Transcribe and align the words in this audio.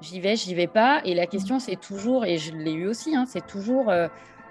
j'y 0.00 0.20
vais, 0.20 0.36
j'y 0.36 0.54
vais 0.54 0.66
pas. 0.66 1.00
Et 1.04 1.14
la 1.14 1.26
question, 1.26 1.58
c'est 1.58 1.76
toujours, 1.76 2.24
et 2.24 2.38
je 2.38 2.52
l'ai 2.52 2.72
eu 2.72 2.86
aussi, 2.86 3.16
hein, 3.16 3.24
c'est 3.28 3.46
toujours 3.46 3.90
euh, 3.90 4.08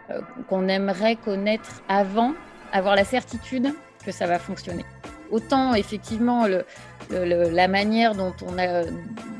euh, 0.09 0.21
qu'on 0.47 0.67
aimerait 0.67 1.15
connaître 1.15 1.81
avant, 1.89 2.33
avoir 2.71 2.95
la 2.95 3.03
certitude 3.03 3.73
que 4.05 4.11
ça 4.11 4.27
va 4.27 4.39
fonctionner. 4.39 4.85
Autant 5.29 5.73
effectivement 5.73 6.47
le, 6.47 6.63
la 7.09 7.67
manière 7.67 8.15
dont 8.15 8.33
on, 8.45 8.57
a, 8.57 8.83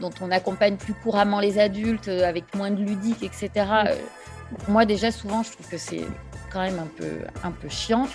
dont 0.01 0.11
on 0.19 0.31
accompagne 0.31 0.75
plus 0.75 0.93
couramment 0.93 1.39
les 1.39 1.59
adultes 1.59 2.09
avec 2.09 2.53
moins 2.55 2.71
de 2.71 2.83
ludique, 2.83 3.23
etc. 3.23 3.49
Euh, 3.55 3.95
moi 4.67 4.83
déjà 4.83 5.11
souvent 5.11 5.43
je 5.43 5.53
trouve 5.53 5.69
que 5.69 5.77
c'est 5.77 6.03
quand 6.51 6.59
même 6.59 6.79
un 6.79 6.87
peu, 6.97 7.11
un 7.41 7.51
peu 7.51 7.69
chiant. 7.69 8.07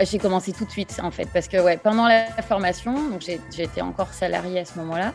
J'ai 0.00 0.18
commencé 0.18 0.52
tout 0.52 0.64
de 0.64 0.70
suite 0.70 0.98
en 1.02 1.10
fait 1.10 1.28
parce 1.34 1.48
que 1.48 1.62
ouais, 1.62 1.76
pendant 1.76 2.08
la 2.08 2.24
formation, 2.42 2.94
donc 3.10 3.20
j'étais 3.20 3.82
encore 3.82 4.14
salariée 4.14 4.60
à 4.60 4.64
ce 4.64 4.78
moment-là, 4.78 5.12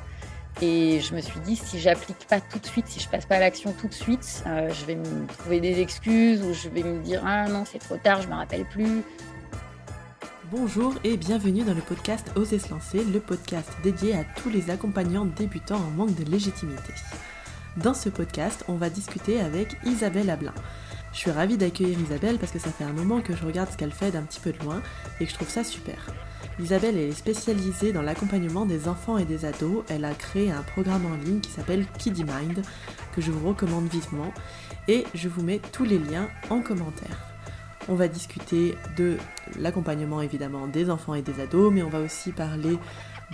et 0.61 0.99
je 0.99 1.15
me 1.15 1.21
suis 1.21 1.39
dit, 1.39 1.55
si 1.55 1.79
j'applique 1.79 2.27
pas 2.27 2.41
tout 2.41 2.59
de 2.59 2.65
suite, 2.65 2.87
si 2.87 2.99
je 2.99 3.07
passe 3.07 3.25
pas 3.25 3.35
à 3.35 3.39
l'action 3.39 3.73
tout 3.73 3.87
de 3.87 3.93
suite, 3.93 4.43
euh, 4.47 4.69
je 4.73 4.85
vais 4.85 4.95
me 4.95 5.25
trouver 5.27 5.59
des 5.59 5.79
excuses 5.79 6.41
ou 6.41 6.53
je 6.53 6.69
vais 6.69 6.83
me 6.83 7.01
dire, 7.01 7.21
ah 7.25 7.47
non, 7.47 7.63
c'est 7.65 7.79
trop 7.79 7.97
tard, 7.97 8.21
je 8.21 8.27
me 8.27 8.33
rappelle 8.33 8.65
plus. 8.65 9.03
Bonjour 10.51 10.95
et 11.03 11.15
bienvenue 11.15 11.63
dans 11.63 11.73
le 11.73 11.81
podcast 11.81 12.31
Oser 12.35 12.59
se 12.59 12.69
lancer, 12.69 13.03
le 13.03 13.19
podcast 13.19 13.69
dédié 13.83 14.15
à 14.15 14.23
tous 14.23 14.49
les 14.49 14.69
accompagnants 14.69 15.25
débutants 15.25 15.77
en 15.77 15.91
manque 15.91 16.15
de 16.15 16.29
légitimité. 16.29 16.93
Dans 17.77 17.93
ce 17.93 18.09
podcast, 18.09 18.65
on 18.67 18.75
va 18.75 18.89
discuter 18.89 19.39
avec 19.39 19.77
Isabelle 19.85 20.29
Ablin. 20.29 20.53
Je 21.13 21.19
suis 21.19 21.31
ravie 21.31 21.57
d'accueillir 21.57 21.99
Isabelle 21.99 22.37
parce 22.37 22.51
que 22.51 22.59
ça 22.59 22.71
fait 22.71 22.83
un 22.83 22.93
moment 22.93 23.21
que 23.21 23.35
je 23.35 23.45
regarde 23.45 23.71
ce 23.71 23.77
qu'elle 23.77 23.91
fait 23.91 24.11
d'un 24.11 24.23
petit 24.23 24.39
peu 24.39 24.51
de 24.51 24.59
loin 24.59 24.81
et 25.19 25.25
que 25.25 25.29
je 25.29 25.35
trouve 25.35 25.49
ça 25.49 25.63
super. 25.63 26.13
Isabelle 26.59 26.97
est 26.97 27.13
spécialisée 27.13 27.93
dans 27.93 28.01
l'accompagnement 28.01 28.65
des 28.65 28.89
enfants 28.89 29.17
et 29.17 29.23
des 29.23 29.45
ados. 29.45 29.83
Elle 29.87 30.03
a 30.03 30.13
créé 30.13 30.51
un 30.51 30.61
programme 30.61 31.05
en 31.05 31.15
ligne 31.15 31.39
qui 31.39 31.51
s'appelle 31.51 31.85
Kiddy 31.97 32.25
Mind, 32.25 32.61
que 33.13 33.21
je 33.21 33.31
vous 33.31 33.47
recommande 33.47 33.87
vivement, 33.87 34.33
et 34.89 35.05
je 35.13 35.29
vous 35.29 35.41
mets 35.41 35.61
tous 35.71 35.85
les 35.85 35.97
liens 35.97 36.27
en 36.49 36.61
commentaire. 36.61 37.29
On 37.87 37.95
va 37.95 38.09
discuter 38.09 38.75
de 38.97 39.17
l'accompagnement 39.57 40.21
évidemment 40.21 40.67
des 40.67 40.89
enfants 40.89 41.15
et 41.15 41.21
des 41.21 41.39
ados, 41.39 41.71
mais 41.73 41.81
on 41.81 41.89
va 41.89 42.01
aussi 42.01 42.33
parler 42.33 42.77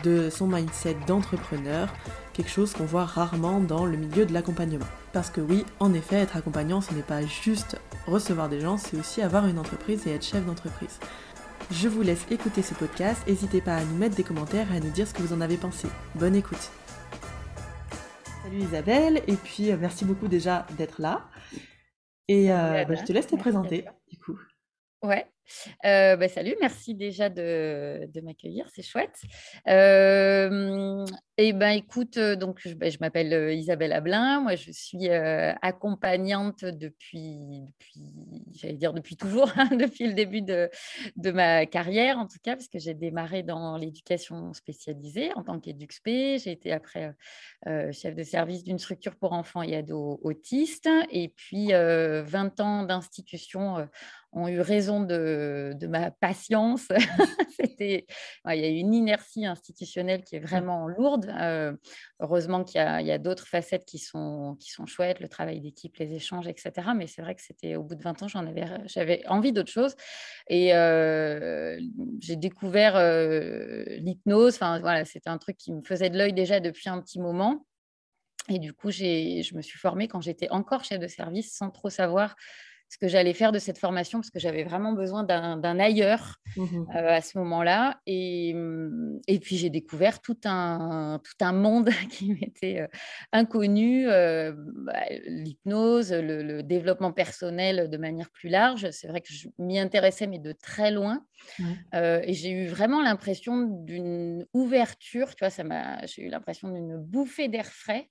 de 0.03 0.30
son 0.30 0.48
mindset 0.48 0.96
d'entrepreneur, 1.08 1.92
quelque 2.34 2.52
chose 2.52 2.73
qu'on 2.73 2.86
voit 2.86 3.06
rarement 3.06 3.59
dans 3.59 3.86
le 3.86 3.98
milieu 3.98 4.26
de 4.26 4.34
l'accompagnement. 4.34 4.86
Parce 5.14 5.31
que 5.31 5.42
oui, 5.42 5.66
en 5.80 5.94
effet, 5.94 6.18
être 6.18 6.38
accompagnant, 6.38 6.80
ce 6.80 6.94
n'est 6.94 7.02
pas 7.02 7.26
juste 7.26 7.78
recevoir 8.06 8.50
des 8.50 8.62
gens, 8.62 8.78
c'est 8.78 8.98
aussi 8.98 9.22
avoir 9.22 9.48
une 9.48 9.58
entreprise 9.58 10.06
et 10.06 10.12
être 10.12 10.26
chef 10.26 10.46
d'entreprise. 10.46 11.00
Je 11.72 11.88
vous 11.88 12.04
laisse 12.04 12.30
écouter 12.30 12.62
ce 12.62 12.76
podcast. 12.76 13.26
N'hésitez 13.28 13.60
pas 13.60 13.78
à 13.78 13.84
nous 13.84 13.96
mettre 13.96 14.16
des 14.16 14.24
commentaires 14.24 14.72
et 14.72 14.78
à 14.78 14.80
nous 14.80 14.92
dire 14.92 15.08
ce 15.08 15.14
que 15.14 15.22
vous 15.24 15.34
en 15.34 15.42
avez 15.42 15.58
pensé. 15.58 15.88
Bonne 16.14 16.36
écoute. 16.36 16.72
Salut 18.44 18.60
Isabelle, 18.60 19.24
et 19.28 19.36
puis 19.36 19.72
euh, 19.72 19.78
merci 19.80 20.06
beaucoup 20.06 20.28
déjà 20.28 20.68
d'être 20.78 21.02
là. 21.02 21.28
Et 22.28 22.52
euh, 22.52 22.86
bah, 22.86 22.94
je 22.94 23.04
te 23.04 23.12
laisse 23.12 23.26
te 23.26 23.36
présenter, 23.36 23.86
du 24.12 24.18
coup. 24.20 24.40
Ouais. 25.02 25.26
Euh, 25.86 26.16
bah, 26.16 26.28
salut, 26.28 26.56
merci 26.62 26.94
déjà 26.94 27.30
de, 27.30 28.08
m'accueillir, 28.24 28.68
c'est 28.74 28.84
chouette. 28.84 29.22
Euh, 29.68 31.04
et 31.38 31.54
ben 31.54 31.72
écoute, 31.72 32.20
donc 32.20 32.60
je, 32.64 32.70
je 32.70 32.98
m'appelle 33.00 33.54
Isabelle 33.54 33.94
Ablin, 33.94 34.42
moi 34.42 34.56
je 34.56 34.72
suis 34.72 35.10
accompagnante 35.10 36.64
depuis, 36.64 37.62
depuis 37.68 38.14
j'allais 38.66 38.78
dire 38.78 38.94
depuis 38.94 39.16
toujours, 39.16 39.52
hein, 39.56 39.70
depuis 39.80 40.08
le 40.08 40.14
début 40.14 40.42
de, 40.42 40.70
ma 41.32 41.66
carrière 41.66 42.18
en 42.18 42.28
tout 42.28 42.40
cas, 42.42 42.56
parce 42.56 42.68
que 42.68 42.80
j'ai 42.80 42.94
démarré 42.94 43.44
dans 43.44 43.78
l'éducation 43.78 44.54
spécialisée 44.54 45.32
en 45.36 45.44
tant 45.44 45.60
qu'EduxP, 45.60 46.06
j'ai 46.06 46.52
été 46.52 46.72
après 46.72 47.14
chef 47.92 48.16
de 48.16 48.24
service 48.24 48.64
d'une 48.64 48.80
structure 48.80 49.16
pour 49.16 49.34
enfants 49.34 49.62
et 49.62 49.76
ados 49.76 50.20
autistes, 50.22 50.90
et 51.12 51.30
puis 51.30 51.72
20 51.72 52.60
ans 52.60 52.84
d'institution 52.84 53.88
ont 54.35 54.50
eu 54.50 54.59
raison 54.59 55.01
de, 55.01 55.73
de 55.75 55.88
ma 55.88 56.12
patience. 56.12 56.88
C'était, 57.57 58.06
il 58.47 58.59
y 58.59 58.66
a 58.66 58.68
une 58.68 58.94
inertie 58.94 59.46
institutionnelle 59.46 60.23
qui 60.23 60.35
est 60.35 60.41
mmh. 60.41 60.46
vraiment 60.46 60.88
lourde. 60.88 61.34
Euh, 61.40 61.73
heureusement 62.19 62.63
qu'il 62.63 62.81
y 62.81 63.12
a, 63.12 63.18
d'autres 63.18 63.47
facettes 63.47 63.85
qui 63.85 63.97
sont, 63.97 64.57
qui 64.59 64.72
sont 64.72 64.85
chouettes, 64.85 65.22
le 65.22 65.29
travail 65.29 65.62
d'équipe, 65.62 65.95
les 65.97 66.13
échanges, 66.13 66.47
etc. 66.47 66.74
Mais 66.95 67.07
c'est 67.07 67.22
vrai 67.22 67.34
que 67.34 67.41
c'était 67.41 67.75
au 67.75 67.84
bout 67.84 67.95
de 67.95 68.03
20 68.03 68.24
ans, 68.24 68.28
j'en 68.28 68.45
avais, 68.45 68.66
j'avais 68.85 69.25
envie 69.28 69.53
d'autre 69.53 69.72
chose. 69.72 69.95
Et 70.50 70.75
euh, 70.75 71.79
j'ai 72.19 72.35
découvert 72.35 72.97
euh, 72.97 73.85
l'hypnose. 74.00 74.56
Enfin, 74.56 74.79
voilà, 74.79 75.06
c'était 75.06 75.29
un 75.29 75.38
truc 75.38 75.57
qui 75.57 75.72
me 75.72 75.81
faisait 75.81 76.09
de 76.09 76.18
l'œil 76.18 76.34
déjà 76.34 76.59
depuis 76.59 76.90
un 76.90 77.01
petit 77.01 77.19
moment. 77.19 77.66
Et 78.50 78.59
du 78.59 78.74
coup, 78.74 78.91
je 78.91 79.56
me 79.56 79.62
suis 79.62 79.79
formée 79.79 80.07
quand 80.07 80.22
j'étais 80.22 80.50
encore 80.50 80.84
chef 80.84 81.00
de 81.00 81.07
service 81.07 81.56
sans 81.56 81.72
trop 81.72 81.90
savoir 81.90 82.35
ce 82.90 82.97
que 82.97 83.07
j'allais 83.07 83.34
faire 83.34 83.51
de 83.51 83.59
cette 83.59 83.78
formation 83.78 84.19
parce 84.19 84.29
que 84.29 84.40
j'avais 84.40 84.63
vraiment 84.63 84.94
besoin 84.94 85.23
d'un 85.23 85.79
ailleurs 85.79 86.38
mmh 86.56 86.85
euh, 86.96 87.09
à 87.09 87.22
ce 87.22 87.38
moment-là. 87.40 88.00
Et, 88.06 88.53
mmh, 88.53 89.22
et, 89.28 89.40
puis 89.40 89.57
j'ai 89.57 89.69
découvert 89.69 90.22
tout 90.22 90.38
un, 90.46 91.19
tout 91.24 91.45
un 91.45 91.51
monde 91.51 91.90
qui 92.09 92.34
m'était 92.34 92.81
euh, 92.81 92.88
inconnu, 93.31 94.07
euh, 94.07 94.53
bah, 94.56 95.03
l'hypnose, 95.25 96.13
le, 96.13 96.62
développement 96.63 97.12
personnel 97.12 97.90
de 97.90 97.97
manière 97.97 98.29
plus 98.29 98.50
large. 98.50 98.90
C'est 98.91 99.07
vrai 99.07 99.22
que 99.22 99.31
je 99.31 99.50
m'y 99.59 99.79
intéressais, 99.79 100.28
mais 100.28 100.40
de 100.40 100.51
très 100.51 100.91
loin. 100.91 101.25
et 101.94 102.34
j'ai 102.34 102.51
eu 102.51 102.68
vraiment 102.68 103.01
l'impression 103.01 103.62
d'une 103.62 104.45
ouverture, 104.53 105.35
tu 105.35 105.45
vois, 105.45 105.66
j'ai 106.06 106.24
eu 106.24 106.29
l'impression 106.29 106.69
d'une 106.69 106.97
bouffée 106.97 107.47
d'air 107.47 107.66
frais. 107.66 108.09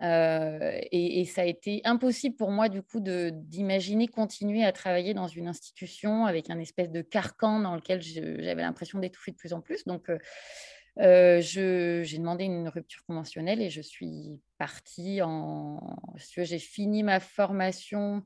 Euh, 0.00 0.80
et, 0.90 1.24
ça 1.26 1.42
a 1.42 1.44
été 1.44 1.80
impossible 1.84 2.36
pour 2.36 2.50
moi, 2.50 2.68
du 2.68 2.82
coup, 2.82 3.00
d'imaginer 3.00 4.08
continuer 4.08 4.64
à 4.64 4.72
travailler 4.72 5.14
dans 5.14 5.28
une 5.28 5.48
institution 5.48 6.26
avec 6.26 6.50
un 6.50 6.58
espèce 6.58 6.90
de 6.90 7.02
carcan 7.02 7.60
dans 7.60 7.74
lequel 7.74 8.00
j'avais 8.02 8.62
l'impression 8.62 8.98
d'étouffer 8.98 9.32
de 9.32 9.36
plus 9.36 9.52
en 9.52 9.60
plus. 9.60 9.84
Donc, 9.84 10.08
euh, 10.08 10.18
euh, 10.98 11.40
j'ai 11.40 12.18
demandé 12.18 12.44
une 12.44 12.68
rupture 12.68 13.04
conventionnelle 13.04 13.62
et 13.62 13.70
je 13.70 13.80
suis 13.80 14.40
partie 14.58 15.22
en. 15.22 15.80
J'ai 16.16 16.58
fini 16.58 17.02
ma 17.02 17.20
formation 17.20 18.22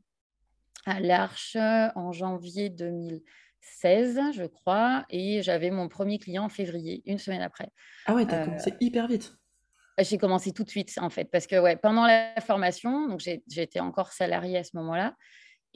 à 0.84 1.00
l'Arche 1.00 1.56
en 1.56 2.12
janvier 2.12 2.70
2016, 2.70 4.20
je 4.34 4.44
crois, 4.44 5.04
et 5.10 5.42
j'avais 5.42 5.70
mon 5.70 5.88
premier 5.88 6.18
client 6.18 6.44
en 6.44 6.48
février, 6.48 7.02
une 7.06 7.18
semaine 7.18 7.42
après. 7.42 7.68
Ah 8.06 8.14
ouais, 8.14 8.26
t'as 8.26 8.44
commencé 8.44 8.72
hyper 8.80 9.08
vite. 9.08 9.36
J'ai 9.98 10.18
commencé 10.18 10.52
tout 10.52 10.64
de 10.64 10.68
suite, 10.68 10.92
en 11.00 11.08
fait, 11.08 11.24
parce 11.30 11.46
que 11.46 11.58
ouais, 11.58 11.76
pendant 11.76 12.06
la 12.06 12.38
formation, 12.40 13.08
donc 13.08 13.20
j'étais 13.20 13.80
encore 13.80 14.12
salariée 14.12 14.58
à 14.58 14.64
ce 14.64 14.76
moment-là, 14.76 15.14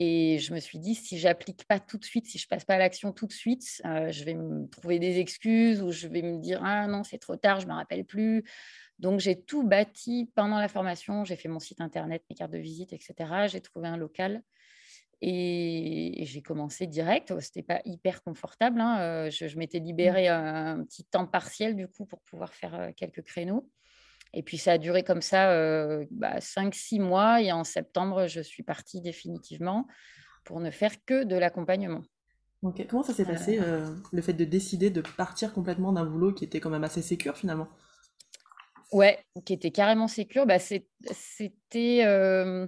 et 0.03 0.39
je 0.39 0.53
me 0.53 0.59
suis 0.59 0.79
dit, 0.79 0.95
si 0.95 1.19
j'applique 1.19 1.65
pas 1.67 1.79
tout 1.79 1.99
de 1.99 2.05
suite, 2.05 2.25
si 2.25 2.39
je 2.39 2.47
passe 2.47 2.65
pas 2.65 2.73
à 2.73 2.77
l'action 2.79 3.11
tout 3.11 3.27
de 3.27 3.31
suite, 3.31 3.81
euh, 3.85 4.11
je 4.11 4.23
vais 4.23 4.33
me 4.33 4.67
trouver 4.67 4.97
des 4.97 5.19
excuses 5.19 5.83
ou 5.83 5.91
je 5.91 6.07
vais 6.07 6.23
me 6.23 6.39
dire, 6.39 6.59
ah 6.63 6.87
non, 6.87 7.03
c'est 7.03 7.19
trop 7.19 7.35
tard, 7.35 7.59
je 7.59 7.67
me 7.67 7.73
rappelle 7.73 8.03
plus. 8.03 8.43
Donc 8.97 9.19
j'ai 9.19 9.39
tout 9.39 9.61
bâti 9.61 10.31
pendant 10.35 10.57
la 10.57 10.67
formation, 10.67 11.23
j'ai 11.23 11.35
fait 11.35 11.49
mon 11.49 11.59
site 11.59 11.81
internet, 11.81 12.23
mes 12.31 12.35
cartes 12.35 12.51
de 12.51 12.57
visite, 12.57 12.93
etc. 12.93 13.47
J'ai 13.47 13.61
trouvé 13.61 13.89
un 13.89 13.97
local. 13.97 14.41
Et, 15.21 16.23
j'ai 16.25 16.41
commencé 16.41 16.87
direct. 16.87 17.39
C'était 17.39 17.61
pas 17.61 17.81
hyper 17.85 18.23
confortable. 18.23 18.81
Hein, 18.81 19.01
euh, 19.01 19.29
je, 19.29 19.47
je 19.47 19.57
m'étais 19.57 19.79
mmh. 19.79 19.83
libéré 19.83 20.27
un, 20.29 20.79
un, 20.79 20.83
petit 20.83 21.03
temps 21.03 21.27
partiel 21.27 21.75
du 21.75 21.87
coup 21.87 22.07
pour 22.07 22.21
pouvoir 22.21 22.55
faire 22.55 22.73
euh, 22.73 22.89
quelques 22.95 23.21
créneaux. 23.21 23.69
Et 24.33 24.43
puis 24.43 24.57
ça 24.57 24.73
a 24.73 24.77
duré 24.77 25.03
comme 25.03 25.21
ça 25.21 25.51
euh, 25.51 26.05
bah, 26.11 26.39
5-6 26.39 26.99
mois. 26.99 27.41
Et 27.41 27.51
en 27.51 27.63
septembre, 27.63 28.27
je 28.27 28.41
suis 28.41 28.63
partie 28.63 29.01
définitivement 29.01 29.87
pour 30.43 30.59
ne 30.59 30.71
faire 30.71 30.93
que 31.05 31.23
de 31.23 31.35
l'accompagnement. 31.35 32.01
Comment 32.89 33.03
ça 33.03 33.13
s'est 33.13 33.25
passé, 33.25 33.59
euh, 33.59 33.87
le 34.11 34.21
fait 34.21 34.33
de 34.33 34.45
décider 34.45 34.91
de 34.91 35.01
partir 35.01 35.51
complètement 35.51 35.91
d'un 35.93 36.05
boulot 36.05 36.31
qui 36.31 36.45
était 36.45 36.59
quand 36.59 36.69
même 36.69 36.83
assez 36.83 37.01
sécure 37.01 37.35
finalement? 37.35 37.67
Ouais, 38.91 39.17
qui 39.45 39.53
était 39.53 39.71
carrément 39.71 40.07
sécure. 40.07 40.45
Bah, 40.45 40.59
C'était. 40.59 42.05
Euh, 42.05 42.67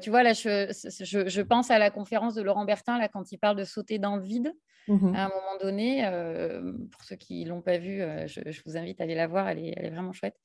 tu 0.00 0.10
vois, 0.10 0.22
là, 0.22 0.32
je, 0.32 0.70
je, 0.70 1.40
pense 1.40 1.70
à 1.70 1.78
la 1.78 1.90
conférence 1.90 2.34
de 2.34 2.42
Laurent 2.42 2.64
Bertin, 2.64 2.98
là, 2.98 3.08
quand 3.08 3.32
il 3.32 3.38
parle 3.38 3.56
de 3.56 3.64
sauter 3.64 3.98
dans 3.98 4.16
le 4.16 4.22
vide. 4.22 4.52
Mmh 4.88 5.14
à 5.14 5.26
un 5.26 5.28
moment 5.28 5.56
donné, 5.60 6.04
euh, 6.06 6.72
pour 6.90 7.04
ceux 7.04 7.16
qui 7.16 7.44
ne 7.44 7.50
l'ont 7.50 7.60
pas 7.60 7.78
vue, 7.78 8.02
euh, 8.02 8.26
je, 8.26 8.40
vous 8.64 8.76
invite 8.76 9.00
à 9.00 9.04
aller 9.04 9.14
la 9.14 9.26
voir, 9.26 9.48
elle 9.48 9.58
est, 9.58 9.74
elle 9.76 9.86
est 9.86 9.90
vraiment 9.90 10.12
chouette. 10.12 10.36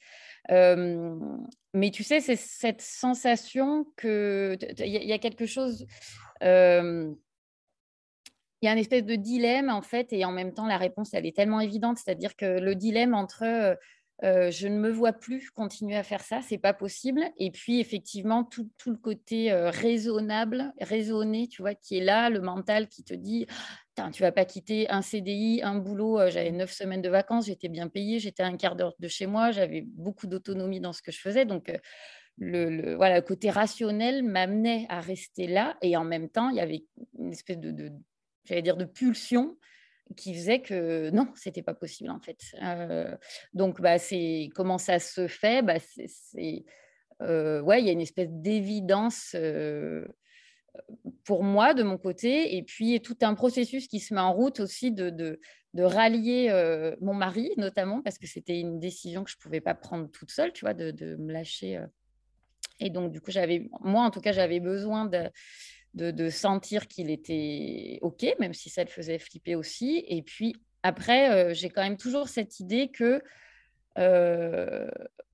Euh, 0.51 1.15
mais 1.73 1.89
tu 1.89 2.03
sais, 2.03 2.19
c'est 2.19 2.35
cette 2.35 2.81
sensation 2.81 3.87
que 3.95 4.57
il 4.79 4.87
y, 4.87 5.13
a 5.13 5.17
quelque 5.17 5.45
chose. 5.45 5.87
il 6.41 7.15
y 8.61 8.67
a 8.67 8.71
un 8.71 8.77
espèce 8.77 9.05
de 9.05 9.15
dilemme 9.15 9.69
en 9.69 9.81
fait, 9.81 10.11
et 10.13 10.25
en 10.25 10.31
même 10.31 10.53
temps, 10.53 10.67
la 10.67 10.77
réponse, 10.77 11.13
elle 11.13 11.25
est 11.25 11.35
tellement 11.35 11.61
évidente, 11.61 11.97
c'est-à-dire 11.97 12.35
que 12.35 12.59
le 12.59 12.75
dilemme 12.75 13.15
entre 13.15 13.77
je 14.21 14.67
ne 14.67 14.77
me 14.77 14.89
vois 14.89 15.13
plus 15.13 15.51
continuer 15.51 15.95
à 15.95 16.03
faire 16.03 16.21
ça, 16.21 16.41
c'est 16.41 16.57
pas 16.57 16.73
possible. 16.73 17.23
Et 17.37 17.51
puis 17.51 17.79
effectivement, 17.79 18.43
tout, 18.43 18.69
le 18.87 18.95
côté 18.95 19.51
raisonnable, 19.53 20.73
raisonné, 20.79 21.47
tu 21.47 21.61
vois, 21.61 21.75
qui 21.75 21.97
est 21.97 22.03
là, 22.03 22.29
le 22.29 22.41
mental 22.41 22.87
qui 22.87 23.03
te 23.03 23.13
dit 23.13 23.47
tu 24.11 24.21
vas 24.21 24.31
pas 24.31 24.45
quitter 24.45 24.89
un 24.89 25.01
CDI, 25.01 25.61
un 25.63 25.75
boulot. 25.75 26.29
J'avais 26.29 26.51
neuf 26.51 26.71
semaines 26.71 27.01
de 27.01 27.09
vacances, 27.09 27.45
j'étais 27.47 27.69
bien 27.69 27.87
payée, 27.87 28.19
j'étais 28.19 28.43
un 28.43 28.57
quart 28.57 28.75
d'heure 28.75 28.93
de 28.99 29.07
chez 29.07 29.25
moi, 29.25 29.51
j'avais 29.51 29.81
beaucoup 29.81 30.27
d'autonomie 30.27 30.79
dans 30.79 30.93
ce 30.93 31.01
que 31.01 31.11
je 31.11 31.19
faisais. 31.19 31.45
Donc, 31.45 31.71
le, 32.37 32.95
voilà, 32.95 33.21
côté 33.21 33.49
rationnel 33.49 34.23
m'amenait 34.23 34.85
à 34.89 34.99
rester 34.99 35.47
là. 35.47 35.77
Et 35.81 35.95
en 35.95 36.03
même 36.03 36.29
temps, 36.29 36.49
il 36.49 36.57
y 36.57 36.59
avait 36.59 36.85
une 37.17 37.31
espèce 37.31 37.59
de, 37.59 37.91
j'allais 38.43 38.61
dire, 38.61 38.77
de 38.77 38.85
pulsion 38.85 39.57
qui 40.15 40.33
faisait 40.33 40.61
que 40.61 41.09
non, 41.11 41.27
c'était 41.35 41.63
pas 41.63 41.73
possible 41.73 42.11
en 42.11 42.19
fait. 42.19 42.39
donc, 43.53 43.81
bah, 43.81 43.97
c'est 43.97 44.49
comment 44.55 44.77
ça 44.77 44.99
se 44.99 45.27
fait? 45.27 45.61
Bah, 45.63 45.79
c'est, 45.79 46.65
ouais, 47.21 47.81
il 47.81 47.85
y 47.85 47.89
a 47.89 47.91
une 47.91 48.01
espèce 48.01 48.29
d'évidence 48.29 49.35
pour 51.23 51.43
moi 51.43 51.73
de 51.73 51.83
mon 51.83 51.97
côté, 51.97 52.57
et 52.57 52.63
puis 52.63 53.01
tout 53.01 53.17
un 53.21 53.33
processus 53.33 53.87
qui 53.87 53.99
se 53.99 54.13
met 54.13 54.19
en 54.19 54.33
route 54.33 54.59
aussi 54.59 54.91
de, 54.91 55.09
de, 55.09 55.39
rallier 55.77 56.49
mon 57.01 57.13
mari 57.13 57.51
notamment 57.57 58.01
parce 58.01 58.17
que 58.17 58.27
c'était 58.27 58.59
une 58.59 58.79
décision 58.79 59.23
que 59.23 59.31
je 59.31 59.37
pouvais 59.37 59.61
pas 59.61 59.73
prendre 59.73 60.09
toute 60.11 60.31
seule, 60.31 60.53
tu 60.53 60.65
vois, 60.65 60.73
de, 60.73 60.91
de 60.91 61.15
me 61.15 61.33
lâcher 61.33 61.83
et 62.79 62.89
donc, 62.89 63.11
du 63.11 63.21
coup, 63.21 63.31
j'avais, 63.31 63.69
moi, 63.81 64.03
en 64.03 64.11
tout 64.11 64.21
cas, 64.21 64.31
j'avais 64.31 64.59
besoin 64.59 65.05
de, 65.05 65.29
de, 65.95 66.29
sentir 66.29 66.87
qu'il 66.87 67.09
était 67.09 67.99
OK, 68.01 68.25
même 68.39 68.53
si 68.53 68.69
ça 68.69 68.83
le 68.83 68.89
faisait 68.89 69.17
flipper 69.17 69.55
aussi. 69.55 70.03
Et 70.07 70.21
puis, 70.21 70.55
après, 70.83 71.31
euh, 71.31 71.53
j'ai 71.53 71.69
quand 71.69 71.83
même 71.83 71.97
toujours 71.97 72.27
cette 72.27 72.59
idée 72.59 72.89
que, 72.89 73.21
euh, 73.97 74.89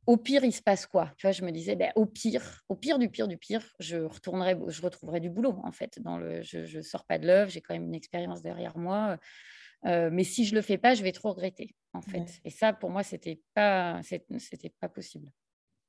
au 0.06 0.18
pire, 0.18 0.44
il 0.44 0.52
se 0.52 0.62
passe 0.62 0.86
quoi? 0.86 1.12
Tu 1.18 1.26
vois, 1.26 1.32
je 1.32 1.44
me 1.44 1.52
disais, 1.52 1.76
ben, 1.76 1.92
au 1.96 2.06
pire, 2.06 2.64
au 2.70 2.76
pire 2.76 3.00
du 3.00 3.10
pire 3.10 3.28
du 3.28 3.38
pire, 3.38 3.66
je 3.80 3.98
retournerai, 3.98 4.58
je 4.68 4.82
retrouverai 4.82 5.20
du 5.20 5.30
boulot, 5.30 5.60
en 5.64 5.72
fait. 5.72 6.00
Dans 6.00 6.18
le, 6.18 6.42
je 6.42 6.78
ne 6.78 6.82
sors 6.82 7.06
pas 7.06 7.18
de 7.18 7.28
l'œuvre, 7.28 7.50
j'ai 7.50 7.62
quand 7.62 7.74
même 7.74 7.86
une 7.86 7.96
expérience 7.96 8.42
derrière 8.42 8.78
moi. 8.78 9.18
Euh, 9.86 10.10
mais 10.12 10.24
si 10.24 10.46
je 10.46 10.54
le 10.54 10.62
fais 10.62 10.78
pas, 10.78 10.94
je 10.94 11.04
vais 11.04 11.12
trop 11.12 11.30
regretter, 11.32 11.76
en 11.94 12.02
fait. 12.02 12.40
Et 12.46 12.52
ça, 12.52 12.72
pour 12.72 12.92
moi, 12.92 13.04
c'était 13.04 13.42
pas, 13.56 14.00
c'était 14.04 14.74
pas 14.80 14.90
possible. 14.90 15.32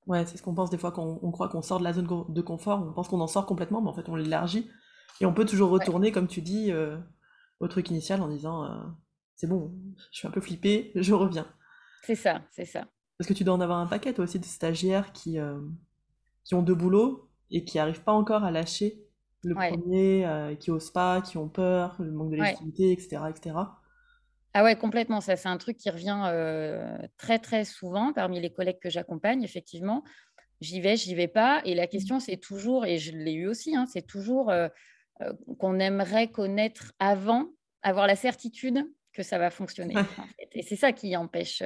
Ouais, 0.07 0.27
c'est 0.27 0.37
ce 0.37 0.43
qu'on 0.43 0.55
pense 0.55 0.71
des 0.71 0.79
fois 0.79 0.91
quand 0.91 1.21
on 1.23 1.31
croit 1.31 1.49
qu'on 1.49 1.63
sort 1.63 1.79
de 1.79 1.85
la 1.85 1.93
zone 1.93 2.09
de 2.29 2.41
confort, 2.41 2.83
on 2.83 2.93
pense 2.93 3.09
qu'on 3.09 3.21
en 3.21 3.29
sort 3.29 3.47
complètement, 3.47 3.81
mais 3.81 3.89
en 3.89 3.95
fait 3.95 4.09
on 4.09 4.17
l'élargit. 4.17 4.69
Et 5.21 5.27
on 5.27 5.33
peut 5.33 5.45
toujours 5.45 5.71
retourner, 5.71 6.11
comme 6.11 6.27
tu 6.27 6.43
dis, 6.43 6.73
euh, 6.73 6.97
au 7.61 7.69
truc 7.69 7.91
initial 7.91 8.21
en 8.21 8.29
disant 8.29 8.65
euh, 8.65 8.83
c'est 9.37 9.47
bon, 9.47 9.73
je 10.11 10.19
suis 10.19 10.27
un 10.27 10.31
peu 10.31 10.41
flippé, 10.41 10.91
je 10.97 11.15
reviens. 11.15 11.47
C'est 12.05 12.17
ça, 12.17 12.43
c'est 12.51 12.65
ça. 12.65 12.87
Parce 13.19 13.29
que 13.29 13.35
tu 13.35 13.45
dois 13.45 13.55
en 13.55 13.61
avoir 13.61 13.79
un 13.79 13.87
paquet 13.87 14.13
toi 14.13 14.25
aussi 14.25 14.41
de 14.41 14.45
stagiaires 14.45 15.13
qui, 15.13 15.39
euh, 15.39 15.61
qui 16.45 16.55
ont 16.55 16.63
deux 16.63 16.75
boulots 16.75 17.31
et 17.51 17.65
qui 17.65 17.77
n'arrivent 17.77 18.03
pas 18.03 18.13
encore 18.13 18.43
à 18.43 18.51
lâcher 18.51 19.07
le 19.45 19.55
premier, 19.55 20.57
qui 20.61 20.71
osent 20.71 20.93
pas, 20.93 21.21
qui 21.21 21.37
ont 21.37 21.49
peur, 21.49 21.97
le 21.99 22.13
manque 22.13 22.31
de 22.31 22.37
légitimité, 22.37 22.93
etc., 22.93 23.23
etc. 23.29 23.57
Ah 24.55 24.65
ouais, 24.65 24.77
complètement. 24.77 25.21
Ça, 25.21 25.37
c'est 25.37 25.49
un 25.49 25.57
truc 25.57 25.77
qui 25.77 25.91
revient 25.91 26.31
très, 27.17 27.39
très 27.39 27.65
souvent 27.65 28.13
parmi 28.13 28.41
les 28.41 28.53
collègues 28.53 28.81
que 28.81 28.91
j'accompagne, 28.91 29.43
effectivement. 29.43 30.05
J'y 30.61 30.81
vais, 30.81 30.97
j'y 30.97 31.15
vais 31.15 31.29
pas. 31.29 31.63
Et 31.65 31.75
la 31.75 31.85
mmh. 31.85 31.89
question, 31.89 32.21
c'est 32.21 32.37
toujours, 32.37 32.85
et 32.87 32.99
je 32.99 33.13
l'ai 33.13 33.33
eu 33.33 33.47
aussi, 33.47 33.75
hein, 33.75 33.87
c'est 33.87 34.07
toujours 34.07 34.53
qu'on 35.59 35.79
aimerait 35.79 36.31
connaître 36.31 36.93
avant, 36.99 37.49
avoir 37.83 38.07
la 38.07 38.17
certitude 38.17 38.85
que 39.13 39.23
ça 39.23 39.39
va 39.39 39.51
fonctionner. 39.51 39.95
Et 40.53 40.63
c'est 40.63 40.77
ça 40.77 40.93
qui 40.93 41.17
empêche 41.17 41.63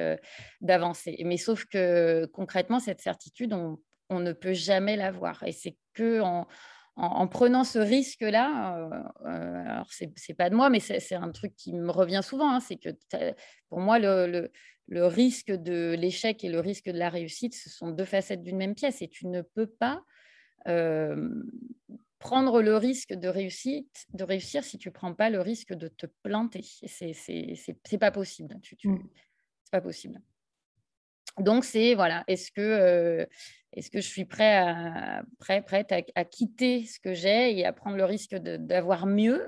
d'avancer. 0.61 1.17
Mais 1.25 1.37
sauf 1.37 1.65
que 1.65 2.25
concrètement, 2.27 2.79
cette 2.79 3.01
certitude, 3.01 3.53
on, 3.53 3.79
on 4.09 4.19
ne 4.19 4.33
peut 4.33 4.53
jamais 4.53 4.95
l'avoir. 4.95 5.43
Et 5.43 5.51
c'est 5.51 5.77
que 5.93 6.21
en, 6.21 6.47
en, 6.97 7.27
prenant 7.27 7.63
ce 7.63 7.77
risque-là, 7.77 8.79
euh, 8.79 9.27
euh, 9.27 9.65
alors 9.67 9.87
c'est 9.91 10.33
pas 10.33 10.49
de 10.49 10.55
moi, 10.55 10.69
mais 10.69 10.79
c'est 10.79 11.15
un 11.15 11.31
truc 11.31 11.55
qui 11.55 11.73
me 11.73 11.91
revient 11.91 12.21
souvent, 12.23 12.49
hein, 12.51 12.59
c'est 12.59 12.77
que 12.77 12.89
pour 13.69 13.79
moi, 13.79 13.99
le, 13.99 14.49
risque 14.89 15.51
de 15.51 15.95
l'échec 15.97 16.43
et 16.43 16.49
le 16.49 16.59
risque 16.59 16.87
de 16.87 16.97
la 16.97 17.09
réussite, 17.09 17.53
ce 17.53 17.69
sont 17.69 17.91
deux 17.91 18.05
facettes 18.05 18.41
d'une 18.43 18.57
même 18.57 18.73
pièce, 18.73 19.03
et 19.03 19.07
tu 19.07 19.27
ne 19.27 19.41
peux 19.41 19.67
pas 19.67 20.03
euh, 20.67 21.29
prendre 22.17 22.63
le 22.63 22.75
risque 22.75 23.13
de, 23.13 23.27
réussite, 23.27 24.07
de 24.13 24.23
réussir 24.23 24.63
si 24.63 24.79
tu 24.79 24.89
ne 24.89 24.93
prends 24.93 25.13
pas 25.13 25.29
le 25.29 25.39
risque 25.39 25.73
de 25.73 25.87
te 25.87 26.07
planter. 26.23 26.63
C'est 26.63 27.99
pas 27.99 28.11
possible. 28.11 28.59
Tu, 28.63 28.75
tu, 28.75 28.89
mmh. 28.89 29.07
C'est 29.63 29.71
pas 29.71 29.81
possible. 29.81 30.19
Donc, 31.39 31.65
c'est 31.65 31.93
voilà, 31.93 32.23
est-ce 32.27 32.51
que, 32.51 32.61
euh, 32.61 33.25
est-ce 33.73 33.91
que 33.91 34.01
je 34.01 34.07
suis 34.07 34.25
prêt 34.25 34.55
à, 34.55 35.23
prêt, 35.39 35.61
prête 35.61 35.91
à, 35.91 36.25
quitter 36.25 36.85
ce 36.85 36.99
que 36.99 37.13
j'ai 37.13 37.57
et 37.57 37.65
à 37.65 37.73
prendre 37.73 37.95
le 37.95 38.05
risque 38.05 38.35
d'avoir 38.35 39.05
mieux 39.05 39.47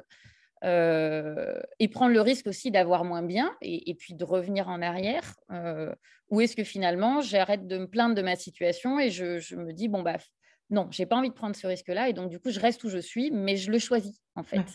euh, 0.65 1.59
et 1.79 1.87
prendre 1.87 2.13
le 2.13 2.21
risque 2.21 2.47
aussi 2.47 2.69
d'avoir 2.69 3.05
moins 3.05 3.23
bien 3.23 3.55
et, 3.61 3.95
puis 3.95 4.13
de 4.13 4.23
revenir 4.23 4.67
en 4.67 4.81
arrière 4.81 5.35
euh, 5.51 5.93
Ou 6.29 6.41
est-ce 6.41 6.55
que 6.55 6.63
finalement, 6.63 7.21
j'arrête 7.21 7.65
de 7.65 7.77
me 7.77 7.87
plaindre 7.87 8.13
de 8.13 8.21
ma 8.21 8.35
situation 8.35 8.99
et 8.99 9.09
je, 9.09 9.55
me 9.55 9.73
dis, 9.73 9.87
bon, 9.87 10.03
bah, 10.03 10.17
non, 10.69 10.87
j'ai 10.91 11.07
pas 11.07 11.15
envie 11.15 11.29
de 11.29 11.33
prendre 11.33 11.55
ce 11.55 11.65
risque-là 11.65 12.09
et 12.09 12.13
donc, 12.13 12.29
du 12.29 12.39
coup, 12.39 12.51
je 12.51 12.59
reste 12.59 12.83
où 12.83 12.89
je 12.89 12.99
suis, 12.99 13.31
mais 13.31 13.55
je 13.57 13.71
le 13.71 13.79
choisis 13.79 14.19
en 14.35 14.43
fait. 14.43 14.65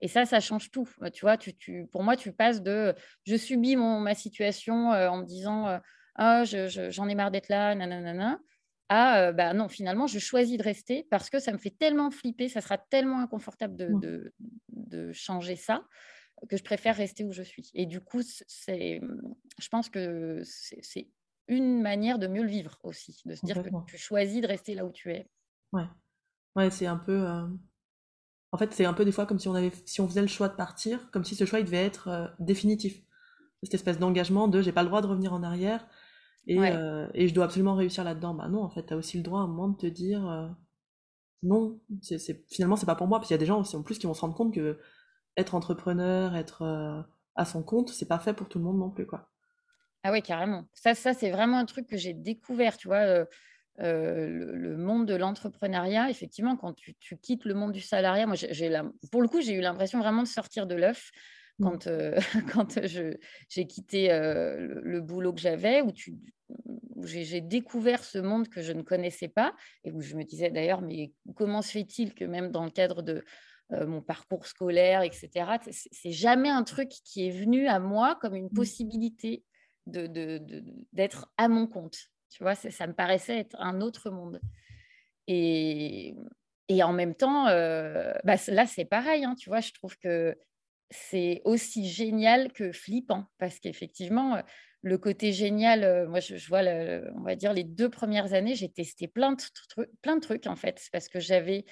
Et 0.00 0.06
ça, 0.06 0.26
ça 0.26 0.38
change 0.38 0.70
tout. 0.70 0.88
Tu 1.12 1.22
vois, 1.22 1.36
tu, 1.36 1.56
tu, 1.56 1.86
pour 1.90 2.04
moi, 2.04 2.14
tu 2.16 2.30
passes 2.30 2.62
de 2.62 2.94
je 3.24 3.36
subis 3.36 3.74
mon, 3.74 3.98
ma 4.00 4.14
situation 4.14 4.90
en 4.90 5.16
me 5.18 5.24
disant 5.24 5.80
ah, 6.18 6.44
j'en 6.44 7.08
ai 7.08 7.14
marre 7.14 7.30
d'être 7.30 7.48
là, 7.48 7.74
nanana, 7.74 8.40
à 8.88 9.20
euh, 9.20 9.32
bah 9.32 9.54
non, 9.54 9.68
finalement, 9.68 10.06
je 10.06 10.18
choisis 10.18 10.58
de 10.58 10.62
rester 10.62 11.06
parce 11.10 11.30
que 11.30 11.38
ça 11.38 11.52
me 11.52 11.58
fait 11.58 11.70
tellement 11.70 12.10
flipper, 12.10 12.48
ça 12.48 12.60
sera 12.60 12.78
tellement 12.78 13.20
inconfortable 13.20 13.76
de, 13.76 14.32
de, 14.68 15.12
changer 15.12 15.56
ça 15.56 15.84
que 16.48 16.56
je 16.56 16.62
préfère 16.62 16.96
rester 16.96 17.24
où 17.24 17.32
je 17.32 17.42
suis. 17.42 17.70
Et 17.74 17.86
du 17.86 18.00
coup, 18.00 18.22
c'est, 18.22 19.00
je 19.58 19.68
pense 19.68 19.88
que 19.88 20.42
c'est 20.44 21.08
une 21.48 21.82
manière 21.82 22.18
de 22.18 22.26
mieux 22.26 22.42
le 22.42 22.48
vivre 22.48 22.78
aussi, 22.82 23.22
de 23.24 23.34
se 23.34 23.44
dire 23.44 23.62
que 23.62 23.68
tu 23.86 23.98
choisis 23.98 24.40
de 24.40 24.46
rester 24.46 24.74
là 24.74 24.84
où 24.84 24.90
tu 24.92 25.12
es. 25.12 25.28
Ouais, 25.72 25.86
ouais 26.56 26.70
c'est 26.70 26.86
un 26.86 26.96
peu. 26.96 27.26
Euh, 27.28 27.46
en 28.52 28.58
fait, 28.58 28.72
c'est 28.72 28.84
un 28.84 28.94
peu 28.94 29.04
des 29.04 29.12
fois 29.12 29.26
comme 29.26 29.38
si 29.38 29.48
on, 29.48 29.54
avait, 29.54 29.72
si 29.84 30.00
on 30.00 30.08
faisait 30.08 30.22
le 30.22 30.26
choix 30.26 30.48
de 30.48 30.56
partir, 30.56 31.10
comme 31.10 31.24
si 31.24 31.34
ce 31.34 31.44
choix 31.44 31.60
il 31.60 31.64
devait 31.64 31.84
être 31.84 32.08
euh, 32.08 32.26
définitif. 32.38 33.02
Cette 33.62 33.74
espèce 33.74 33.98
d'engagement 33.98 34.46
de 34.48 34.62
j'ai 34.62 34.72
pas 34.72 34.82
le 34.82 34.88
droit 34.88 35.02
de 35.02 35.06
revenir 35.06 35.32
en 35.32 35.42
arrière, 35.42 35.86
euh, 36.50 37.08
et, 37.14 37.28
je 37.28 37.34
dois 37.34 37.44
absolument 37.44 37.74
réussir 37.74 38.04
là-dedans. 38.04 38.34
Bah 38.34 38.48
non, 38.48 38.62
en 38.62 38.70
fait, 38.70 38.86
tu 38.86 38.94
as 38.94 38.96
aussi 38.96 39.16
le 39.16 39.22
droit 39.22 39.40
à 39.40 39.42
un 39.42 39.48
moment 39.48 39.68
de 39.68 39.76
te 39.76 39.86
dire 39.86 40.28
euh, 40.28 40.48
non, 41.42 41.80
c'est, 42.02 42.18
finalement, 42.50 42.76
c'est 42.76 42.86
pas 42.86 42.94
pour 42.94 43.06
moi. 43.06 43.18
Parce 43.18 43.28
qu'il 43.28 43.34
y 43.34 43.38
a 43.38 43.40
des 43.40 43.46
gens 43.46 43.60
aussi 43.60 43.76
en 43.76 43.82
plus 43.82 43.98
qui 43.98 44.06
vont 44.06 44.14
se 44.14 44.20
rendre 44.20 44.34
compte 44.34 44.54
que 44.54 44.78
être 45.36 45.54
entrepreneur, 45.54 46.34
être 46.36 46.62
euh, 46.62 47.02
à 47.34 47.44
son 47.44 47.62
compte, 47.62 47.90
c'est 47.90 48.08
pas 48.08 48.18
fait 48.18 48.32
pour 48.32 48.48
tout 48.48 48.58
le 48.58 48.64
monde 48.64 48.78
non 48.78 48.90
plus. 48.90 49.06
quoi. 49.06 49.30
Ah 50.02 50.12
oui, 50.12 50.22
carrément. 50.22 50.64
Ça, 50.74 50.94
ça 50.94 51.12
c'est 51.12 51.30
vraiment 51.30 51.58
un 51.58 51.66
truc 51.66 51.86
que 51.86 51.96
j'ai 51.96 52.14
découvert, 52.14 52.76
tu 52.76 52.88
vois. 52.88 53.26
le, 53.78 54.76
monde 54.76 55.06
de 55.06 55.14
l'entrepreneuriat, 55.14 56.08
effectivement, 56.08 56.56
quand 56.56 56.74
tu, 56.74 57.16
quittes 57.18 57.44
le 57.44 57.54
monde 57.54 57.72
du 57.72 57.80
salariat, 57.80 58.26
moi, 58.26 58.36
j'ai, 58.36 58.80
pour 59.12 59.22
le 59.22 59.28
coup, 59.28 59.40
j'ai 59.40 59.54
eu 59.54 59.60
l'impression 59.60 59.98
vraiment 59.98 60.22
de 60.22 60.28
sortir 60.28 60.66
de 60.66 60.74
l'œuf. 60.74 61.10
Mmh. 61.58 61.64
quand, 61.64 61.86
euh, 61.86 62.18
quand 62.52 62.78
j'ai 62.84 63.66
quitté 63.66 64.12
euh, 64.12 64.80
le, 64.82 65.00
boulot 65.00 65.32
que 65.32 65.40
j'avais, 65.40 65.82
où, 65.82 65.92
où 66.94 67.06
j'ai 67.06 67.40
découvert 67.40 68.04
ce 68.04 68.18
monde 68.18 68.48
que 68.48 68.62
je 68.62 68.72
ne 68.72 68.82
connaissais 68.82 69.28
pas, 69.28 69.54
et 69.84 69.90
où 69.90 70.00
je 70.00 70.16
me 70.16 70.24
disais 70.24 70.50
d'ailleurs, 70.50 70.82
mais 70.82 71.12
comment 71.34 71.62
se 71.62 71.72
fait-il 71.72 72.14
que 72.14 72.24
même 72.24 72.50
dans 72.50 72.64
le 72.64 72.70
cadre 72.70 73.02
de 73.02 73.24
euh, 73.72 73.86
mon 73.86 74.00
parcours 74.00 74.46
scolaire, 74.46 75.02
etc., 75.02 75.30
c'est 75.70 76.12
jamais 76.12 76.48
un 76.48 76.62
truc 76.62 76.88
qui 76.88 77.26
est 77.26 77.30
venu 77.30 77.66
à 77.66 77.80
moi 77.80 78.16
comme 78.20 78.34
une 78.34 78.46
mmh. 78.46 78.54
possibilité 78.54 79.44
d'être 79.86 80.12
de, 80.12 80.38
de, 80.38 81.08
à 81.38 81.48
mon 81.48 81.66
compte. 81.66 81.98
Tu 82.30 82.42
vois, 82.42 82.54
ça 82.54 82.86
me 82.86 82.92
paraissait 82.92 83.38
être 83.38 83.56
un 83.58 83.80
autre 83.80 84.10
monde. 84.10 84.38
Et, 85.26 86.14
et 86.68 86.82
en 86.82 86.92
même 86.92 87.14
temps, 87.14 87.44
bah, 87.44 88.36
là, 88.48 88.66
c'est 88.66 88.84
pareil. 88.84 89.24
Hein, 89.24 89.34
tu 89.34 89.48
vois, 89.48 89.60
je 89.60 89.72
trouve 89.72 89.96
que 89.96 90.36
c'est 90.90 91.42
aussi 91.44 91.88
génial 91.88 92.52
que 92.52 92.72
flippant 92.72 93.26
parce 93.38 93.58
qu'effectivement, 93.58 94.42
le 94.82 94.98
côté 94.98 95.32
génial, 95.32 96.08
moi 96.08 96.20
je, 96.20 96.34
vois, 96.48 96.62
on 97.14 97.22
va 97.22 97.34
dire 97.34 97.52
les 97.52 97.64
deux 97.64 97.90
premières 97.90 98.32
années, 98.32 98.54
j'ai 98.54 98.68
testé 98.68 99.08
plein 99.08 99.32
de, 99.32 99.42
plein 100.02 100.16
de 100.16 100.20
trucs 100.20 100.46
en 100.46 100.56
fait 100.56 100.88
parce 100.92 101.08
que 101.08 101.20
j'avais. 101.20 101.64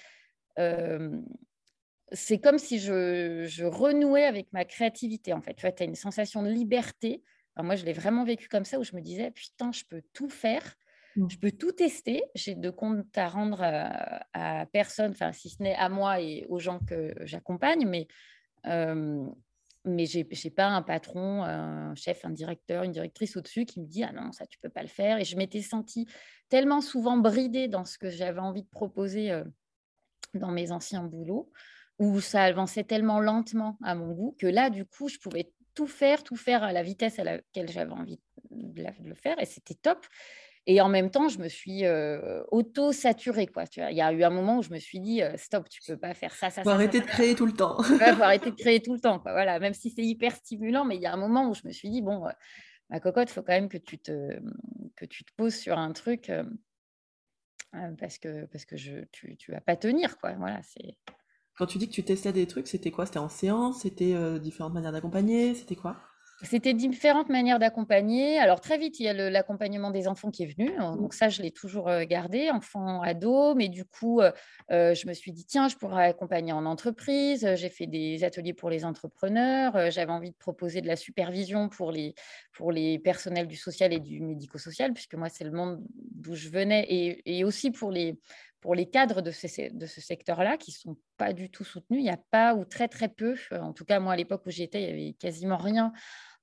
c'est 2.13 2.39
comme 2.39 2.59
si 2.59 2.79
je, 2.79 3.65
renouais 3.65 4.25
avec 4.25 4.53
ma 4.53 4.65
créativité 4.65 5.33
en 5.33 5.41
fait. 5.41 5.55
Tu 5.55 5.67
as 5.67 5.85
une 5.85 5.95
sensation 5.95 6.43
de 6.43 6.51
liberté. 6.51 7.23
moi, 7.57 7.77
je 7.77 7.85
l'ai 7.85 7.95
vraiment 7.95 8.25
vécu 8.25 8.49
comme 8.49 8.65
ça 8.65 8.79
où 8.79 8.85
je 8.85 8.95
me 8.95 9.01
disais, 9.01 9.31
putain, 9.31 9.73
je 9.73 9.85
peux 9.89 10.03
tout 10.13 10.29
faire. 10.29 10.75
Mmh. 11.17 11.29
Je 11.31 11.39
peux 11.39 11.53
tout 11.53 11.73
tester. 11.73 12.23
J'ai 12.35 12.55
de 12.55 12.69
compte 12.69 13.17
à 13.17 13.29
rendre 13.29 13.63
à, 13.63 14.27
à 14.35 14.67
personne, 14.67 15.13
enfin, 15.13 15.33
si 15.33 15.49
ce 15.49 15.63
n'est 15.63 15.75
à 15.75 15.89
moi 15.89 16.21
et 16.21 16.45
aux 16.51 16.59
gens 16.59 16.81
que 16.81 17.15
j'accompagne, 17.21 17.87
mais 17.89 18.07
mais 18.67 20.07
je 20.07 20.19
n'ai 20.19 20.51
pas 20.51 20.67
un 20.67 20.83
patron, 20.83 21.43
un 21.43 21.95
chef, 21.95 22.25
un 22.25 22.31
directeur, 22.31 22.83
une 22.83 22.93
directrice 22.93 23.37
au-dessus 23.37 23.65
qui 23.65 23.81
me 23.81 23.87
dit 23.87 24.05
Ah 24.05 24.13
non, 24.13 24.33
ça, 24.33 24.47
tu 24.47 24.59
peux 24.59 24.69
pas 24.69 24.83
le 24.83 24.89
faire. 24.89 25.19
Et 25.19 25.25
je 25.25 25.37
m'étais 25.37 25.63
sentie 25.63 26.07
tellement 26.49 26.81
souvent 26.81 27.17
bridée 27.17 27.69
dans 27.69 27.85
ce 27.85 27.99
que 27.99 28.11
j'avais 28.11 28.41
envie 28.41 28.63
de 28.63 28.69
proposer 28.69 29.43
dans 30.35 30.51
mes 30.51 30.73
anciens 30.73 31.05
boulots 31.05 31.51
où 31.99 32.21
ça 32.21 32.45
avançait 32.45 32.85
tellement 32.85 33.21
lentement 33.21 33.79
à 33.83 33.95
mon 33.95 34.13
goût 34.13 34.37
que 34.39 34.47
là, 34.47 34.71
du 34.71 34.85
coup, 34.85 35.09
je 35.09 35.19
pouvais 35.19 35.53
tout 35.75 35.87
faire, 35.87 36.23
tout 36.23 36.37
faire 36.37 36.63
à 36.63 36.73
la 36.73 36.83
vitesse 36.83 37.19
à 37.19 37.25
laquelle 37.25 37.71
j'avais 37.71 37.93
envie 37.93 38.21
de, 38.51 38.85
le 39.05 39.15
faire, 39.15 39.41
et 39.41 39.47
c'était 39.47 39.75
top. 39.75 40.07
Et 40.67 40.81
en 40.81 40.89
même 40.89 41.11
temps, 41.11 41.29
je 41.29 41.39
me 41.39 41.49
suis 41.49 41.85
auto-saturée. 42.51 43.47
Tu 43.71 43.81
vois, 43.81 43.91
il 43.91 43.97
y 43.97 44.03
a 44.03 44.13
eu 44.13 44.25
un 44.25 44.31
moment 44.31 44.59
où 44.59 44.63
je 44.63 44.71
me 44.71 44.79
suis 44.79 44.99
dit, 44.99 45.23
stop, 45.37 45.69
tu 45.69 45.81
peux 45.87 45.97
pas 45.97 46.13
faire 46.13 46.35
ça, 46.35 46.51
ça, 46.51 46.63
faut 46.63 46.71
ça. 46.71 46.75
arrêter 46.75 47.01
de 47.01 47.07
créer 47.07 47.37
tout 47.37 47.47
le 47.47 47.53
temps. 47.53 47.77
Il 47.79 47.99
faut 47.99 48.23
arrêter 48.23 48.51
de 48.51 48.57
créer 48.57 48.83
tout 48.83 48.93
le 48.93 49.01
temps. 49.01 49.21
Quoi. 49.21 49.33
Voilà, 49.33 49.61
même 49.61 49.75
si 49.75 49.91
c'est 49.91 50.03
hyper 50.03 50.35
stimulant, 50.35 50.85
mais 50.85 50.97
il 50.97 51.03
y 51.03 51.07
a 51.07 51.13
un 51.13 51.17
moment 51.17 51.49
où 51.49 51.55
je 51.55 51.63
me 51.65 51.73
suis 51.73 51.89
dit, 51.89 52.03
bon, 52.03 52.25
ma 52.91 52.99
cocotte, 52.99 53.31
il 53.31 53.33
faut 53.33 53.43
quand 53.43 53.53
même 53.53 53.69
que 53.69 53.79
tu 53.79 53.99
te, 53.99 54.41
que 54.97 55.05
tu 55.05 55.25
te 55.25 55.31
poses 55.37 55.55
sur 55.55 55.79
un 55.79 55.93
truc 55.93 56.33
parce 57.99 58.19
que, 58.19 58.47
parce 58.47 58.65
que 58.65 58.77
je, 58.77 59.05
tu 59.13 59.37
ne 59.49 59.55
vas 59.55 59.61
pas 59.61 59.77
tenir. 59.77 60.19
Quoi. 60.19 60.33
Voilà, 60.33 60.61
c'est... 60.65 60.97
Quand 61.57 61.67
tu 61.67 61.79
dis 61.79 61.89
que 61.89 61.95
tu 61.95 62.03
testais 62.03 62.33
des 62.33 62.47
trucs, 62.47 62.67
c'était 62.67 62.91
quoi? 62.91 63.07
C'était 63.07 63.19
en 63.19 63.29
séance? 63.29 63.83
C'était 63.83 64.41
différentes 64.41 64.75
manières 64.75 64.93
d'accompagner? 64.93 65.55
C'était 65.55 65.77
quoi? 65.77 65.97
C'était 66.43 66.75
différentes 66.75 67.29
manières 67.29 67.59
d'accompagner. 67.59 68.39
Alors 68.39 68.61
très 68.61 68.79
vite, 68.79 69.01
il 69.01 69.05
y 69.05 69.09
a 69.09 69.31
l'accompagnement 69.31 69.91
des 69.91 70.07
enfants 70.07 70.31
qui 70.31 70.43
est 70.43 70.55
venu. 70.55 70.71
Hein, 70.79 70.97
donc 70.97 71.15
ça, 71.15 71.29
je 71.29 71.43
l'ai 71.43 71.51
toujours 71.51 71.91
gardé, 72.05 72.51
enfants, 72.51 73.01
ados. 73.03 73.55
Mais 73.57 73.69
du 73.69 73.85
coup, 73.85 74.21
je 74.71 75.09
me 75.09 75.13
suis 75.15 75.33
dit, 75.33 75.47
tiens, 75.47 75.69
je 75.69 75.77
pourrais 75.77 76.07
accompagner 76.07 76.53
en 76.53 76.67
entreprise. 76.67 77.49
J'ai 77.55 77.71
fait 77.71 77.87
des 77.87 78.23
ateliers 78.25 78.55
pour 78.55 78.71
les 78.71 78.85
entrepreneurs. 78.85 79.91
J'avais 79.91 80.13
envie 80.13 80.31
de 80.31 80.37
proposer 80.37 80.81
de 80.81 80.87
la 80.87 80.97
supervision 80.97 81.69
pour 81.69 81.91
les, 81.91 82.15
pour 82.53 82.71
les 82.71 82.99
personnels 82.99 83.47
du 83.47 83.57
social 83.57 83.93
et 83.93 84.01
du 84.01 84.21
médico-social, 84.21 84.93
puisque 84.93 85.15
moi, 85.15 85.29
c'est 85.29 85.45
le 85.45 85.53
monde 85.53 85.83
d'où 85.95 86.35
je 86.35 86.49
venais. 86.49 86.87
Et, 86.89 87.39
et 87.39 87.45
aussi 87.45 87.71
pour 87.71 87.91
les, 87.91 88.19
pour 88.67 88.75
les 88.75 88.87
cadres 88.87 89.21
de, 89.21 89.31
ce 89.31 89.47
secteur-là 90.01 90.57
qui 90.57 90.73
ne 90.73 90.75
sont 90.75 90.97
pas 91.19 91.33
du 91.33 91.51
tout 91.51 91.63
soutenus. 91.63 92.01
Il 92.01 92.03
n'y 92.03 92.11
a 92.11 92.19
pas 92.33 92.57
ou 92.57 92.65
très 92.65 92.89
très 92.89 93.09
peu, 93.09 93.37
en 93.53 93.73
tout 93.73 93.85
cas 93.85 94.01
moi 94.01 94.15
à 94.15 94.17
l'époque 94.17 94.43
où 94.45 94.51
j'étais, 94.51 94.83
il 94.83 94.87
n'y 94.87 94.93
avait 94.93 95.13
quasiment 95.13 95.57
rien 95.57 95.93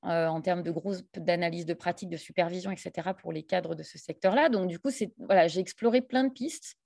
euh, 0.05 0.27
en 0.27 0.39
termes 0.39 0.63
de 0.63 0.71
grosses 0.71 1.03
d'analyse 1.17 1.65
de 1.65 1.73
pratique, 1.73 2.07
de 2.07 2.15
supervision, 2.15 2.71
etc. 2.71 3.09
pour 3.19 3.33
les 3.33 3.43
cadres 3.43 3.75
de 3.75 3.83
ce 3.83 3.97
secteur-là. 3.97 4.47
Donc, 4.47 4.69
du 4.69 4.79
coup, 4.79 4.89
voilà, 5.17 5.49
j'ai 5.49 5.59
exploré 5.59 5.99
plein 5.99 6.23
de 6.23 6.31
pistes. 6.31 6.77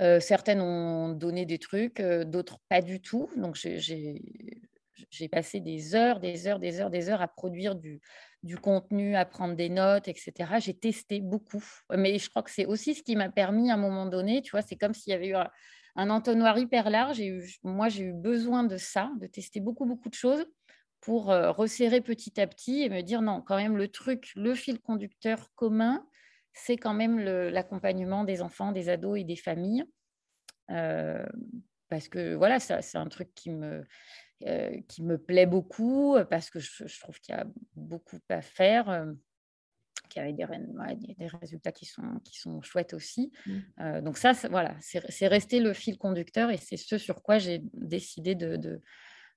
Euh, 0.00 0.20
certaines 0.20 0.62
ont 0.62 1.10
donné 1.10 1.44
des 1.44 1.58
trucs, 1.58 2.00
euh, 2.00 2.24
d'autres 2.24 2.60
pas 2.70 2.80
du 2.80 3.02
tout. 3.02 3.28
Donc, 3.36 3.56
j'ai 3.56 5.28
passé 5.30 5.60
des 5.60 5.94
heures, 5.94 6.18
des 6.18 6.46
heures, 6.46 6.60
des 6.60 6.80
heures, 6.80 6.88
des 6.88 7.10
heures 7.10 7.20
à 7.20 7.28
produire 7.28 7.74
du, 7.74 8.00
du 8.42 8.58
contenu, 8.58 9.14
à 9.14 9.24
prendre 9.24 9.54
des 9.54 9.68
notes, 9.68 10.08
etc. 10.08 10.32
J'ai 10.58 10.74
testé 10.74 11.20
beaucoup. 11.20 11.62
Mais 11.90 12.18
je 12.18 12.28
crois 12.28 12.42
que 12.42 12.50
c'est 12.50 12.66
aussi 12.66 12.94
ce 12.94 13.02
qui 13.02 13.16
m'a 13.16 13.28
permis 13.28 13.70
à 13.70 13.74
un 13.74 13.78
moment 13.78 14.06
donné, 14.06 14.42
tu 14.42 14.50
vois, 14.50 14.62
c'est 14.62 14.76
comme 14.76 14.94
s'il 14.94 15.12
y 15.12 15.14
avait 15.14 15.28
eu 15.28 15.34
un, 15.34 16.10
entonnoir 16.10 16.58
hyper 16.58 16.90
large. 16.90 17.20
Eu, 17.20 17.44
moi, 17.62 17.88
j'ai 17.88 18.04
eu 18.04 18.12
besoin 18.12 18.64
de 18.64 18.76
ça, 18.76 19.10
de 19.20 19.26
tester 19.26 19.60
beaucoup, 19.60 19.86
beaucoup 19.86 20.08
de 20.08 20.14
choses 20.14 20.44
pour 21.00 21.30
euh, 21.30 21.50
resserrer 21.50 22.00
petit 22.00 22.40
à 22.40 22.46
petit 22.46 22.82
et 22.82 22.88
me 22.88 23.02
dire 23.02 23.22
non, 23.22 23.42
quand 23.42 23.56
même, 23.56 23.76
le 23.76 23.88
truc, 23.88 24.32
le 24.34 24.54
fil 24.54 24.80
conducteur 24.80 25.50
commun, 25.54 26.06
c'est 26.52 26.76
quand 26.76 26.94
même 26.94 27.18
l'accompagnement 27.18 28.24
des 28.24 28.42
enfants, 28.42 28.72
des 28.72 28.88
ados 28.88 29.18
et 29.18 29.24
des 29.24 29.36
familles. 29.36 29.84
Euh, 30.70 31.26
parce 31.88 32.08
que 32.08 32.34
voilà, 32.34 32.58
c'est 32.58 32.96
un 32.96 33.08
truc 33.08 33.34
qui 33.34 33.50
me, 33.50 33.84
euh, 34.46 34.80
qui 34.88 35.02
me 35.02 35.18
plaît 35.18 35.46
beaucoup, 35.46 36.16
parce 36.30 36.50
que 36.50 36.58
je, 36.58 37.00
trouve 37.00 37.18
qu'il 37.20 37.34
y 37.34 37.38
a 37.38 37.46
beaucoup 37.76 38.18
à 38.28 38.42
faire, 38.42 39.06
qu'il 40.08 40.22
y 40.22 40.24
a 40.24 40.32
des, 40.32 41.14
des, 41.14 41.26
résultats 41.26 41.72
qui 41.72 41.86
sont, 41.86 42.20
qui 42.24 42.38
sont 42.38 42.60
chouettes 42.62 42.94
aussi. 42.94 43.32
Mmh. 43.46 44.00
donc 44.02 44.18
ça, 44.18 44.32
voilà, 44.50 44.76
c'est 44.80 45.28
resté 45.28 45.60
le 45.60 45.72
fil 45.72 45.98
conducteur 45.98 46.50
et 46.50 46.56
c'est 46.56 46.76
ce 46.76 46.98
sur 46.98 47.22
quoi 47.22 47.38
j'ai 47.38 47.62
décidé 47.74 48.34
de, 48.34 48.56
de, 48.56 48.80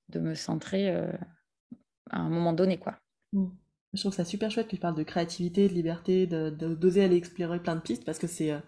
de, 0.10 0.20
me 0.20 0.34
centrer 0.34 0.90
à 0.90 2.20
un 2.20 2.30
moment 2.30 2.54
donné. 2.54 2.78
quoi. 2.78 3.00
Mmh. 3.34 3.48
Je 3.96 4.02
trouve 4.02 4.14
ça 4.14 4.26
super 4.26 4.52
chouette 4.52 4.68
que 4.68 4.76
tu 4.76 4.82
parles 4.82 4.96
de 4.96 5.04
créativité, 5.04 5.70
de 5.70 5.74
liberté, 5.74 6.28
d'oser 6.28 6.52
de, 6.52 6.76
d'oser 6.76 7.04
aller 7.04 7.16
explorer 7.16 7.62
plein 7.62 7.76
de 7.76 7.82
pistes 7.82 8.04
parce 8.04 8.20
que 8.20 8.28
c'est 8.28 8.52
euh, 8.52 8.60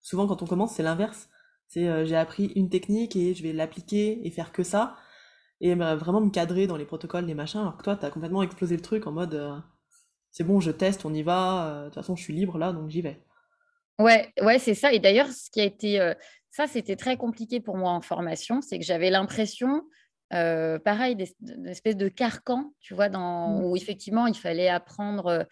souvent 0.00 0.26
quand 0.26 0.42
on 0.42 0.46
commence, 0.46 0.74
c'est 0.74 0.82
l'inverse. 0.82 1.28
C'est 1.68 1.88
euh, 1.88 2.04
j'ai 2.04 2.16
appris 2.16 2.46
une 2.56 2.68
technique 2.68 3.14
et 3.14 3.34
je 3.34 3.42
vais 3.44 3.52
l'appliquer 3.52 4.26
et 4.26 4.30
faire 4.30 4.52
que 4.52 4.64
ça 4.64 4.96
et 5.60 5.74
vraiment 5.74 6.20
me 6.20 6.30
cadrer 6.30 6.66
dans 6.66 6.76
les 6.76 6.84
protocoles, 6.84 7.24
les 7.24 7.34
machins, 7.34 7.60
alors 7.60 7.76
que 7.76 7.82
toi, 7.82 7.96
tu 7.96 8.04
as 8.04 8.10
complètement 8.10 8.42
explosé 8.42 8.76
le 8.76 8.82
truc 8.82 9.06
en 9.06 9.12
mode 9.12 9.34
euh, 9.34 9.56
c'est 10.30 10.44
bon, 10.44 10.60
je 10.60 10.70
teste, 10.70 11.04
on 11.04 11.14
y 11.14 11.22
va, 11.22 11.80
de 11.80 11.84
toute 11.86 11.94
façon, 11.94 12.14
je 12.14 12.22
suis 12.22 12.34
libre 12.34 12.58
là, 12.58 12.72
donc 12.72 12.90
j'y 12.90 13.00
vais. 13.00 13.22
Ouais, 13.98 14.30
ouais, 14.42 14.58
c'est 14.58 14.74
ça. 14.74 14.92
Et 14.92 14.98
d'ailleurs, 14.98 15.28
ce 15.28 15.50
qui 15.50 15.62
a 15.62 15.64
été, 15.64 16.12
ça, 16.50 16.66
c'était 16.66 16.96
très 16.96 17.16
compliqué 17.16 17.60
pour 17.60 17.78
moi 17.78 17.92
en 17.92 18.02
formation, 18.02 18.60
c'est 18.60 18.78
que 18.78 18.84
j'avais 18.84 19.08
l'impression 19.08 19.82
euh, 20.32 20.78
pareil, 20.78 21.14
des, 21.14 21.34
une 21.40 21.66
espèce 21.66 21.96
de 21.96 22.08
carcan, 22.08 22.72
tu 22.80 22.94
vois, 22.94 23.08
dans, 23.08 23.48
mmh. 23.48 23.64
où 23.64 23.76
effectivement 23.76 24.26
il 24.26 24.36
fallait 24.36 24.68
apprendre, 24.68 25.46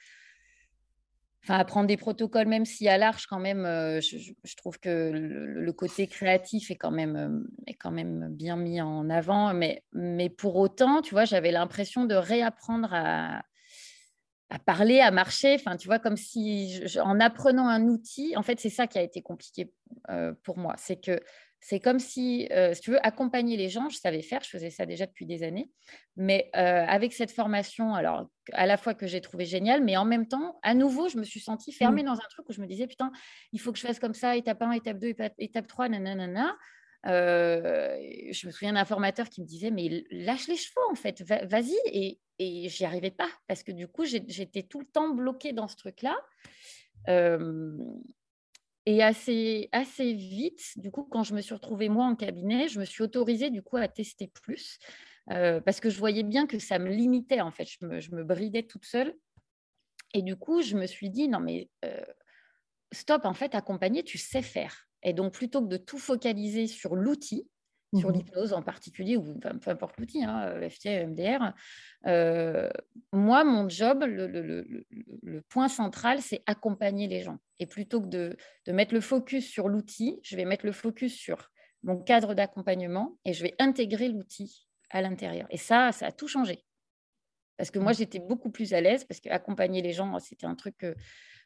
enfin 1.44 1.58
apprendre 1.58 1.86
des 1.86 1.98
protocoles, 1.98 2.48
même 2.48 2.64
si 2.64 2.88
à 2.88 2.96
l'arche 2.96 3.26
quand 3.26 3.38
même, 3.38 3.66
euh, 3.66 4.00
je, 4.00 4.56
trouve 4.56 4.80
que 4.80 5.10
le, 5.12 5.72
côté 5.72 6.06
créatif 6.06 6.70
est 6.70 6.76
quand 6.76 6.90
même 6.90 7.16
euh, 7.16 7.62
est 7.66 7.74
quand 7.74 7.90
même 7.90 8.28
bien 8.30 8.56
mis 8.56 8.80
en 8.80 9.10
avant, 9.10 9.52
mais 9.52 10.30
pour 10.30 10.56
autant, 10.56 11.02
tu 11.02 11.14
vois, 11.14 11.26
j'avais 11.26 11.52
l'impression 11.52 12.04
de 12.04 12.14
réapprendre 12.14 12.88
à 12.92 13.42
à 14.50 14.58
parler, 14.58 15.00
à 15.00 15.10
marcher, 15.10 15.54
enfin, 15.54 15.76
tu 15.76 15.88
vois, 15.88 15.98
comme 15.98 16.16
si 16.16 16.80
en 17.02 17.18
apprenant 17.18 17.66
un 17.66 17.88
outil, 17.88 18.36
en 18.36 18.42
fait, 18.42 18.60
c'est 18.60 18.70
ça 18.70 18.86
qui 18.86 18.98
a 18.98 19.02
été 19.02 19.20
compliqué 19.20 19.72
pour 20.44 20.58
moi, 20.58 20.74
c'est 20.76 21.00
que 21.00 21.18
c'est 21.66 21.80
comme 21.80 21.98
si, 21.98 22.46
euh, 22.50 22.74
si 22.74 22.82
tu 22.82 22.90
veux, 22.90 23.06
accompagner 23.06 23.56
les 23.56 23.70
gens, 23.70 23.88
je 23.88 23.96
savais 23.96 24.20
faire, 24.20 24.42
je 24.44 24.50
faisais 24.50 24.68
ça 24.68 24.84
déjà 24.84 25.06
depuis 25.06 25.24
des 25.24 25.42
années, 25.42 25.70
mais 26.14 26.50
euh, 26.54 26.84
avec 26.86 27.14
cette 27.14 27.30
formation, 27.30 27.94
alors 27.94 28.28
à 28.52 28.66
la 28.66 28.76
fois 28.76 28.92
que 28.92 29.06
j'ai 29.06 29.22
trouvé 29.22 29.46
géniale, 29.46 29.82
mais 29.82 29.96
en 29.96 30.04
même 30.04 30.28
temps, 30.28 30.58
à 30.62 30.74
nouveau, 30.74 31.08
je 31.08 31.16
me 31.16 31.24
suis 31.24 31.40
sentie 31.40 31.72
fermée 31.72 32.02
mmh. 32.02 32.06
dans 32.06 32.16
un 32.16 32.28
truc 32.28 32.46
où 32.50 32.52
je 32.52 32.60
me 32.60 32.66
disais, 32.66 32.86
putain, 32.86 33.10
il 33.52 33.60
faut 33.62 33.72
que 33.72 33.78
je 33.78 33.86
fasse 33.86 33.98
comme 33.98 34.12
ça, 34.12 34.36
étape 34.36 34.60
1, 34.60 34.72
étape 34.72 34.98
2, 34.98 35.14
étape 35.38 35.66
3, 35.66 35.88
nanana. 35.88 36.54
Euh, 37.06 37.96
je 38.30 38.46
me 38.46 38.52
souviens 38.52 38.74
d'un 38.74 38.84
formateur 38.84 39.30
qui 39.30 39.40
me 39.40 39.46
disait, 39.46 39.70
mais 39.70 40.04
lâche 40.10 40.48
les 40.48 40.56
chevaux, 40.56 40.86
en 40.90 40.94
fait, 40.94 41.22
vas-y. 41.22 41.74
Et, 41.86 42.20
et 42.38 42.68
j'y 42.68 42.84
arrivais 42.84 43.10
pas, 43.10 43.30
parce 43.48 43.62
que 43.62 43.72
du 43.72 43.88
coup, 43.88 44.04
j'étais 44.04 44.64
tout 44.64 44.80
le 44.80 44.86
temps 44.86 45.08
bloquée 45.14 45.54
dans 45.54 45.68
ce 45.68 45.76
truc-là. 45.76 46.14
Et 48.86 49.02
assez, 49.02 49.70
assez 49.72 50.12
vite, 50.12 50.72
du 50.76 50.90
coup, 50.90 51.04
quand 51.04 51.22
je 51.22 51.34
me 51.34 51.40
suis 51.40 51.54
retrouvée 51.54 51.88
moi 51.88 52.04
en 52.04 52.14
cabinet, 52.16 52.68
je 52.68 52.78
me 52.78 52.84
suis 52.84 53.02
autorisée 53.02 53.48
du 53.48 53.62
coup 53.62 53.78
à 53.78 53.88
tester 53.88 54.28
plus 54.28 54.78
euh, 55.30 55.60
parce 55.60 55.80
que 55.80 55.88
je 55.88 55.98
voyais 55.98 56.22
bien 56.22 56.46
que 56.46 56.58
ça 56.58 56.78
me 56.78 56.90
limitait 56.90 57.40
en 57.40 57.50
fait. 57.50 57.66
Je 57.66 58.14
me, 58.14 58.24
bridais 58.24 58.62
toute 58.62 58.84
seule. 58.84 59.14
Et 60.12 60.22
du 60.22 60.36
coup, 60.36 60.62
je 60.62 60.76
me 60.76 60.86
suis 60.86 61.10
dit 61.10 61.28
non 61.28 61.40
mais 61.40 61.70
euh, 61.84 62.04
stop, 62.92 63.24
en 63.24 63.34
fait, 63.34 63.54
accompagner, 63.54 64.02
tu 64.02 64.18
sais 64.18 64.42
faire. 64.42 64.86
Et 65.02 65.12
donc, 65.12 65.32
plutôt 65.32 65.62
que 65.62 65.68
de 65.68 65.76
tout 65.76 65.98
focaliser 65.98 66.66
sur 66.66 66.94
l'outil, 66.94 67.48
sur 67.94 68.10
mmh 68.10 68.12
l'hypnose 68.12 68.52
en 68.52 68.62
particulier, 68.62 69.16
ou 69.16 69.38
peu 69.38 69.70
importe 69.70 69.98
l'outil, 69.98 70.24
hein, 70.24 70.60
FTA, 70.68 71.06
MDR. 71.06 71.52
Euh, 72.06 72.68
moi, 73.12 73.44
mon 73.44 73.68
job, 73.68 74.04
le, 74.06 75.40
point 75.48 75.68
central, 75.68 76.20
c'est 76.20 76.42
accompagner 76.46 77.08
les 77.08 77.22
gens. 77.22 77.38
Et 77.58 77.66
plutôt 77.66 78.00
que 78.00 78.08
de, 78.08 78.36
de 78.66 78.72
mettre 78.72 78.94
le 78.94 79.00
focus 79.00 79.48
sur 79.48 79.68
l'outil, 79.68 80.18
je 80.22 80.36
vais 80.36 80.44
mettre 80.44 80.66
le 80.66 80.72
focus 80.72 81.14
sur 81.14 81.50
mon 81.82 81.98
cadre 81.98 82.34
d'accompagnement 82.34 83.18
et 83.24 83.32
je 83.32 83.42
vais 83.42 83.54
intégrer 83.58 84.08
l'outil 84.08 84.66
à 84.90 85.02
l'intérieur. 85.02 85.46
Et 85.50 85.58
ça, 85.58 85.92
ça 85.92 86.06
a 86.06 86.12
tout 86.12 86.28
changé. 86.28 86.64
Parce 87.56 87.70
que 87.70 87.78
moi, 87.78 87.92
mmh. 87.92 87.96
j'étais 87.96 88.18
beaucoup 88.18 88.50
plus 88.50 88.74
à 88.74 88.80
l'aise, 88.80 89.04
parce 89.04 89.20
qu'accompagner 89.20 89.82
les 89.82 89.92
gens, 89.92 90.18
c'était 90.18 90.46
un 90.46 90.56
truc 90.56 90.76
que, 90.76 90.94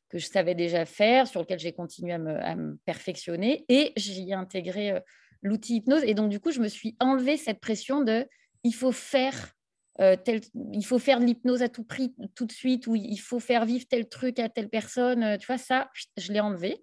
que, 0.08 0.18
je 0.18 0.26
savais 0.26 0.54
déjà 0.54 0.86
faire, 0.86 1.26
sur 1.26 1.40
lequel 1.40 1.58
j'ai 1.58 1.72
continué 1.72 2.12
à 2.12 2.18
me, 2.18 2.34
à 2.42 2.56
me, 2.56 2.76
perfectionner. 2.86 3.66
Et 3.68 3.92
j'y 3.96 4.30
ai 4.30 4.34
intégré 4.34 5.02
l'outil 5.42 5.76
hypnose. 5.76 6.02
Et 6.04 6.14
donc, 6.14 6.30
du 6.30 6.40
coup, 6.40 6.50
je 6.50 6.60
me 6.60 6.68
suis 6.68 6.96
enlevé 7.00 7.36
cette 7.36 7.60
pression 7.60 8.02
de 8.02 8.26
il 8.64 8.72
faut 8.72 8.92
faire. 8.92 9.52
Euh, 10.00 10.16
tel, 10.16 10.40
il 10.72 10.84
faut 10.84 11.00
faire 11.00 11.18
de 11.18 11.24
l'hypnose 11.24 11.62
à 11.62 11.68
tout 11.68 11.82
prix 11.82 12.14
tout 12.36 12.46
de 12.46 12.52
suite 12.52 12.86
ou 12.86 12.94
il 12.94 13.16
faut 13.16 13.40
faire 13.40 13.64
vivre 13.64 13.84
tel 13.88 14.08
truc 14.08 14.38
à 14.38 14.48
telle 14.48 14.68
personne. 14.68 15.22
Euh, 15.24 15.36
tu 15.36 15.46
vois, 15.46 15.58
ça, 15.58 15.90
je 16.16 16.32
l'ai 16.32 16.40
enlevé. 16.40 16.82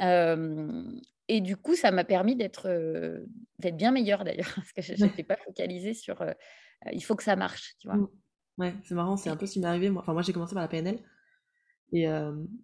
Euh, 0.00 0.82
et 1.28 1.40
du 1.40 1.56
coup, 1.56 1.76
ça 1.76 1.92
m'a 1.92 2.04
permis 2.04 2.34
d'être 2.34 2.68
d'être 3.60 3.76
bien 3.76 3.92
meilleure 3.92 4.24
d'ailleurs, 4.24 4.52
parce 4.56 4.72
que 4.72 4.82
je 4.82 5.04
n'étais 5.04 5.22
pas 5.22 5.36
focalisée 5.36 5.94
sur 5.94 6.24
il 6.92 7.04
faut 7.04 7.14
que 7.14 7.22
ça 7.22 7.36
marche, 7.36 7.74
tu 7.78 7.86
vois. 7.86 7.98
Mmh. 7.98 8.08
Ouais, 8.58 8.74
c'est 8.84 8.94
marrant, 8.94 9.16
c'est 9.16 9.30
un 9.30 9.36
peu 9.36 9.46
ce 9.46 9.52
qui 9.52 9.60
m'est 9.60 9.68
arrivé. 9.68 9.90
Moi, 9.90 10.02
enfin, 10.02 10.12
moi 10.12 10.22
j'ai 10.22 10.32
commencé 10.32 10.54
par 10.54 10.62
la 10.62 10.68
PNL. 10.68 10.98
Et, 11.92 12.06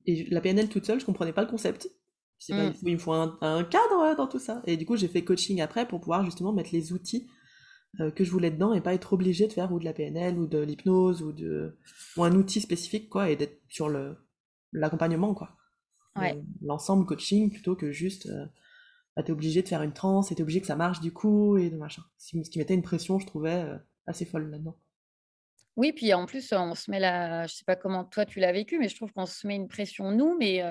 et, 0.07 0.25
la 0.31 0.41
PNL 0.41 0.69
toute 0.69 0.85
seule, 0.85 0.99
je 0.99 1.07
comprenais 1.07 1.33
pas 1.33 1.43
le 1.43 1.49
concept. 1.49 1.89
Mmh. 2.49 2.73
il, 2.83 2.93
me 2.93 2.99
faut 2.99 3.13
un, 3.13 3.65
cadre 3.65 4.15
dans 4.17 4.27
tout 4.27 4.39
ça. 4.39 4.63
Et 4.67 4.77
du 4.77 4.85
coup, 4.87 4.97
j'ai 4.97 5.09
fait 5.09 5.25
coaching 5.25 5.61
après 5.61 5.89
pour 5.89 6.01
pouvoir 6.01 6.25
justement 6.25 6.53
mettre 6.53 6.71
les 6.73 6.93
outils 6.93 7.29
euh, 8.01 8.11
que 8.11 8.25
je 8.25 8.31
voulais 8.31 8.51
dedans 8.51 8.75
et 8.75 8.81
pas 8.81 8.95
être 8.95 9.15
obligé 9.15 9.47
de 9.47 9.53
faire 9.53 9.73
ou 9.73 9.79
de 9.79 9.85
la 9.85 9.95
PNL 9.95 10.39
ou 10.39 10.47
de 10.47 10.59
l'hypnose 10.59 11.23
ou 11.23 11.33
de 11.33 11.79
ou 12.17 12.25
un 12.25 12.33
outil 12.33 12.61
spécifique 12.61 13.09
quoi 13.09 13.31
et 13.31 13.37
d'être 13.37 13.61
sur 13.69 13.89
le 13.89 14.17
l'accompagnement 14.73 15.35
quoi. 15.35 15.57
L'ensemble 16.63 17.05
coaching 17.05 17.51
plutôt 17.51 17.77
que 17.77 17.93
juste 17.93 18.27
euh, 18.27 18.47
bah, 19.17 19.23
tu 19.23 19.29
es 19.29 19.33
obligé 19.33 19.63
de 19.63 19.69
faire 19.69 19.83
une 19.83 19.93
transe 19.93 20.31
et 20.31 20.35
tu 20.35 20.41
es 20.41 20.43
obligé 20.43 20.61
que 20.61 20.67
ça 20.67 20.77
marche 20.77 21.01
du 21.01 21.13
coup 21.13 21.57
et 21.57 21.71
de 21.71 21.77
machin. 21.77 22.03
Ce 22.19 22.37
qui 22.51 22.59
mettait 22.59 22.75
une 22.75 22.83
pression, 22.83 23.19
je 23.19 23.27
trouvais, 23.27 23.67
assez 24.07 24.25
folle 24.25 24.51
là-dedans. 24.51 24.77
Oui, 25.77 25.93
puis 25.93 26.15
en 26.15 26.25
plus, 26.25 26.53
on 26.53 26.75
se 26.75 26.91
met 26.91 26.99
la. 26.99 27.47
Je 27.47 27.55
sais 27.55 27.65
pas 27.65 27.77
comment 27.77 28.05
toi 28.05 28.25
tu 28.25 28.41
l'as 28.41 28.53
vécu, 28.53 28.79
mais 28.79 28.89
je 28.89 28.97
trouve 28.97 29.13
qu'on 29.13 29.27
se 29.27 29.47
met 29.47 29.57
une 29.57 29.69
pression, 29.69 30.11
nous, 30.11 30.37
mais 30.39 30.63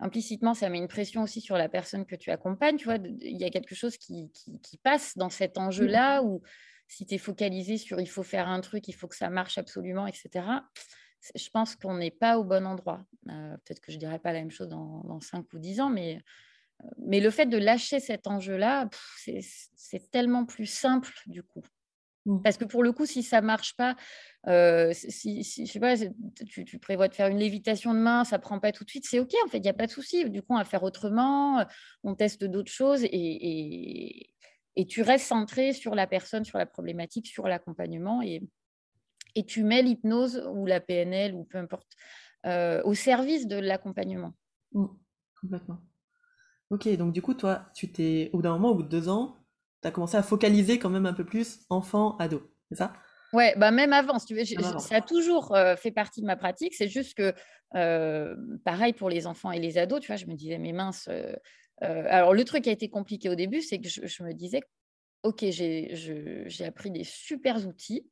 implicitement, 0.00 0.54
ça 0.54 0.68
met 0.68 0.78
une 0.78 0.88
pression 0.88 1.22
aussi 1.22 1.40
sur 1.40 1.56
la 1.56 1.68
personne 1.68 2.06
que 2.06 2.16
tu 2.16 2.30
accompagnes. 2.30 2.76
Tu 2.76 2.84
vois, 2.84 2.96
il 2.96 3.36
y 3.36 3.44
a 3.44 3.50
quelque 3.50 3.74
chose 3.74 3.96
qui, 3.96 4.30
qui, 4.32 4.78
passe 4.78 5.16
dans 5.16 5.30
cet 5.30 5.56
mmh. 5.56 5.62
enjeu-là 5.62 6.22
où 6.22 6.42
si 6.86 7.04
tu 7.04 7.14
es 7.14 7.18
focalisé 7.18 7.76
sur 7.76 8.00
il 8.00 8.08
faut 8.08 8.22
faire 8.22 8.48
un 8.48 8.60
truc, 8.60 8.88
il 8.88 8.94
faut 8.94 9.08
que 9.08 9.16
ça 9.16 9.30
marche 9.30 9.58
absolument, 9.58 10.06
etc., 10.06 10.44
je 11.34 11.50
pense 11.50 11.74
qu'on 11.74 11.96
n'est 11.96 12.12
pas 12.12 12.38
au 12.38 12.44
bon 12.44 12.64
endroit. 12.64 13.04
Peut-être 13.26 13.80
que 13.80 13.90
je 13.90 13.96
ne 13.96 14.00
dirais 14.00 14.20
pas 14.20 14.32
la 14.32 14.38
même 14.38 14.52
chose 14.52 14.68
dans, 14.68 15.02
dans 15.04 15.20
5 15.20 15.52
ou 15.52 15.58
10 15.58 15.80
ans, 15.80 15.90
mais, 15.90 16.20
mais 16.98 17.18
le 17.20 17.30
fait 17.30 17.46
de 17.46 17.58
lâcher 17.58 17.98
cet 17.98 18.28
enjeu-là, 18.28 18.88
c'est 19.16 20.10
tellement 20.12 20.44
plus 20.44 20.66
simple 20.66 21.12
du 21.26 21.42
coup. 21.42 21.62
Mmh. 22.28 22.42
Parce 22.42 22.58
que 22.58 22.66
pour 22.66 22.82
le 22.82 22.92
coup, 22.92 23.06
si 23.06 23.22
ça 23.22 23.40
ne 23.40 23.46
marche 23.46 23.74
pas, 23.74 23.96
si, 24.92 25.42
je 25.42 25.72
sais 25.72 25.80
pas, 25.80 25.94
tu, 26.46 26.78
prévois 26.78 27.08
de 27.08 27.14
faire 27.14 27.28
une 27.28 27.38
lévitation 27.38 27.94
demain, 27.94 28.24
ça 28.24 28.36
ne 28.36 28.42
prend 28.42 28.60
pas 28.60 28.70
tout 28.70 28.84
de 28.84 28.90
suite, 28.90 29.06
c'est 29.08 29.18
OK, 29.18 29.32
en 29.46 29.48
fait, 29.48 29.56
il 29.56 29.62
n'y 29.62 29.70
a 29.70 29.74
pas 29.74 29.86
de 29.86 29.90
souci. 29.90 30.28
Du 30.28 30.42
coup, 30.42 30.48
on 30.50 30.58
va 30.58 30.64
faire 30.64 30.82
autrement, 30.82 31.64
on 32.04 32.14
teste 32.14 32.44
d'autres 32.44 32.70
choses 32.70 33.02
et, 33.02 34.30
et, 34.76 34.86
tu 34.86 35.00
restes 35.00 35.26
centré 35.26 35.72
sur 35.72 35.94
la 35.94 36.06
personne, 36.06 36.44
sur 36.44 36.58
la 36.58 36.66
problématique, 36.66 37.26
sur 37.26 37.48
l'accompagnement 37.48 38.20
et, 38.22 38.42
et 39.34 39.44
tu 39.44 39.64
mets 39.64 39.82
l'hypnose 39.82 40.46
ou 40.54 40.66
la 40.66 40.80
PNL 40.80 41.34
ou 41.34 41.44
peu 41.44 41.56
importe 41.56 41.96
au 42.84 42.92
service 42.92 43.46
de 43.46 43.56
l'accompagnement. 43.56 44.34
Mmh, 44.72 44.86
complètement. 45.40 45.78
Ok, 46.68 46.94
donc 46.98 47.14
du 47.14 47.22
coup, 47.22 47.32
toi, 47.32 47.70
tu 47.74 47.90
t'es, 47.90 48.28
au 48.34 48.36
bout 48.36 48.42
d'un 48.42 48.52
moment, 48.52 48.70
au 48.70 48.74
bout 48.74 48.82
de 48.82 48.88
deux 48.88 49.08
ans, 49.08 49.34
tu 49.82 49.88
as 49.88 49.90
commencé 49.90 50.16
à 50.16 50.22
focaliser 50.22 50.78
quand 50.78 50.90
même 50.90 51.06
un 51.06 51.12
peu 51.12 51.24
plus 51.24 51.60
enfant, 51.70 52.16
ado, 52.18 52.42
c'est 52.68 52.76
ça? 52.76 52.92
Ouais, 53.32 53.54
bah 53.56 53.70
même 53.70 53.92
avant, 53.92 54.18
si 54.18 54.26
tu 54.26 54.34
veux, 54.34 54.44
ça 54.78 54.96
a 54.96 55.00
toujours 55.02 55.54
fait 55.76 55.90
partie 55.90 56.22
de 56.22 56.26
ma 56.26 56.36
pratique. 56.36 56.74
C'est 56.74 56.88
juste 56.88 57.14
que, 57.14 57.34
pareil 58.64 58.94
pour 58.94 59.10
les 59.10 59.26
enfants 59.26 59.52
et 59.52 59.60
les 59.60 59.76
ados, 59.76 60.00
tu 60.00 60.06
vois, 60.06 60.16
je 60.16 60.26
me 60.26 60.34
disais, 60.34 60.58
mais 60.58 60.72
mince. 60.72 61.10
alors, 61.82 62.32
le 62.32 62.44
truc 62.44 62.64
qui 62.64 62.70
a 62.70 62.72
été 62.72 62.88
compliqué 62.88 63.28
au 63.28 63.34
début, 63.34 63.60
c'est 63.60 63.80
que 63.80 63.88
je, 63.88 64.22
me 64.22 64.32
disais, 64.32 64.62
OK, 65.24 65.44
j'ai 65.44 66.64
appris 66.66 66.90
des 66.90 67.04
super 67.04 67.66
outils. 67.66 68.08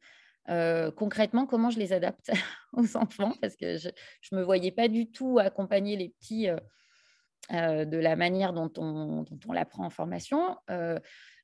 concrètement, 0.96 1.46
comment 1.46 1.70
je 1.70 1.78
les 1.78 1.94
adapte 1.94 2.30
aux 2.75 2.96
enfants? 2.99 3.32
Parce 3.40 3.56
que 3.56 3.78
je 3.78 3.88
ne 4.32 4.38
me 4.38 4.44
voyais 4.44 4.70
pas 4.70 4.88
du 4.88 5.11
tout 5.11 5.38
accompagner 5.38 5.96
les 5.96 6.11
petits 6.11 6.49
de 7.50 7.96
la 7.96 8.16
manière 8.16 8.52
dont 8.52 8.72
on, 8.78 9.52
l'apprend 9.52 9.86
en 9.86 9.90
formation 9.90 10.56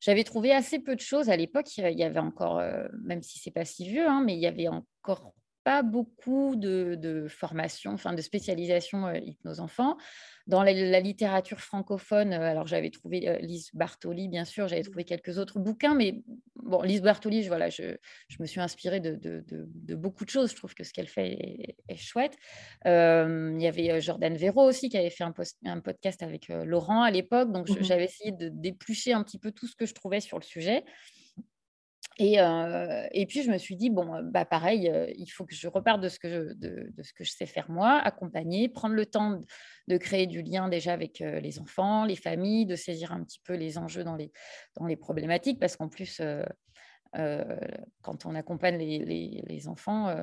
j'avais 0.02 0.25
trouvé 0.25 0.52
assez 0.52 0.80
peu 0.80 0.97
de 0.97 1.00
choses 1.00 1.30
à 1.30 1.37
l'époque. 1.37 1.78
Il 1.78 1.99
y 1.99 2.02
avait 2.02 2.18
encore, 2.18 2.59
euh, 2.59 2.88
même 3.04 3.23
si 3.23 3.38
c'est 3.38 3.52
pas 3.52 3.64
si 3.64 3.88
vieux, 3.88 4.09
hein, 4.09 4.23
mais 4.26 4.35
il 4.35 4.40
y 4.40 4.49
avait 4.49 4.68
encore 4.68 5.32
pas 5.64 5.83
beaucoup 5.83 6.57
de, 6.57 6.97
de 6.97 7.28
formation, 7.28 7.92
enfin 7.92 8.12
de 8.12 8.23
spécialisation 8.23 9.07
euh, 9.07 9.19
hypnose 9.19 9.61
enfant. 9.61 9.97
Dans 10.49 10.64
la, 10.64 10.73
littérature 11.00 11.61
francophone, 11.61 12.33
euh, 12.33 12.50
alors 12.50 12.66
j'avais 12.66 12.90
trouvé 12.90 13.28
euh, 13.28 13.38
Lise 13.38 13.71
Bartoli, 13.75 14.28
bien 14.28 14.45
sûr, 14.45 14.66
j'avais 14.66 14.83
trouvé 14.83 15.04
quelques 15.04 15.38
autres 15.38 15.61
bouquins, 15.61 15.95
mais 15.95 16.23
bon, 16.57 16.83
Lise 16.83 17.00
Bartoli, 17.00 17.45
je, 17.45 17.49
voilà, 17.49 17.71
je, 17.71 17.97
je 18.28 18.37
me 18.40 18.47
suis 18.47 18.61
inspirée 18.61 18.99
de, 18.99 19.14
de, 19.14 19.45
de, 19.49 19.95
beaucoup 19.95 20.25
de 20.25 20.31
choses. 20.31 20.50
Je 20.50 20.57
trouve 20.57 20.75
que 20.75 20.83
ce 20.83 20.92
qu'elle 20.92 21.09
fait 21.09 21.76
est, 21.88 21.97
chouette. 21.97 22.37
il 22.85 23.61
y 23.61 23.66
avait 23.66 24.00
Jordan 24.00 24.37
Véro 24.37 24.62
aussi 24.62 24.88
qui 24.88 24.97
avait 24.97 25.11
fait 25.11 25.25
un, 25.25 25.33
post, 25.33 25.59
un 25.64 25.81
podcast 25.81 26.23
avec 26.23 26.49
Laurent 26.49 27.02
à 27.02 27.11
l'époque, 27.11 27.52
donc 27.52 27.69
mmh 27.69 27.83
j'avais 27.83 28.04
essayé 28.04 28.33
de 28.33 28.49
d'éplucher 28.49 29.12
un 29.12 29.23
petit 29.23 29.38
peu 29.38 29.52
tout 29.52 29.66
ce 29.66 29.76
que 29.76 29.87
je 29.87 29.95
trouvais 29.95 30.21
sur 30.21 30.38
le 30.38 30.45
sujet. 30.45 30.85
Et, 32.19 33.26
puis, 33.26 33.42
je 33.42 33.50
me 33.50 33.59
suis 33.59 33.76
dit, 33.76 33.90
bon, 33.90 34.23
bah, 34.25 34.45
pareil, 34.45 34.90
il 35.16 35.26
faut 35.26 35.45
que 35.45 35.54
je 35.54 35.69
reparte 35.69 36.00
de 36.00 36.09
ce 36.09 36.19
que 36.19 36.54
je, 37.21 37.31
sais 37.31 37.47
faire 37.47 37.71
moi, 37.71 37.99
accompagner, 37.99 38.69
prendre 38.69 38.95
le 38.95 39.07
temps 39.07 39.40
de, 39.88 39.97
créer 39.97 40.26
du 40.26 40.42
lien 40.42 40.69
déjà 40.69 40.92
avec 40.92 41.19
les 41.21 41.59
enfants, 41.59 42.05
les 42.05 42.16
familles, 42.16 42.66
de 42.66 42.77
saisir 42.77 43.12
un 43.12 43.22
petit 43.25 43.40
peu 43.44 43.55
les 43.55 43.79
enjeux 43.79 44.05
dans 44.05 44.16
les, 44.16 44.96
problématiques, 44.96 45.59
parce 45.59 45.77
qu'en 45.77 45.88
plus, 45.88 46.20
quand 47.12 48.27
on 48.27 48.35
accompagne 48.35 48.79
les, 48.79 49.68
enfants, 49.68 50.14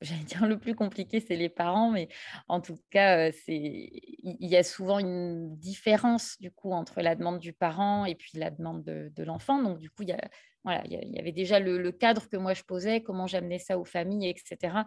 j'allais 0.00 0.24
dire 0.24 0.46
le 0.46 0.58
plus 0.58 0.74
compliqué, 0.74 1.20
c'est 1.20 1.36
les 1.36 1.48
parents, 1.48 1.90
mais 1.90 2.08
en 2.48 2.60
tout 2.60 2.78
cas, 2.90 3.30
il 3.48 4.36
y 4.40 4.56
a 4.56 4.62
souvent 4.62 4.98
une 4.98 5.56
différence 5.56 6.36
du 6.40 6.50
coup 6.50 6.72
entre 6.72 7.00
la 7.00 7.14
demande 7.14 7.38
du 7.38 7.52
parent 7.52 8.04
et 8.04 8.14
puis 8.14 8.32
la 8.34 8.50
demande 8.50 8.84
de, 8.84 9.22
l'enfant. 9.22 9.62
Donc 9.62 9.78
du 9.78 9.90
coup, 9.90 10.02
il 10.02 10.10
y, 10.10 10.16
voilà, 10.64 10.82
il 10.86 11.14
y 11.14 11.18
avait 11.18 11.32
déjà 11.32 11.60
le, 11.60 11.90
cadre 11.92 12.28
que 12.28 12.36
moi 12.36 12.54
je 12.54 12.62
posais, 12.62 13.00
comment 13.02 13.26
j'amenais 13.26 13.58
ça 13.58 13.78
aux 13.78 13.84
familles, 13.84 14.28
etc. 14.28 14.84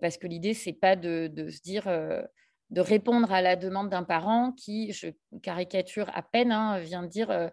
parce 0.00 0.16
que 0.16 0.26
l'idée, 0.26 0.54
c'est 0.54 0.72
pas 0.72 0.96
de, 0.96 1.30
se 1.50 1.60
dire 1.62 1.86
de 2.70 2.80
répondre 2.80 3.32
à 3.32 3.42
la 3.42 3.56
demande 3.56 3.90
d'un 3.90 4.04
parent 4.04 4.52
qui, 4.52 4.92
je 4.92 5.08
caricature 5.42 6.10
à 6.14 6.22
peine, 6.22 6.52
hein, 6.52 6.78
vient 6.78 7.02
dire 7.02 7.50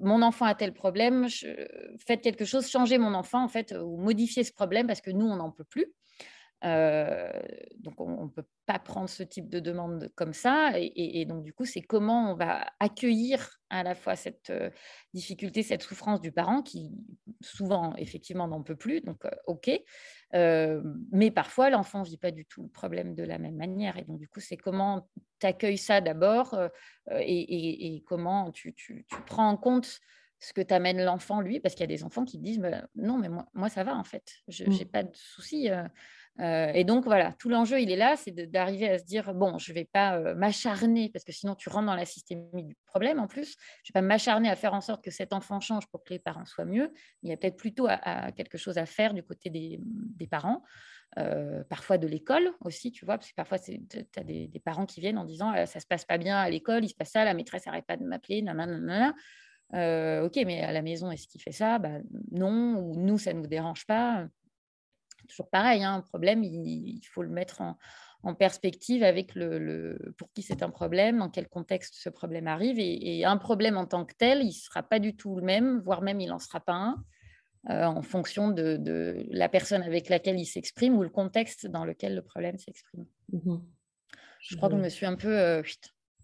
mon 0.00 0.22
enfant 0.22 0.46
a 0.46 0.54
tel 0.54 0.72
problème, 0.72 1.26
faites 1.98 2.20
quelque 2.20 2.44
chose, 2.44 2.68
changez 2.68 2.98
mon 2.98 3.14
enfant 3.14 3.42
en 3.42 3.48
fait, 3.48 3.72
ou 3.72 3.96
modifiez 3.96 4.44
ce 4.44 4.52
problème 4.52 4.86
parce 4.86 5.00
que 5.00 5.10
nous, 5.10 5.26
on 5.26 5.36
n'en 5.36 5.50
peut 5.50 5.64
plus. 5.64 5.92
Euh, 6.64 7.30
donc, 7.78 8.00
on 8.00 8.24
ne 8.24 8.30
peut 8.30 8.46
pas 8.66 8.78
prendre 8.78 9.08
ce 9.08 9.22
type 9.22 9.50
de 9.50 9.60
demande 9.60 10.10
comme 10.14 10.32
ça. 10.32 10.72
Et, 10.76 11.24
donc, 11.26 11.44
du 11.44 11.52
coup, 11.52 11.64
c'est 11.64 11.82
comment 11.82 12.30
on 12.30 12.34
va 12.34 12.66
accueillir 12.80 13.58
à 13.68 13.82
la 13.82 13.94
fois 13.94 14.16
cette 14.16 14.50
euh, 14.50 14.70
difficulté, 15.12 15.62
cette 15.62 15.82
souffrance 15.82 16.20
du 16.20 16.32
parent 16.32 16.62
qui, 16.62 16.90
souvent, 17.40 17.94
effectivement, 17.96 18.48
n'en 18.48 18.62
peut 18.62 18.76
plus. 18.76 19.02
Donc, 19.02 19.24
euh, 19.26 19.30
OK. 19.46 19.70
mais 20.32 21.30
parfois, 21.30 21.70
l'enfant 21.70 22.00
ne 22.00 22.06
vit 22.06 22.18
pas 22.18 22.30
du 22.30 22.46
tout 22.46 22.62
le 22.62 22.70
problème 22.70 23.14
de 23.14 23.24
la 23.24 23.38
même 23.38 23.56
manière. 23.56 23.98
Et 23.98 24.02
donc, 24.02 24.18
du 24.18 24.28
coup, 24.28 24.40
c'est 24.40 24.56
comment 24.56 25.08
tu 25.40 25.46
accueilles 25.46 25.78
ça 25.78 26.00
d'abord 26.00 26.58
et, 27.10 28.02
comment 28.06 28.50
tu, 28.52 28.72
tu, 28.74 29.04
prends 29.26 29.48
en 29.50 29.56
compte 29.56 30.00
ce 30.40 30.52
que 30.52 30.60
t'amène 30.60 31.02
l'enfant, 31.02 31.40
lui, 31.40 31.60
parce 31.60 31.74
qu'il 31.74 31.82
y 31.82 31.84
a 31.84 31.94
des 31.96 32.04
enfants 32.04 32.24
qui 32.24 32.38
disent 32.38 32.58
bah, 32.58 32.86
Non, 32.96 33.18
mais 33.18 33.28
moi, 33.28 33.46
moi, 33.54 33.68
ça 33.68 33.84
va, 33.84 33.96
en 33.96 34.04
fait. 34.04 34.34
Je 34.48 34.64
n'ai 34.64 34.84
mmh. 34.84 34.88
pas 34.88 35.02
de 35.02 35.14
soucis. 35.14 35.70
Euh, 36.40 36.72
et 36.74 36.84
donc, 36.84 37.04
voilà, 37.04 37.32
tout 37.38 37.48
l'enjeu, 37.48 37.80
il 37.80 37.90
est 37.90 37.96
là, 37.96 38.16
c'est 38.16 38.32
d'arriver 38.32 38.88
à 38.88 38.98
se 38.98 39.04
dire, 39.04 39.34
bon, 39.34 39.58
je 39.58 39.70
ne 39.70 39.74
vais 39.74 39.84
pas 39.84 40.16
euh, 40.16 40.34
m'acharner, 40.34 41.08
parce 41.10 41.24
que 41.24 41.32
sinon, 41.32 41.54
tu 41.54 41.68
rentres 41.68 41.86
dans 41.86 41.94
la 41.94 42.04
systémie 42.04 42.64
du 42.64 42.76
problème 42.86 43.20
en 43.20 43.26
plus. 43.26 43.56
Je 43.84 43.90
ne 43.90 43.94
vais 43.94 44.00
pas 44.00 44.02
m'acharner 44.02 44.50
à 44.50 44.56
faire 44.56 44.74
en 44.74 44.80
sorte 44.80 45.02
que 45.04 45.10
cet 45.10 45.32
enfant 45.32 45.60
change 45.60 45.86
pour 45.88 46.02
que 46.02 46.12
les 46.12 46.18
parents 46.18 46.44
soient 46.44 46.64
mieux. 46.64 46.92
Il 47.22 47.30
y 47.30 47.32
a 47.32 47.36
peut-être 47.36 47.56
plutôt 47.56 47.86
quelque 48.36 48.58
chose 48.58 48.78
à 48.78 48.86
faire 48.86 49.14
du 49.14 49.22
côté 49.22 49.50
des, 49.50 49.80
parents. 50.28 50.62
Euh, 51.18 51.62
parfois 51.64 51.96
de 51.96 52.08
l'école 52.08 52.50
aussi, 52.60 52.90
tu 52.90 53.04
vois, 53.04 53.18
parce 53.18 53.30
que 53.30 53.36
parfois 53.36 53.58
tu 53.58 53.78
as 54.16 54.24
des, 54.24 54.62
parents 54.64 54.86
qui 54.86 55.00
viennent 55.00 55.18
en 55.18 55.24
disant 55.24 55.52
ça 55.66 55.78
se 55.78 55.86
passe 55.86 56.04
pas 56.04 56.18
bien 56.18 56.36
à 56.36 56.50
l'école, 56.50 56.84
il 56.84 56.88
se 56.88 56.94
passe 56.94 57.10
ça, 57.10 57.24
la 57.24 57.34
maîtresse 57.34 57.66
n'arrête 57.66 57.86
pas 57.86 57.96
de 57.96 58.04
m'appeler, 58.04 58.42
nanana. 58.42 59.14
Euh, 59.74 60.26
ok, 60.26 60.38
mais 60.46 60.62
à 60.62 60.72
la 60.72 60.82
maison, 60.82 61.10
est-ce 61.10 61.26
qu'il 61.26 61.40
fait 61.40 61.52
ça? 61.52 61.78
Bah, 61.78 61.98
Non, 62.30 62.78
ou 62.78 62.96
nous, 62.96 63.18
ça 63.18 63.32
ne 63.32 63.40
nous 63.40 63.46
dérange 63.46 63.86
pas 63.86 64.26
toujours 65.28 65.48
pareil, 65.50 65.82
hein, 65.82 65.94
un 65.94 66.00
problème, 66.00 66.42
il, 66.44 67.00
faut 67.12 67.22
le 67.22 67.28
mettre 67.28 67.60
en, 67.60 67.76
perspective 68.38 69.02
avec 69.02 69.34
le, 69.34 69.98
pour 70.16 70.32
qui 70.32 70.42
c'est 70.42 70.62
un 70.62 70.70
problème, 70.70 71.18
dans 71.18 71.28
quel 71.28 71.46
contexte 71.48 71.94
ce 71.96 72.08
problème 72.08 72.46
arrive. 72.46 72.76
Et, 72.78 73.24
un 73.24 73.36
problème 73.36 73.76
en 73.76 73.86
tant 73.86 74.04
que 74.04 74.14
tel, 74.14 74.40
il 74.40 74.46
ne 74.46 74.52
sera 74.52 74.82
pas 74.82 74.98
du 74.98 75.14
tout 75.14 75.36
le 75.36 75.42
même, 75.42 75.80
voire 75.80 76.00
même 76.00 76.20
il 76.20 76.28
n'en 76.28 76.38
sera 76.38 76.60
pas 76.60 76.72
un, 76.72 77.04
euh, 77.70 77.84
en 77.84 78.02
fonction 78.02 78.48
de, 78.50 79.26
la 79.30 79.48
personne 79.48 79.82
avec 79.82 80.08
laquelle 80.08 80.38
il 80.38 80.46
s'exprime 80.46 80.96
ou 80.96 81.02
le 81.02 81.10
contexte 81.10 81.66
dans 81.66 81.84
lequel 81.84 82.14
le 82.14 82.22
problème 82.22 82.58
s'exprime. 82.58 83.06
Mmh 83.32 83.56
je 84.46 84.56
crois 84.56 84.68
que 84.68 84.76
je 84.76 84.80
me 84.80 84.90
suis 84.90 85.06
un 85.06 85.16
peu... 85.16 85.34
Euh, 85.34 85.62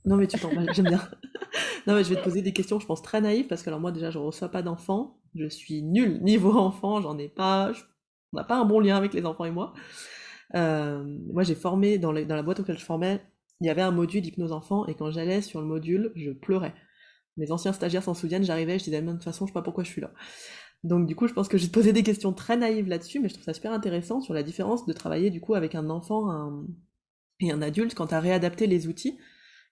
non, 0.05 0.17
mais 0.17 0.27
tu 0.27 0.39
t'en 0.39 0.51
j'aime 0.73 0.89
bien. 0.89 1.01
non, 1.87 1.95
mais 1.95 2.05
je 2.05 2.11
vais 2.11 2.17
te 2.17 2.25
poser 2.25 2.43
des 2.43 2.53
questions, 2.53 2.79
je 2.79 2.87
pense, 2.87 3.03
très 3.03 3.21
naïves, 3.21 3.47
parce 3.47 3.63
que 3.63 3.71
alors 3.71 3.81
moi, 3.81 3.93
déjà, 3.93 4.11
je 4.11 4.19
ne 4.19 4.25
reçois 4.25 4.51
pas 4.51 4.63
d'enfants. 4.63 5.19
Je 5.35 5.49
suis 5.49 5.83
nulle 5.83 6.23
niveau 6.23 6.53
enfant, 6.59 7.01
j'en 7.01 7.19
ai 7.19 7.29
pas. 7.29 7.73
On 8.33 8.39
n'a 8.39 8.45
pas 8.45 8.57
un 8.57 8.65
bon 8.65 8.81
lien 8.81 8.97
avec 8.97 9.15
les 9.15 9.25
enfants 9.27 9.45
et 9.45 9.51
moi. 9.51 9.75
Euh, 10.55 11.05
moi, 11.33 11.43
j'ai 11.43 11.55
formé, 11.55 11.99
dans, 11.99 12.13
la 12.13 12.43
boîte 12.43 12.61
auquel 12.61 12.79
je 12.79 12.85
formais, 12.85 13.21
il 13.61 13.67
y 13.67 13.71
avait 13.71 13.83
un 13.83 13.91
module 13.91 14.23
d'hypnose 14.23 14.53
enfant, 14.53 14.87
et 14.87 14.95
quand 14.95 15.11
j'allais 15.11 15.43
sur 15.43 15.61
le 15.61 15.67
module, 15.67 16.13
je 16.17 16.31
pleurais. 16.31 16.75
Mes 17.37 17.53
anciens 17.53 17.73
stagiaires 17.73 18.03
s'en 18.03 18.15
souviennent, 18.15 18.45
j'arrivais, 18.45 18.79
je 18.79 18.85
disais, 18.85 19.03
de 19.03 19.13
toute 19.13 19.25
façon, 19.25 19.47
je 19.47 19.51
sais 19.51 19.55
pas 19.55 19.63
pourquoi 19.63 19.85
je 19.85 19.91
suis 19.91 20.01
là. 20.01 20.13
Donc, 20.83 21.07
du 21.07 21.15
coup, 21.15 21.27
je 21.27 21.35
pense 21.35 21.49
que 21.49 21.59
j'ai 21.59 21.69
posé 21.69 21.93
des 21.93 22.03
questions 22.03 22.33
très 22.33 22.57
naïves 22.57 22.89
là-dessus, 22.89 23.21
mais 23.21 23.29
je 23.29 23.35
trouve 23.35 23.45
ça 23.45 23.55
super 23.55 23.73
intéressant 23.73 24.21
sur 24.21 24.33
la 24.33 24.43
différence 24.43 24.87
de 24.87 24.93
travailler, 24.93 25.31
du 25.31 25.41
coup, 25.41 25.55
avec 25.55 25.75
un 25.75 25.91
enfant 25.91 26.65
et 27.39 27.51
un 27.53 27.63
adulte 27.63 27.95
quand 27.95 28.09
tu 28.09 28.15
as 28.15 28.21
réadapté 28.21 28.67
les 28.67 28.87
outils. 28.89 29.19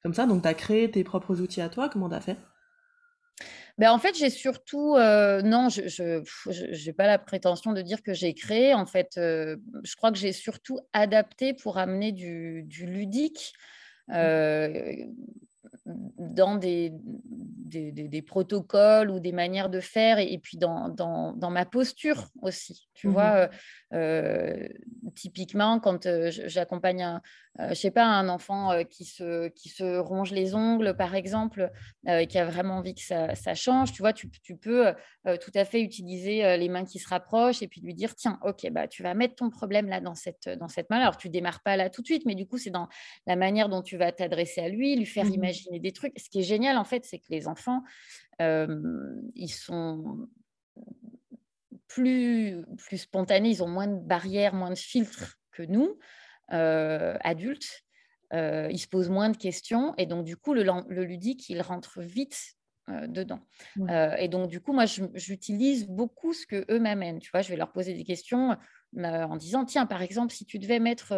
Comme 0.03 0.15
ça, 0.15 0.27
donc 0.27 0.43
tu 0.43 0.49
as 0.49 0.55
créé 0.55 0.91
tes 0.91 1.03
propres 1.03 1.41
outils 1.41 1.61
à 1.61 1.69
toi, 1.69 1.89
comment 1.89 2.09
tu 2.09 2.15
as 2.15 2.21
fait? 2.21 2.37
Ben, 3.79 3.93
en 3.93 3.99
fait, 3.99 4.17
j'ai 4.17 4.29
surtout, 4.29 4.97
euh, 4.97 5.41
non, 5.41 5.69
je 5.69 6.87
n'ai 6.87 6.93
pas 6.93 7.07
la 7.07 7.19
prétention 7.19 7.73
de 7.73 7.81
dire 7.81 8.03
que 8.03 8.13
j'ai 8.13 8.35
créé. 8.35 8.75
En 8.75 8.87
fait, 8.87 9.13
euh, 9.19 9.57
je 9.85 9.95
crois 9.95 10.11
que 10.11 10.19
j'ai 10.19 10.33
surtout 10.33 10.81
adapté 10.93 11.55
pour 11.55 11.79
amener 11.79 12.11
du, 12.11 12.65
du 12.65 12.87
ludique. 12.87 13.53
Mmh. 14.09 14.13
Euh, 14.17 14.95
dans 16.19 16.57
des, 16.57 16.93
des, 16.93 18.23
protocoles 18.23 19.11
ou 19.11 19.21
des 19.21 19.33
manières 19.33 19.71
de 19.71 19.81
faire 19.81 20.19
et, 20.19 20.39
puis 20.39 20.59
dans, 20.59 20.91
dans, 20.91 21.33
dans, 21.33 21.51
ma 21.51 21.65
posture 21.65 22.29
aussi. 22.43 22.89
Tu 22.93 23.09
mmh 23.09 23.11
vois, 23.11 23.49
euh, 23.95 23.99
euh, 23.99 24.69
typiquement, 25.15 25.81
quand 25.81 26.07
euh, 26.07 26.31
j'accompagne 26.31 27.03
un, 27.03 27.23
je 27.71 27.75
sais 27.75 27.91
pas, 27.91 28.05
un 28.05 28.29
enfant 28.29 28.85
qui, 28.85 29.05
se, 29.05 29.49
qui 29.49 29.69
se 29.69 29.99
ronge 29.99 30.31
les 30.31 30.55
ongles, 30.55 30.95
par 30.97 31.17
exemple, 31.17 31.71
qui 32.29 32.39
a 32.39 32.45
vraiment 32.45 32.77
envie 32.77 32.95
que 32.95 33.01
ça, 33.01 33.35
ça 33.35 33.55
change, 33.55 33.93
tu 33.93 34.01
vois, 34.01 34.13
tu, 34.13 34.31
tu 34.31 34.57
peux 34.57 34.93
tout 35.25 35.51
à 35.57 35.65
fait 35.65 35.81
utiliser 35.81 36.57
les 36.57 36.69
mains 36.69 36.85
qui 36.85 37.01
se 37.01 37.09
rapprochent 37.09 37.61
et 37.63 37.67
puis 37.67 37.81
lui 37.81 37.95
dire, 37.95 38.15
tiens, 38.15 38.39
ok, 38.43 38.71
bah, 38.71 38.87
tu 38.87 39.03
vas 39.03 39.13
mettre 39.15 39.35
ton 39.35 39.51
problème 39.51 39.89
là 39.89 40.01
dans 40.01 40.15
cette, 40.15 40.49
dans 40.49 40.69
cette 40.69 40.89
main. 40.89 41.01
Alors, 41.01 41.17
tu 41.17 41.31
démarres 41.31 41.63
pas 41.65 41.77
là 41.77 41.91
tout 41.91 42.01
de 42.01 42.07
suite, 42.07 42.25
mais 42.27 42.37
du 42.37 42.47
coup, 42.47 42.59
c'est 42.59 42.71
dans 42.71 42.89
la 43.27 43.35
manière 43.35 43.69
dont 43.69 43.83
tu 43.83 43.97
vas 43.97 44.13
t'adresser 44.13 44.61
à 44.61 44.69
lui, 44.69 44.95
lui 44.95 45.07
faire 45.07 45.25
mmh 45.25 45.35
imaginer 45.35 45.81
des 45.81 45.93
trucs. 45.93 46.17
Ce 46.17 46.31
qui 46.31 46.41
est 46.41 46.45
génial, 46.45 46.77
en 46.79 46.85
fait, 46.85 47.05
c'est 47.05 47.19
que 47.19 47.27
les 47.31 47.49
enfants, 47.49 47.83
ils 48.39 49.53
sont 49.53 50.29
plus, 51.89 52.65
plus 52.79 52.99
spontanés, 52.99 53.51
ils 53.51 53.63
ont 53.63 53.69
moins 53.69 53.87
de 53.87 53.99
barrières, 53.99 54.55
moins 54.55 54.71
de 54.71 54.79
filtres 54.79 55.39
que 55.53 55.63
nous, 55.63 55.99
adultes. 56.49 57.83
ils 58.33 58.79
se 58.79 58.89
posent 58.89 59.11
moins 59.11 59.31
de 59.31 59.37
questions 59.37 59.95
et 59.99 60.07
donc, 60.07 60.25
du 60.25 60.37
coup, 60.37 60.55
le, 60.55 60.63
le 60.63 61.05
ludique, 61.05 61.49
il 61.49 61.61
rentre 61.63 62.01
vite 62.01 62.55
dedans. 62.89 63.41
et 64.19 64.29
donc, 64.29 64.49
du 64.49 64.61
coup, 64.61 64.73
moi, 64.73 64.85
j'utilise 65.15 65.87
beaucoup 65.89 66.33
ce 66.33 66.47
que 66.47 66.65
eux 66.71 66.79
m'amènent. 66.79 67.19
Tu 67.19 67.31
vois, 67.33 67.43
je 67.43 67.51
vais 67.51 67.57
leur 67.57 67.73
poser 67.73 67.95
des 67.95 68.05
questions 68.05 68.57
en 68.97 69.37
disant, 69.37 69.65
tiens, 69.65 69.87
par 69.87 70.03
exemple, 70.03 70.33
si 70.33 70.45
tu 70.45 70.59
devais 70.59 70.81
mettre 70.81 71.15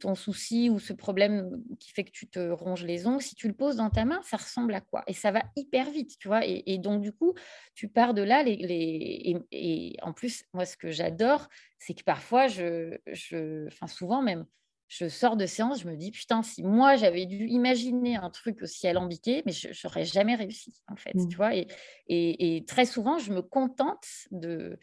ton 0.00 0.14
souci 0.14 0.70
ou 0.70 0.78
ce 0.78 0.92
problème 0.92 1.62
qui 1.78 1.90
fait 1.92 2.04
que 2.04 2.10
tu 2.10 2.28
te 2.28 2.50
ronges 2.50 2.84
les 2.84 3.06
ongles, 3.06 3.22
si 3.22 3.34
tu 3.34 3.46
le 3.46 3.54
poses 3.54 3.76
dans 3.76 3.90
ta 3.90 4.04
main, 4.04 4.20
ça 4.22 4.36
ressemble 4.38 4.74
à 4.74 4.80
quoi? 4.80 5.02
Et 5.06 5.12
ça 5.12 5.30
va 5.30 5.42
hyper 5.56 5.90
vite, 5.90 6.18
tu 6.18 6.28
vois? 6.28 6.40
Et, 6.44 6.78
donc, 6.78 7.02
du 7.02 7.12
coup, 7.12 7.34
tu 7.74 7.88
pars 7.88 8.14
de 8.14 8.22
là. 8.22 8.42
Les, 8.42 9.36
et, 9.50 9.96
en 10.02 10.12
plus, 10.12 10.44
moi, 10.54 10.64
ce 10.64 10.76
que 10.76 10.90
j'adore, 10.90 11.48
c'est 11.78 11.94
que 11.94 12.04
parfois, 12.04 12.48
je, 12.48 12.96
je, 13.06 13.66
enfin, 13.66 13.86
souvent 13.86 14.22
même, 14.22 14.46
je 14.92 15.08
sors 15.08 15.38
de 15.38 15.46
séance, 15.46 15.80
je 15.80 15.88
me 15.88 15.96
dis, 15.96 16.10
putain, 16.10 16.42
si 16.42 16.62
moi, 16.62 16.96
j'avais 16.96 17.24
dû 17.24 17.46
imaginer 17.46 18.16
un 18.16 18.28
truc 18.28 18.60
aussi 18.60 18.86
alambiqué, 18.86 19.42
mais 19.46 19.52
je 19.52 19.68
n'aurais 19.86 20.04
jamais 20.04 20.34
réussi, 20.34 20.74
en 20.86 20.96
fait, 20.96 21.12
tu 21.12 21.38
mmh. 21.38 21.64
et, 22.08 22.64
très 22.66 22.84
souvent, 22.84 23.18
je 23.18 23.32
me 23.32 23.40
contente 23.40 24.06
de, 24.32 24.78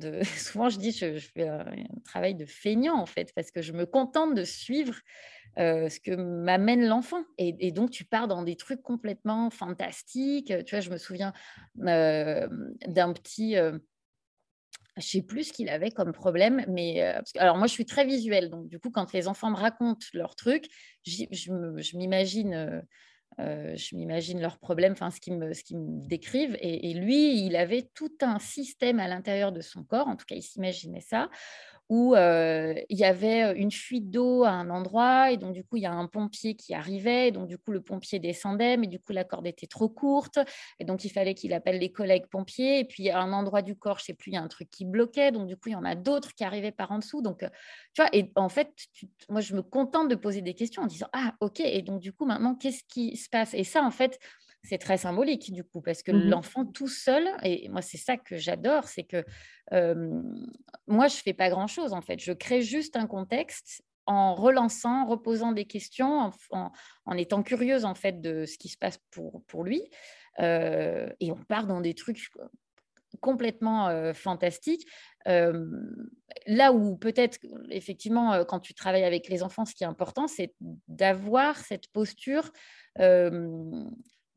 Souvent, 0.38 0.68
je 0.68 0.78
dis, 0.78 0.92
je, 0.92 1.18
je 1.18 1.28
fais 1.28 1.48
un, 1.48 1.64
travail 2.04 2.34
de 2.34 2.44
feignant, 2.44 2.98
en 2.98 3.06
fait, 3.06 3.32
parce 3.34 3.50
que 3.50 3.62
je 3.62 3.72
me 3.72 3.86
contente 3.86 4.34
de 4.34 4.44
suivre 4.44 4.94
euh, 5.58 5.88
ce 5.88 6.00
que 6.00 6.12
m'amène 6.12 6.86
l'enfant. 6.86 7.24
Et, 7.38 7.72
donc, 7.72 7.90
tu 7.90 8.04
pars 8.04 8.28
dans 8.28 8.42
des 8.42 8.56
trucs 8.56 8.82
complètement 8.82 9.50
fantastiques. 9.50 10.52
Tu 10.64 10.74
vois, 10.74 10.80
je 10.80 10.90
me 10.90 10.98
souviens 10.98 11.32
euh, 11.82 12.48
d'un 12.86 13.12
petit... 13.12 13.56
Euh, 13.56 13.78
je 14.98 15.06
sais 15.06 15.22
plus 15.22 15.44
ce 15.44 15.52
qu'il 15.54 15.70
avait 15.70 15.90
comme 15.90 16.12
problème, 16.12 16.66
mais 16.68 17.00
alors 17.38 17.56
moi 17.56 17.66
je 17.66 17.72
suis 17.72 17.86
très 17.86 18.04
visuelle, 18.04 18.50
donc 18.50 18.68
du 18.68 18.78
coup 18.78 18.90
quand 18.90 19.14
les 19.14 19.26
enfants 19.26 19.50
me 19.50 19.56
racontent 19.56 20.04
leurs 20.12 20.36
trucs, 20.36 20.66
je 21.06 21.96
m'imagine 21.96 22.84
euh, 23.38 23.74
je 23.76 23.96
m'imagine 23.96 24.40
leurs 24.40 24.58
problèmes, 24.58 24.92
enfin 24.92 25.10
ce 25.10 25.20
qu'ils 25.20 25.36
me, 25.36 26.06
décrivent. 26.06 26.56
Et, 26.60 26.94
lui, 26.94 27.44
il 27.44 27.56
avait 27.56 27.88
tout 27.94 28.12
un 28.20 28.38
système 28.38 29.00
à 29.00 29.08
l'intérieur 29.08 29.52
de 29.52 29.60
son 29.60 29.84
corps, 29.84 30.08
en 30.08 30.16
tout 30.16 30.26
cas, 30.26 30.34
il 30.34 30.42
s'imaginait 30.42 31.00
ça, 31.00 31.30
où 31.94 32.14
il 32.16 32.96
y 32.96 33.04
avait 33.04 33.52
une 33.54 33.70
fuite 33.70 34.10
d'eau 34.10 34.44
à 34.44 34.48
un 34.48 34.70
endroit, 34.70 35.30
et 35.30 35.36
donc 35.36 35.52
du 35.52 35.62
coup, 35.62 35.76
il 35.76 35.82
y 35.82 35.86
a 35.86 35.92
un 35.92 36.06
pompier 36.06 36.54
qui 36.54 36.72
arrivait, 36.72 37.28
et 37.28 37.30
donc 37.32 37.48
du 37.48 37.58
coup, 37.58 37.70
le 37.70 37.82
pompier 37.82 38.18
descendait, 38.18 38.78
mais 38.78 38.86
du 38.86 38.98
coup, 38.98 39.12
la 39.12 39.24
corde 39.24 39.46
était 39.46 39.66
trop 39.66 39.90
courte, 39.90 40.38
et 40.78 40.86
donc 40.86 41.04
il 41.04 41.10
fallait 41.10 41.34
qu'il 41.34 41.52
appelle 41.52 41.78
les 41.78 41.92
collègues 41.92 42.28
pompiers, 42.30 42.78
et 42.78 42.84
puis 42.86 43.10
à 43.10 43.20
un 43.20 43.34
endroit 43.34 43.60
du 43.60 43.76
corps, 43.76 43.98
je 43.98 44.04
sais 44.04 44.14
plus, 44.14 44.30
il 44.30 44.34
y 44.34 44.38
a 44.38 44.42
un 44.42 44.48
truc 44.48 44.70
qui 44.70 44.86
bloquait, 44.86 45.32
donc 45.32 45.48
du 45.48 45.56
coup, 45.56 45.68
il 45.68 45.72
y 45.72 45.76
en 45.76 45.84
a 45.84 45.94
d'autres 45.94 46.32
qui 46.34 46.44
arrivaient 46.44 46.72
par 46.72 46.92
en 46.92 46.98
dessous. 46.98 47.20
Donc, 47.20 47.40
tu 47.92 48.00
vois, 48.00 48.08
et 48.14 48.32
en 48.36 48.48
fait, 48.48 48.72
moi, 49.28 49.42
je 49.42 49.54
me 49.54 49.60
contente 49.60 50.08
de 50.08 50.14
poser 50.14 50.40
des 50.40 50.54
questions 50.54 50.82
en 50.82 50.86
disant, 50.86 51.08
ah, 51.12 51.34
ok, 51.40 51.60
et 51.60 51.82
donc 51.82 52.00
du 52.00 52.14
coup, 52.14 52.24
maintenant, 52.24 52.54
qu'est-ce 52.54 52.84
qui 52.88 53.18
se 53.18 53.28
passe? 53.28 53.52
Et 53.52 53.64
ça, 53.64 53.82
en 53.82 53.90
fait, 53.90 54.18
c'est 54.62 54.78
très 54.78 54.96
symbolique 54.96 55.52
du 55.52 55.64
coup, 55.64 55.80
parce 55.80 56.02
que 56.02 56.12
mmh 56.12 56.28
l'enfant 56.28 56.64
tout 56.64 56.88
seul, 56.88 57.28
et 57.42 57.68
moi 57.68 57.82
c'est 57.82 57.98
ça 57.98 58.16
que 58.16 58.36
j'adore, 58.36 58.84
c'est 58.84 59.04
que 59.04 59.24
moi 60.86 61.08
je 61.08 61.16
fais 61.16 61.32
pas 61.32 61.50
grand-chose 61.50 61.92
en 61.92 62.02
fait, 62.02 62.20
je 62.20 62.32
crée 62.32 62.62
juste 62.62 62.96
un 62.96 63.06
contexte 63.06 63.82
en 64.06 64.34
relançant, 64.34 65.06
reposant 65.06 65.52
des 65.52 65.64
questions, 65.64 66.32
en, 66.50 67.16
étant 67.16 67.42
curieuse 67.42 67.84
en 67.84 67.94
fait 67.94 68.20
de 68.20 68.46
ce 68.46 68.58
qui 68.58 68.68
se 68.68 68.76
passe 68.76 68.98
pour, 69.10 69.44
pour 69.46 69.64
lui, 69.64 69.82
et 70.38 71.32
on 71.32 71.44
part 71.48 71.66
dans 71.66 71.80
des 71.80 71.94
trucs 71.94 72.30
complètement 73.20 74.12
fantastiques. 74.14 74.86
là 75.26 76.72
où 76.72 76.96
peut-être, 76.96 77.38
effectivement, 77.70 78.44
quand 78.44 78.60
tu 78.60 78.74
travailles 78.74 79.04
avec 79.04 79.28
les 79.28 79.42
enfants, 79.42 79.64
ce 79.64 79.74
qui 79.74 79.84
est 79.84 79.86
important, 79.86 80.26
c'est 80.26 80.54
d'avoir 80.88 81.58
cette 81.58 81.88
posture 81.88 82.50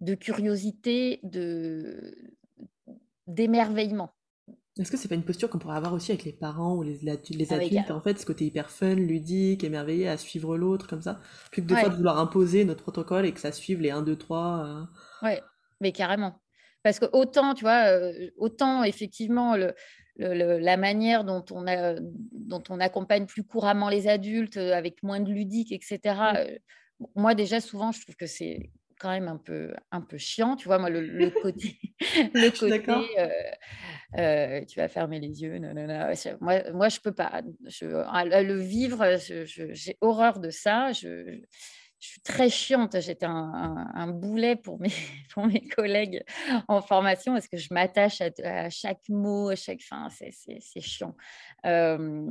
de 0.01 0.15
curiosité, 0.15 1.19
de 1.23 2.15
d'émerveillement. 3.27 4.11
Est-ce 4.77 4.91
que 4.91 4.97
c'est 4.97 5.07
pas 5.07 5.15
une 5.15 5.23
posture 5.23 5.49
qu'on 5.49 5.57
pourrait 5.57 5.77
avoir 5.77 5.93
aussi 5.93 6.11
avec 6.11 6.25
les 6.25 6.33
parents 6.33 6.75
ou 6.75 6.83
les, 6.83 6.99
les 7.29 7.53
adultes, 7.53 7.91
en 7.91 8.01
fait, 8.01 8.19
ce 8.19 8.25
côté 8.25 8.45
hyper 8.45 8.69
fun, 8.69 8.95
ludique, 8.95 9.63
émerveillé, 9.63 10.09
à 10.09 10.17
suivre 10.17 10.57
l'autre, 10.57 10.87
comme 10.87 11.01
ça, 11.01 11.21
plus 11.51 11.61
que 11.61 11.67
de 11.67 11.75
fois 11.75 11.89
de 11.89 11.95
vouloir 11.95 12.19
imposer 12.19 12.65
notre 12.65 12.83
protocole 12.83 13.25
et 13.25 13.31
que 13.31 13.39
ça 13.39 13.53
suive 13.53 13.79
les 13.79 13.91
1, 13.91 14.01
2, 14.01 14.17
3 14.17 14.89
Ouais, 15.23 15.41
mais 15.79 15.93
carrément. 15.93 16.41
Parce 16.83 16.99
que 16.99 17.05
autant, 17.13 17.53
tu 17.53 17.63
vois, 17.63 17.87
euh, 17.87 18.29
autant 18.37 18.83
effectivement, 18.83 19.55
le, 19.55 19.73
la 20.17 20.77
manière 20.77 21.23
dont 21.23 21.43
on, 21.51 21.67
a, 21.67 21.95
dont 21.99 22.63
on 22.69 22.79
accompagne 22.79 23.25
plus 23.25 23.43
couramment 23.43 23.89
les 23.89 24.07
adultes, 24.07 24.57
euh, 24.57 24.73
avec 24.73 25.03
moins 25.03 25.19
de 25.19 25.31
ludique, 25.31 25.71
etc., 25.71 25.99
euh, 26.37 26.57
moi 27.15 27.33
déjà, 27.33 27.59
souvent, 27.59 27.91
je 27.91 28.01
trouve 28.01 28.15
que 28.15 28.27
c'est 28.27 28.71
quand 28.99 29.09
même 29.09 29.27
un 29.27 29.37
peu, 29.37 29.73
un 29.91 30.01
peu 30.01 30.17
chiant. 30.17 30.55
Tu 30.55 30.67
vois, 30.67 30.77
moi, 30.77 30.89
le, 30.89 31.29
côté, 31.41 31.79
le 32.33 32.49
côté 32.49 33.19
euh, 33.19 33.29
euh, 34.17 34.65
tu 34.65 34.79
vas 34.79 34.87
fermer 34.87 35.19
les 35.19 35.41
yeux. 35.41 35.59
Non, 35.59 35.73
non, 35.73 35.87
non. 35.87 36.13
Moi, 36.41 36.71
moi, 36.71 36.89
je 36.89 36.99
peux 36.99 37.13
pas. 37.13 37.41
Je, 37.67 37.85
le 37.85 38.59
vivre, 38.59 39.05
j'ai 39.19 39.97
horreur 40.01 40.39
de 40.39 40.49
ça. 40.49 40.91
Je, 40.91 41.39
je 42.05 42.11
suis 42.11 42.21
très 42.21 42.49
chiante. 42.49 42.99
J'étais 42.99 43.25
un, 43.25 43.87
un, 43.93 44.07
boulet 44.07 44.55
pour 44.55 44.79
mes, 44.79 44.89
pour 45.33 45.45
mes 45.47 45.67
collègues 45.67 46.23
en 46.67 46.81
formation 46.81 47.33
parce 47.33 47.47
que 47.47 47.57
je 47.57 47.73
m'attache 47.73 48.21
à, 48.21 48.69
chaque 48.69 49.09
mot, 49.09 49.49
à 49.49 49.55
chaque 49.55 49.81
fin. 49.81 50.07
C'est 50.09 50.81
chiant. 50.81 51.15
Euh, 51.65 52.27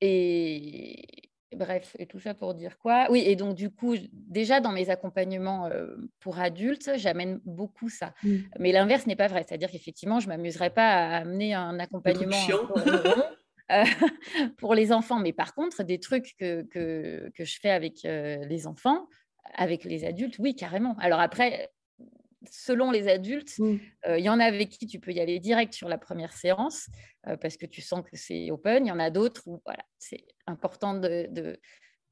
et, 0.00 1.27
Bref, 1.56 1.96
et 1.98 2.06
tout 2.06 2.20
ça 2.20 2.34
pour 2.34 2.54
dire 2.54 2.78
quoi? 2.78 3.06
Oui, 3.10 3.22
et 3.24 3.34
donc 3.34 3.54
du 3.54 3.70
coup, 3.70 3.96
déjà 4.12 4.60
dans 4.60 4.72
mes 4.72 4.90
accompagnements 4.90 5.66
euh, 5.66 5.96
pour 6.20 6.38
adultes, 6.38 6.90
j'amène 6.96 7.40
beaucoup 7.44 7.88
ça. 7.88 8.12
Mmh. 8.22 8.36
Mais 8.58 8.72
l'inverse 8.72 9.06
n'est 9.06 9.16
pas 9.16 9.28
vrai, 9.28 9.44
c'est-à-dire 9.48 9.70
qu'effectivement, 9.70 10.20
je 10.20 10.26
ne 10.26 10.32
m'amuserais 10.32 10.70
pas 10.70 10.88
à 10.88 11.16
amener 11.16 11.54
un 11.54 11.78
accompagnement 11.78 12.36
euh, 13.72 13.84
pour 14.58 14.74
les 14.74 14.92
enfants. 14.92 15.20
Mais 15.20 15.32
par 15.32 15.54
contre, 15.54 15.82
des 15.82 16.00
trucs 16.00 16.36
que, 16.38 16.62
que, 16.62 17.30
que 17.34 17.44
je 17.44 17.58
fais 17.58 17.70
avec 17.70 18.04
euh, 18.04 18.44
les 18.44 18.66
enfants, 18.66 19.08
avec 19.54 19.84
les 19.84 20.04
adultes, 20.04 20.38
oui, 20.38 20.54
carrément. 20.54 20.96
Alors 20.98 21.20
après, 21.20 21.70
selon 22.50 22.90
les 22.90 23.08
adultes, 23.08 23.58
mmh. 23.58 23.76
il 24.16 24.24
y 24.24 24.28
en 24.28 24.40
a 24.40 24.44
avec 24.44 24.68
qui 24.70 24.86
tu 24.86 25.00
peux 25.00 25.12
y 25.12 25.20
aller 25.20 25.40
direct 25.40 25.74
sur 25.74 25.88
la 25.88 25.98
première 25.98 26.32
séance 26.32 26.88
parce 27.40 27.56
que 27.56 27.66
tu 27.66 27.82
sens 27.82 28.02
que 28.02 28.16
c'est 28.16 28.50
open. 28.50 28.86
Il 28.86 28.88
y 28.88 28.92
en 28.92 28.98
a 28.98 29.10
d'autres 29.10 29.42
où 29.46 29.60
voilà, 29.64 29.82
c'est 29.98 30.24
important 30.46 30.94
de, 30.94 31.28
de, 31.30 31.58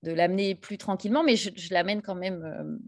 l'amener 0.03 0.55
plus 0.55 0.79
tranquillement, 0.79 1.23
mais 1.23 1.37
je, 1.37 1.51
l'amène 1.73 2.03
quand 2.03 2.15
même 2.15 2.79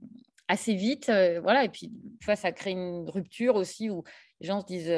assez 0.49 0.75
vite. 0.75 1.13
voilà, 1.43 1.65
et 1.65 1.69
puis, 1.69 1.93
tu 2.21 2.25
vois, 2.27 2.37
ça 2.37 2.53
crée 2.53 2.73
une 2.73 3.09
rupture 3.09 3.55
aussi 3.57 3.89
où 3.91 4.03
les 4.41 4.47
gens 4.49 4.61
se 4.61 4.67
disent 4.67 4.93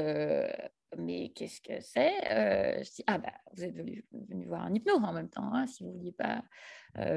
mais 0.96 1.31
qu'est-ce 1.31 1.61
que 1.61 1.81
c'est 1.81 2.12
Je 2.83 3.03
ah 3.07 3.18
bah, 3.18 3.33
vous 3.55 3.64
êtes 3.64 3.74
venu, 3.74 4.05
voir 4.46 4.64
un 4.64 4.74
hypno 4.74 4.94
en 4.94 5.12
même 5.12 5.29
temps, 5.29 5.55
hein, 5.55 5.66
si 5.66 5.83
vous 5.83 5.90
ne 5.90 5.96
vouliez 5.96 6.12
pas 6.12 6.42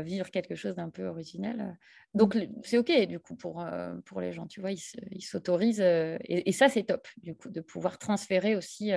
vivre 0.03 0.29
quelque 0.29 0.55
chose 0.55 0.75
d'un 0.75 0.89
peu 0.89 1.07
originel. 1.07 1.77
Donc, 2.13 2.37
c'est 2.63 2.77
OK, 2.77 2.91
du 3.07 3.19
coup, 3.19 3.35
pour, 3.35 3.65
pour 4.05 4.21
les 4.21 4.31
gens, 4.31 4.45
tu 4.45 4.61
vois, 4.61 4.71
ils 4.71 5.21
s'autorisent. 5.21 5.81
Et, 5.81 6.51
ça, 6.51 6.69
c'est 6.69 6.83
top, 6.83 7.07
du 7.17 7.33
coup, 7.33 7.49
de 7.49 7.61
pouvoir 7.61 7.97
transférer 7.97 8.55
aussi 8.55 8.91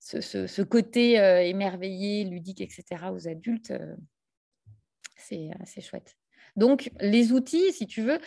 ce, 0.00 0.62
côté 0.62 1.12
émerveillé, 1.48 2.24
ludique, 2.24 2.60
etc., 2.60 2.84
aux 3.12 3.28
adultes. 3.28 3.72
c'est 5.16 5.80
chouette. 5.80 6.16
Donc, 6.56 6.90
les 7.00 7.30
outils, 7.32 7.72
si 7.72 7.86
tu 7.86 8.02
veux, 8.02 8.18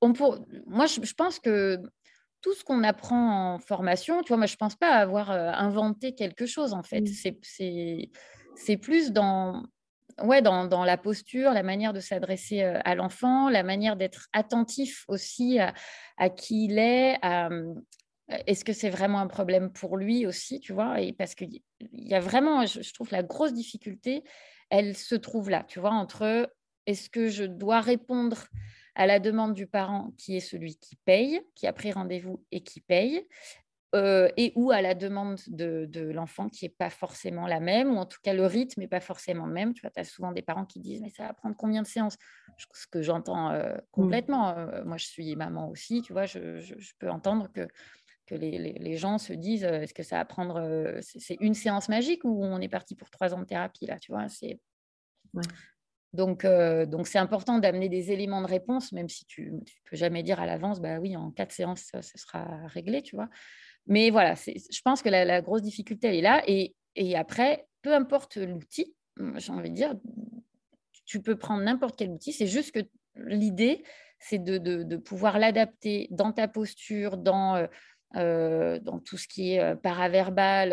on 0.00 0.12
pour... 0.12 0.46
moi, 0.66 0.84
je 0.84 1.14
pense 1.14 1.38
que 1.40 1.80
tout 2.44 2.52
ce 2.52 2.62
qu'on 2.62 2.84
apprend 2.84 3.54
en 3.54 3.58
formation, 3.58 4.22
tu 4.22 4.28
vois, 4.28 4.36
moi, 4.36 4.44
je 4.44 4.52
ne 4.52 4.58
pense 4.58 4.74
pas 4.74 4.90
avoir 4.90 5.30
inventé 5.30 6.14
quelque 6.14 6.44
chose, 6.44 6.74
en 6.74 6.82
fait. 6.82 7.02
C'est 7.06 8.76
plus 8.76 9.12
dans 9.12 9.62
ouais, 10.22 10.42
dans, 10.42 10.66
dans, 10.66 10.84
la 10.84 10.98
posture, 10.98 11.52
la 11.52 11.62
manière 11.62 11.94
de 11.94 12.00
s'adresser 12.00 12.60
à 12.60 12.94
l'enfant, 12.94 13.48
la 13.48 13.62
manière 13.62 13.96
d'être 13.96 14.28
attentif 14.34 15.06
aussi 15.08 15.58
à, 15.58 15.72
à, 16.18 16.28
qui 16.28 16.66
il 16.66 16.78
est, 16.78 17.16
à, 17.22 17.48
est-ce 18.28 18.62
que 18.62 18.74
c'est 18.74 18.90
vraiment 18.90 19.20
un 19.20 19.26
problème 19.26 19.72
pour 19.72 19.96
lui 19.96 20.26
aussi, 20.26 20.60
tu 20.60 20.74
vois? 20.74 21.00
Et 21.00 21.14
parce 21.14 21.34
qu'il 21.34 21.62
y 21.92 22.14
a 22.14 22.20
vraiment, 22.20 22.66
je, 22.66 22.92
trouve, 22.92 23.10
la 23.10 23.22
grosse 23.22 23.54
difficulté, 23.54 24.22
elle 24.68 24.98
se 24.98 25.14
trouve 25.14 25.48
là, 25.48 25.64
tu 25.66 25.80
vois, 25.80 25.92
entre 25.92 26.52
est-ce 26.84 27.08
que 27.08 27.28
je 27.28 27.44
dois 27.44 27.80
répondre 27.80 28.48
à 28.94 29.06
la 29.06 29.18
demande 29.18 29.54
du 29.54 29.66
parent 29.66 30.12
qui 30.16 30.36
est 30.36 30.40
celui 30.40 30.76
qui 30.76 30.96
paye, 31.04 31.40
qui 31.54 31.66
a 31.66 31.72
pris 31.72 31.92
rendez-vous 31.92 32.44
et 32.52 32.62
qui 32.62 32.80
paye, 32.80 33.26
euh, 33.94 34.28
et 34.36 34.52
ou 34.56 34.72
à 34.72 34.82
la 34.82 34.94
demande 34.94 35.38
de, 35.46 36.10
l'enfant 36.12 36.48
qui 36.48 36.64
n'est 36.64 36.74
pas 36.76 36.90
forcément 36.90 37.46
la 37.46 37.60
même, 37.60 37.94
ou 37.94 37.96
en 37.96 38.06
tout 38.06 38.18
cas 38.22 38.32
le 38.32 38.44
rythme 38.44 38.80
n'est 38.80 38.88
pas 38.88 39.00
forcément 39.00 39.46
le 39.46 39.52
même. 39.52 39.72
Tu 39.72 39.82
vois, 39.82 39.90
tu 39.90 40.00
as 40.00 40.04
souvent 40.04 40.32
des 40.32 40.42
parents 40.42 40.64
qui 40.64 40.80
disent, 40.80 41.00
mais 41.00 41.10
ça 41.10 41.28
va 41.28 41.32
prendre 41.32 41.54
combien 41.56 41.80
de 41.80 41.86
séances? 41.86 42.16
Ce 42.58 42.86
que 42.88 43.02
j'entends 43.02 43.50
euh, 43.50 43.76
complètement. 43.92 44.56
Euh, 44.56 44.84
moi, 44.84 44.96
je 44.96 45.06
suis 45.06 45.36
maman 45.36 45.68
aussi, 45.68 46.02
tu 46.02 46.12
vois, 46.12 46.26
je, 46.26 46.58
je 46.60 46.92
peux 46.98 47.10
entendre 47.10 47.50
que 47.52 47.68
que 48.26 48.34
les, 48.34 48.96
gens 48.96 49.18
se 49.18 49.34
disent 49.34 49.64
est-ce 49.64 49.92
que 49.92 50.02
ça 50.02 50.16
va 50.16 50.24
prendre 50.24 50.98
c'est 51.02 51.36
une 51.40 51.52
séance 51.52 51.90
magique 51.90 52.24
ou 52.24 52.42
on 52.42 52.58
est 52.58 52.70
parti 52.70 52.94
pour 52.94 53.10
trois 53.10 53.34
ans 53.34 53.40
de 53.40 53.44
thérapie 53.44 53.84
là 53.84 53.98
tu 53.98 54.12
vois 54.12 54.30
c'est 54.30 54.58
donc 56.14 56.46
donc 56.46 57.06
c'est 57.06 57.18
important 57.18 57.58
d'amener 57.58 57.88
des 57.88 58.12
éléments 58.12 58.40
de 58.40 58.46
réponse 58.46 58.92
même 58.92 59.08
si 59.08 59.24
tu 59.26 59.52
ne 59.52 59.58
peux 59.90 59.96
jamais 59.96 60.22
dire 60.22 60.40
à 60.40 60.46
l'avance 60.46 60.80
bah 60.80 60.98
oui 60.98 61.16
en 61.16 61.30
quatre 61.30 61.52
séances 61.52 61.90
ça, 61.92 62.02
sera 62.02 62.66
réglé 62.68 63.02
tu 63.02 63.16
vois. 63.16 63.28
Mais 63.86 64.10
voilà 64.10 64.34
je 64.34 64.80
pense 64.82 65.02
que 65.02 65.08
la, 65.08 65.42
grosse 65.42 65.62
difficulté 65.62 66.08
elle 66.08 66.14
est 66.14 66.22
là. 66.22 66.42
Et, 66.46 66.74
après 67.16 67.66
peu 67.82 67.94
importe 67.94 68.36
l'outil 68.36 68.94
j'ai 69.36 69.52
envie 69.52 69.70
de 69.70 69.74
dire 69.74 69.94
tu 71.04 71.20
peux 71.20 71.36
prendre 71.36 71.62
n'importe 71.62 71.96
quel 71.96 72.10
outil. 72.10 72.32
C'est 72.32 72.46
juste 72.46 72.72
que 72.72 72.80
l'idée 73.16 73.82
c'est 74.18 74.42
de, 74.42 74.96
pouvoir 74.96 75.38
l'adapter 75.38 76.08
dans 76.10 76.32
ta 76.32 76.48
posture 76.48 77.18
dans 77.18 77.66
euh, 78.16 78.78
dans 78.78 79.00
tout 79.00 79.16
ce 79.16 79.26
qui 79.26 79.54
est 79.54 79.60
euh, 79.60 79.74
paraverbal 79.74 80.72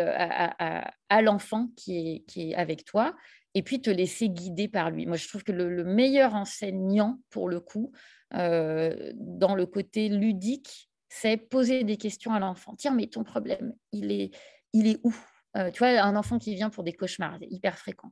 à, 1.08 1.22
l'enfant 1.22 1.68
qui 1.76 2.24
est, 2.36 2.54
avec 2.54 2.84
toi, 2.84 3.16
et 3.54 3.62
puis 3.62 3.80
te 3.80 3.90
laisser 3.90 4.28
guider 4.28 4.68
par 4.68 4.90
lui. 4.90 5.06
Moi, 5.06 5.16
je 5.16 5.28
trouve 5.28 5.44
que 5.44 5.52
le, 5.52 5.84
meilleur 5.84 6.34
enseignant, 6.34 7.20
pour 7.30 7.48
le 7.48 7.60
coup, 7.60 7.92
euh, 8.34 9.12
dans 9.14 9.54
le 9.54 9.66
côté 9.66 10.08
ludique, 10.08 10.90
c'est 11.08 11.36
poser 11.36 11.84
des 11.84 11.96
questions 11.96 12.32
à 12.32 12.40
l'enfant. 12.40 12.74
Tiens, 12.76 12.94
mais 12.94 13.06
ton 13.06 13.24
problème, 13.24 13.74
il 13.92 14.10
est, 14.10 14.30
il 14.72 14.86
est 14.86 14.98
où? 15.04 15.14
Tu 15.54 15.78
vois, 15.78 16.00
un 16.00 16.16
enfant 16.16 16.38
qui 16.38 16.54
vient 16.54 16.70
pour 16.70 16.82
des 16.82 16.94
cauchemars, 16.94 17.36
c'est 17.38 17.48
hyper 17.50 17.76
fréquent. 17.76 18.10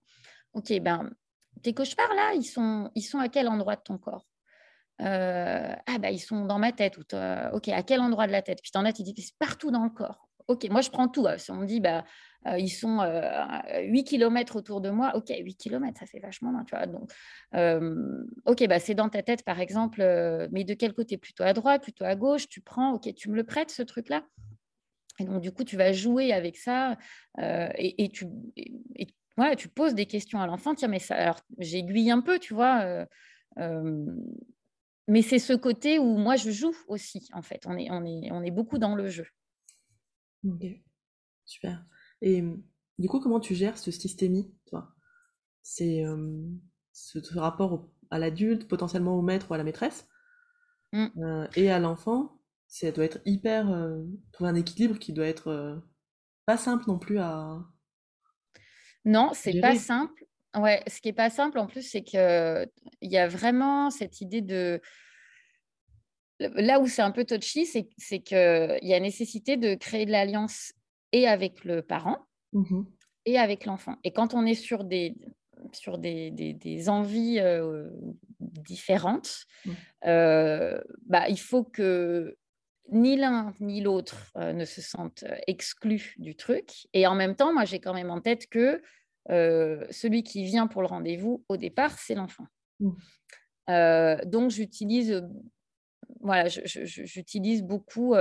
Ok, 0.53 0.79
ben, 0.81 1.11
tes 1.62 1.72
cauchemars, 1.72 2.14
là, 2.14 2.35
ils 2.35 2.44
sont, 2.44 2.90
ils 2.94 3.03
sont 3.03 3.18
à 3.18 3.29
quel 3.31 3.48
endroit 3.48 3.76
de 3.76 3.81
ton 3.81 3.96
corps? 3.96 4.26
Euh, 5.00 5.74
ah 5.87 5.98
bah 5.98 6.11
ils 6.11 6.18
sont 6.18 6.44
dans 6.44 6.59
ma 6.59 6.72
tête 6.72 6.98
ok 6.98 7.68
à 7.68 7.83
quel 7.83 8.00
endroit 8.00 8.26
de 8.26 8.33
la 8.33 8.42
tête? 8.42 8.61
Puis 8.62 8.70
en 8.74 8.85
as 8.85 8.92
tu 8.92 9.03
dis 9.03 9.14
c'est 9.16 9.38
partout 9.38 9.70
dans 9.70 9.85
le 9.85 9.90
corps 9.90 10.29
ok 10.46 10.68
moi 10.68 10.83
je 10.83 10.90
prends 10.90 11.09
tout 11.09 11.26
hein. 11.26 11.38
si 11.38 11.50
on 11.50 11.57
me 11.57 11.66
dit 11.66 11.81
bah 11.81 12.05
euh, 12.46 12.59
ils 12.59 12.70
sont 12.70 12.98
8 12.98 14.00
euh, 14.00 14.05
km 14.05 14.57
autour 14.57 14.81
de 14.81 14.90
moi 14.90 15.12
ok 15.14 15.33
8 15.38 15.55
km 15.57 15.98
ça 15.98 16.07
fait 16.07 16.20
vachement 16.20 16.53
loin 16.53 16.64
tu 16.64 16.74
vois 16.74 16.87
donc 16.87 17.11
ok 18.46 18.68
bah 18.68 18.79
c'est 18.79 18.94
dans 18.94 19.09
ta 19.09 19.22
tête 19.22 19.44
par 19.44 19.61
exemple 19.61 19.98
mais 20.50 20.64
de 20.64 20.74
quel 20.74 20.92
côté? 20.92 21.18
Plutôt 21.18 21.44
à 21.44 21.53
droite 21.53 21.83
plutôt 21.83 22.05
à 22.05 22.14
gauche? 22.14 22.48
Tu 22.48 22.61
prends 22.61 22.94
ok 22.94 23.14
tu 23.14 23.31
me 23.31 23.37
le 23.37 23.44
prêtes 23.44 23.70
ce 23.70 23.83
truc 23.83 24.09
là 24.09 24.24
et 25.18 25.24
donc 25.24 25.40
du 25.40 25.53
coup 25.53 25.64
tu 25.64 25.76
vas 25.76 25.92
jouer 25.92 26.33
avec 26.33 26.57
ça 26.57 26.96
et, 27.38 28.11
tu 28.12 28.26
et, 28.96 29.09
tu 29.57 29.68
poses 29.68 29.94
des 29.94 30.07
questions 30.07 30.40
à 30.40 30.46
l'enfant 30.46 30.74
tiens 30.74 30.88
mais 30.88 30.98
ça 30.98 31.16
alors 31.16 31.40
j'aiguille 31.59 32.11
un 32.11 32.20
peu 32.20 32.38
tu 32.38 32.55
vois 32.55 33.07
mais 35.11 35.22
c'est 35.22 35.40
ce 35.40 35.53
côté 35.53 35.98
où 35.98 36.16
moi 36.16 36.37
je 36.37 36.53
joue 36.53 36.72
aussi, 36.87 37.29
en 37.33 37.42
fait. 37.42 37.64
On 37.66 37.76
est, 37.76 37.90
on 37.90 38.05
est, 38.05 38.31
on 38.31 38.44
est 38.44 38.53
beaucoup 38.53 38.79
dans 38.79 38.94
le 38.94 39.09
jeu. 39.09 39.26
Ok, 40.44 40.64
super. 41.44 41.85
Et 42.23 42.45
du 42.99 43.09
coup, 43.09 43.21
comment 43.21 43.41
tu 43.41 43.55
gères 43.55 43.79
ce 43.79 43.91
systémie, 43.91 44.53
toi? 44.67 44.95
C'est 45.63 46.05
euh, 46.05 46.43
ce, 46.93 47.19
rapport 47.39 47.89
à 48.11 48.19
l'adulte, 48.19 48.69
potentiellement 48.69 49.17
au 49.17 49.23
maître 49.23 49.51
ou 49.51 49.55
à 49.55 49.59
la 49.59 49.65
maîtresse, 49.65 50.07
mmh. 50.93 51.07
euh, 51.19 51.49
et 51.57 51.71
à 51.71 51.79
l'enfant. 51.79 52.39
Ça 52.69 52.93
doit 52.93 53.05
être 53.05 53.21
hyper. 53.25 53.71
Euh, 53.71 54.03
trouver 54.33 54.51
un 54.51 54.55
équilibre 54.55 54.99
qui 54.99 55.13
doit 55.13 55.27
être 55.27 55.83
pas 56.47 56.57
simple 56.57 56.85
non 56.89 56.99
plus 56.99 57.19
à. 57.19 57.59
Non, 59.05 59.31
c'est 59.33 59.61
pas 59.61 59.77
simple. 59.77 60.27
Ouais, 60.57 60.83
ce 60.87 61.01
qui 61.01 61.09
n'est 61.09 61.15
pas 61.15 61.31
simple 61.31 61.59
en 61.59 61.67
plus, 61.67 61.83
c'est 61.83 62.03
qu'il 62.03 62.69
y 63.03 63.17
a 63.17 63.29
vraiment 63.29 63.91
cette 63.91 64.21
idée 64.21 64.43
de. 64.43 64.81
Là 66.39 66.81
où 66.81 66.87
c'est 66.87 67.03
un 67.03 67.11
peu 67.11 67.25
touchy, 67.25 67.67
c'est 67.67 68.21
qu'il 68.21 68.79
y 68.83 68.95
a 68.95 69.01
nécessité 69.01 69.57
de 69.57 69.75
créer 69.75 70.07
de 70.07 70.11
l'alliance 70.11 70.73
et 71.12 71.27
avec 71.27 71.64
le 71.64 71.83
parent 71.83 72.18
mmh 72.53 72.83
et 73.27 73.38
avec 73.38 73.66
l'enfant. 73.66 73.96
Et 74.03 74.12
quand 74.12 74.33
on 74.33 74.46
est 74.46 74.55
sur 74.55 74.83
des, 74.83 75.14
sur 75.73 75.99
des, 75.99 76.31
des, 76.31 76.88
envies 76.88 77.38
différentes, 78.40 79.44
mmh. 79.66 79.73
bah, 80.03 81.29
il 81.29 81.38
faut 81.38 81.62
que 81.62 82.38
ni 82.90 83.16
l'un 83.18 83.53
ni 83.61 83.83
l'autre 83.83 84.33
ne 84.37 84.64
se 84.64 84.81
sentent 84.81 85.25
exclus 85.46 86.14
du 86.16 86.35
truc. 86.35 86.88
Et 86.94 87.07
en 87.07 87.14
même 87.14 87.37
temps, 87.37 87.53
moi, 87.53 87.66
j'ai 87.66 87.79
quand 87.79 87.92
même 87.92 88.11
en 88.11 88.23
tête 88.23 88.49
que 88.49 88.81
euh, 89.31 89.85
celui 89.90 90.23
qui 90.23 90.44
vient 90.44 90.66
pour 90.66 90.81
le 90.81 90.88
rendez-vous, 90.88 91.44
au 91.49 91.57
départ, 91.57 91.99
c'est 91.99 92.14
l'enfant. 92.14 92.46
Mmh. 92.81 92.90
Euh, 93.68 94.16
donc, 94.25 94.51
j'utilise 94.51 95.23
voilà, 96.20 96.49
j'utilise 96.49 97.62
beaucoup. 97.62 98.14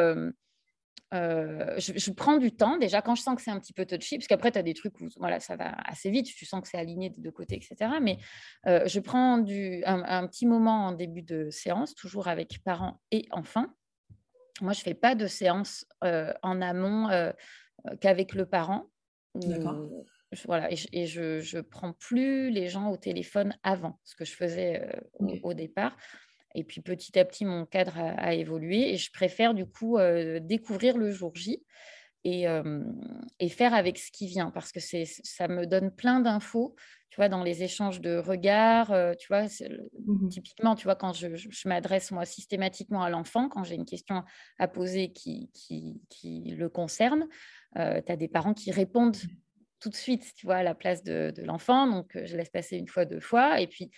Euh, 1.13 1.79
je, 1.79 2.11
prends 2.11 2.37
du 2.37 2.51
temps 2.51 2.77
déjà 2.77 3.01
quand 3.01 3.15
je 3.15 3.23
sens 3.23 3.35
que 3.35 3.41
c'est 3.41 3.51
un 3.51 3.59
petit 3.59 3.73
peu 3.73 3.85
touchy, 3.85 4.17
parce 4.17 4.27
qu'après, 4.27 4.51
tu 4.51 4.59
as 4.59 4.63
des 4.63 4.73
trucs 4.73 4.99
où 5.01 5.07
voilà, 5.17 5.39
ça 5.39 5.55
va 5.55 5.75
assez 5.85 6.11
vite, 6.11 6.27
tu 6.27 6.45
sens 6.45 6.61
que 6.61 6.67
c'est 6.67 6.77
aligné 6.77 7.09
des 7.09 7.21
deux 7.21 7.31
côtés, 7.31 7.55
etc. 7.55 7.91
Mais 8.01 8.17
je 8.65 8.99
prends 8.99 9.39
du, 9.39 9.83
un, 9.85 10.27
petit 10.27 10.45
moment 10.45 10.87
en 10.87 10.91
début 10.91 11.23
de 11.23 11.49
séance, 11.49 11.95
toujours 11.95 12.27
avec 12.27 12.63
parents 12.63 13.01
et 13.11 13.27
enfants. 13.31 13.67
Moi, 14.61 14.73
je 14.73 14.81
ne 14.81 14.83
fais 14.83 14.93
pas 14.93 15.15
de 15.15 15.25
séance 15.25 15.85
en 16.01 16.61
amont 16.61 17.33
qu'avec 18.01 18.35
le 18.35 18.45
parent. 18.45 18.85
D'accord 19.35 19.89
voilà, 20.45 20.69
et 20.71 21.07
je, 21.07 21.57
ne 21.57 21.61
prends 21.61 21.93
plus 21.93 22.49
les 22.51 22.67
gens 22.67 22.91
au 22.91 22.97
téléphone 22.97 23.57
avant, 23.63 23.99
ce 24.03 24.15
que 24.15 24.25
je 24.25 24.33
faisais 24.33 24.81
euh, 25.21 25.39
au, 25.43 25.53
départ. 25.53 25.97
Et 26.55 26.63
puis 26.63 26.81
petit 26.81 27.17
à 27.19 27.25
petit, 27.25 27.45
mon 27.45 27.65
cadre 27.65 27.97
a, 27.97 28.33
évolué 28.33 28.93
et 28.93 28.97
je 28.97 29.11
préfère 29.11 29.53
du 29.53 29.65
coup 29.65 29.97
euh, 29.97 30.39
découvrir 30.39 30.97
le 30.97 31.11
jour 31.11 31.35
J 31.35 31.63
et, 32.25 32.47
et, 33.39 33.47
faire 33.49 33.73
avec 33.73 33.97
ce 33.97 34.11
qui 34.11 34.27
vient 34.27 34.51
parce 34.51 34.73
que 34.73 34.81
ça 34.81 35.47
me 35.47 35.65
donne 35.65 35.89
plein 35.89 36.19
d'infos, 36.19 36.75
tu 37.09 37.15
vois, 37.15 37.29
dans 37.29 37.43
les 37.43 37.63
échanges 37.63 38.01
de 38.01 38.17
regards, 38.17 38.91
euh, 38.91 39.13
tu 39.17 39.29
vois, 39.29 39.43
mmh 39.43 40.27
typiquement, 40.27 40.75
tu 40.75 40.83
vois, 40.83 40.97
quand 40.97 41.13
je, 41.13 41.27
m'adresse 41.65 42.11
moi 42.11 42.25
systématiquement 42.25 43.03
à 43.03 43.09
l'enfant, 43.09 43.47
quand 43.47 43.63
j'ai 43.63 43.75
une 43.75 43.85
question 43.85 44.25
à 44.57 44.67
poser 44.67 45.13
qui, 45.13 45.49
qui, 45.53 46.01
qui 46.09 46.53
le 46.57 46.67
concerne, 46.67 47.29
tu 47.75 47.81
as 47.81 48.17
des 48.17 48.27
parents 48.27 48.53
qui 48.53 48.71
répondent 48.71 49.15
mmh 49.15 49.49
tout 49.79 49.89
de 49.89 49.95
suite, 49.95 50.33
tu 50.35 50.45
vois, 50.45 50.57
à 50.57 50.63
la 50.63 50.75
place 50.75 51.03
de, 51.03 51.33
l'enfant. 51.43 51.87
Donc, 51.87 52.15
euh, 52.15 52.25
je 52.25 52.35
laisse 52.35 52.49
passer 52.49 52.77
une 52.77 52.87
fois, 52.87 53.05
deux 53.05 53.19
fois. 53.19 53.59
Et 53.59 53.67
puis, 53.67 53.91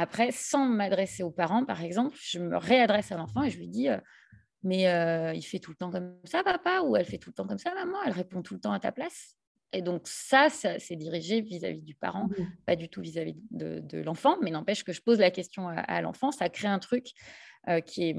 après, 0.00 0.30
sans 0.30 0.64
m'adresser 0.64 1.24
aux 1.24 1.30
parents, 1.32 1.64
par 1.64 1.82
exemple, 1.82 2.16
je 2.20 2.38
me 2.38 2.56
réadresse 2.56 3.10
à 3.10 3.16
l'enfant 3.16 3.42
et 3.42 3.50
je 3.50 3.58
lui 3.58 3.66
dis, 3.66 3.88
euh, 3.88 3.98
mais 4.62 4.86
euh, 4.86 5.34
il 5.34 5.42
fait 5.42 5.58
tout 5.58 5.72
le 5.72 5.76
temps 5.76 5.90
comme 5.90 6.14
ça, 6.22 6.44
papa, 6.44 6.82
ou 6.82 6.96
elle 6.96 7.04
fait 7.04 7.18
tout 7.18 7.30
le 7.30 7.34
temps 7.34 7.48
comme 7.48 7.58
ça, 7.58 7.74
maman, 7.74 7.98
elle 8.06 8.12
répond 8.12 8.40
tout 8.40 8.54
le 8.54 8.60
temps 8.60 8.70
à 8.70 8.78
ta 8.78 8.92
place. 8.92 9.34
Et 9.72 9.82
donc, 9.82 10.02
ça, 10.06 10.50
c'est 10.50 10.94
dirigé 10.94 11.40
vis-à-vis 11.40 11.82
du 11.82 11.96
parent, 11.96 12.28
mmh. 12.28 12.44
pas 12.64 12.76
du 12.76 12.88
tout 12.88 13.00
vis-à-vis 13.00 13.36
de, 13.50 13.98
l'enfant, 13.98 14.38
mais 14.40 14.52
n'empêche 14.52 14.84
que 14.84 14.92
je 14.92 15.02
pose 15.02 15.18
la 15.18 15.32
question 15.32 15.68
à, 15.68 16.00
l'enfant, 16.00 16.30
ça 16.30 16.48
crée 16.48 16.68
un 16.68 16.78
truc 16.78 17.08
qui, 17.84 18.08
est, 18.08 18.16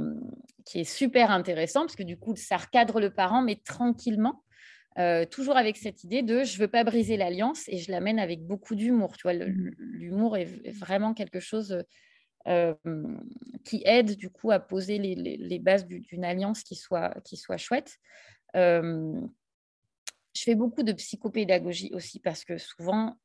qui 0.65 0.82
est 0.82 0.84
super 0.84 1.32
intéressant, 1.32 1.82
parce 1.82 1.96
que 1.96 2.04
du 2.04 2.20
coup, 2.20 2.36
ça 2.36 2.58
recadre 2.58 3.00
le 3.00 3.10
parent, 3.10 3.42
mais 3.42 3.56
tranquillement. 3.56 4.44
Euh, 4.97 5.25
toujours 5.25 5.56
avec 5.56 5.78
cette 5.78 6.04
idée 6.04 6.23
de 6.23 6.43
je 6.43 6.58
veux 6.58 6.67
pas 6.67 6.84
briser 6.84 7.15
l'alliance 7.15 7.69
et 7.69 7.78
je 7.78 7.91
l'amène 7.91 8.19
avec 8.19 8.45
beaucoup 8.45 8.75
d'humour. 8.75 9.15
Tu 9.15 9.23
vois, 9.23 9.34
mmh. 9.34 9.71
l'humour 9.78 10.36
est, 10.38 10.71
vraiment 10.71 11.13
quelque 11.13 11.39
chose 11.39 11.84
euh, 12.47 12.73
qui 13.63 13.84
aide 13.86 14.17
du 14.17 14.30
coup 14.30 14.52
à 14.52 14.60
poser 14.60 14.97
les, 14.97 15.60
bases 15.60 15.86
d'une 15.86 16.25
alliance 16.25 16.63
qui 16.63 16.75
soit, 16.75 17.13
qui 17.23 17.38
soit 17.38 17.58
chouette. 17.58 17.97
Euh, 18.56 19.21
je 20.36 20.43
fais 20.43 20.56
beaucoup 20.56 20.84
de 20.84 20.93
psychopédagogie 20.93 21.91
aussi 21.93 22.19
parce 22.19 22.43
que 22.43 22.58
souvent, 22.58 23.17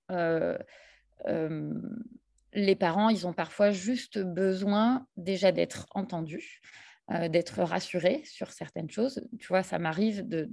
les 2.57 2.77
parents, 2.77 3.09
ils 3.09 3.27
ont 3.27 3.33
parfois 3.33 3.71
juste 3.71 4.19
besoin 4.19 5.07
déjà 5.17 5.51
d'être 5.51 5.87
entendus, 5.91 6.61
d'être 7.29 7.63
rassurés 7.63 8.23
sur 8.25 8.53
certaines 8.53 8.91
choses. 8.91 9.27
Tu 9.39 9.49
vois, 9.49 9.63
ça 9.63 9.79
m'arrive 9.79 10.27
de, 10.27 10.51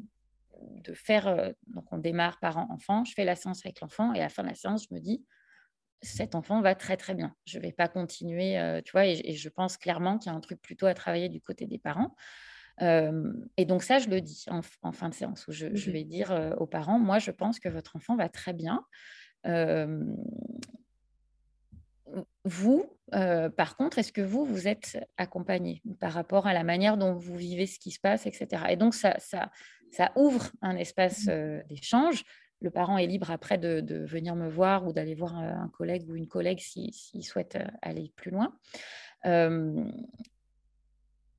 de 0.84 0.94
faire. 0.94 1.28
Euh, 1.28 1.52
donc, 1.68 1.92
on 1.92 1.98
démarre 1.98 2.40
parent-enfant, 2.40 3.04
je 3.04 3.14
fais 3.14 3.26
la 3.26 3.36
séance 3.36 3.66
avec 3.66 3.82
l'enfant 3.82 4.14
et 4.14 4.20
à 4.20 4.24
la 4.24 4.30
fin 4.30 4.44
de 4.44 4.50
la 4.50 4.56
séance, 4.56 4.86
je 4.90 4.94
me 4.96 5.00
dis 5.00 5.24
cet 6.04 6.34
enfant 6.34 6.62
va 6.62 6.74
très 6.74 6.98
très 6.98 7.14
bien. 7.14 7.36
Je 7.46 7.60
ne 7.60 7.64
vais 7.64 7.72
pas 7.72 7.88
continuer, 7.88 8.82
tu 8.84 8.92
vois, 8.92 9.06
et, 9.06 9.34
je 9.34 9.50
pense 9.50 9.78
clairement 9.78 10.18
qu'il 10.18 10.32
y 10.32 10.34
a 10.34 10.38
un 10.38 10.40
truc 10.40 10.60
plutôt 10.60 10.88
à 10.88 10.96
travailler 10.96 11.30
du 11.30 11.42
côté 11.42 11.68
des 11.68 11.78
parents. 11.78 12.16
et 12.80 13.66
donc 13.66 13.84
ça, 13.84 14.00
je 14.00 14.10
le 14.10 14.20
dis 14.20 14.46
en, 14.50 14.92
fin 14.94 15.10
de 15.10 15.14
séance, 15.14 15.48
où 15.48 15.52
je, 15.52 15.68
je 15.76 15.92
vais 15.92 16.04
dire 16.04 16.56
aux 16.58 16.66
parents, 16.66 16.98
moi, 16.98 17.20
je 17.20 17.30
pense 17.30 17.60
que 17.60 17.70
votre 17.70 17.96
enfant 17.98 18.16
va 18.16 18.30
très 18.30 18.54
bien. 18.54 18.84
vous, 22.46 22.86
par 23.12 23.78
contre, 23.78 24.00
est-ce 24.00 24.12
que 24.12 24.22
vous, 24.22 24.44
vous 24.44 24.68
êtes 24.68 24.98
accompagné 25.18 25.84
par 26.00 26.14
rapport 26.14 26.48
à 26.48 26.54
la 26.54 26.64
manière 26.64 26.98
dont 26.98 27.14
vous 27.14 27.36
vivez 27.36 27.68
ce 27.68 27.78
qui 27.78 27.92
se 27.92 28.00
passe, 28.00 28.26
etc. 28.26 28.64
Et 28.70 28.76
donc, 28.76 28.96
ça, 28.96 29.20
ça, 29.20 29.52
ça 29.92 30.12
ouvre 30.16 30.52
un 30.62 30.76
espace 30.76 31.28
mmh. 31.28 31.64
d'échange 31.70 32.24
le 32.62 32.70
parent 32.70 32.98
est 32.98 33.08
libre 33.08 33.32
après 33.32 33.58
de, 33.58 34.06
venir 34.06 34.36
me 34.36 34.48
voir 34.48 34.88
ou 34.88 34.94
d'aller 34.94 35.16
voir 35.16 35.36
un, 35.36 35.68
collègue 35.70 36.08
ou 36.10 36.16
une 36.16 36.28
collègue 36.28 36.60
s'il 36.60 37.26
souhaite 37.26 37.56
euh, 37.56 37.66
aller 37.82 38.14
plus 38.16 38.32
loin. 38.32 38.56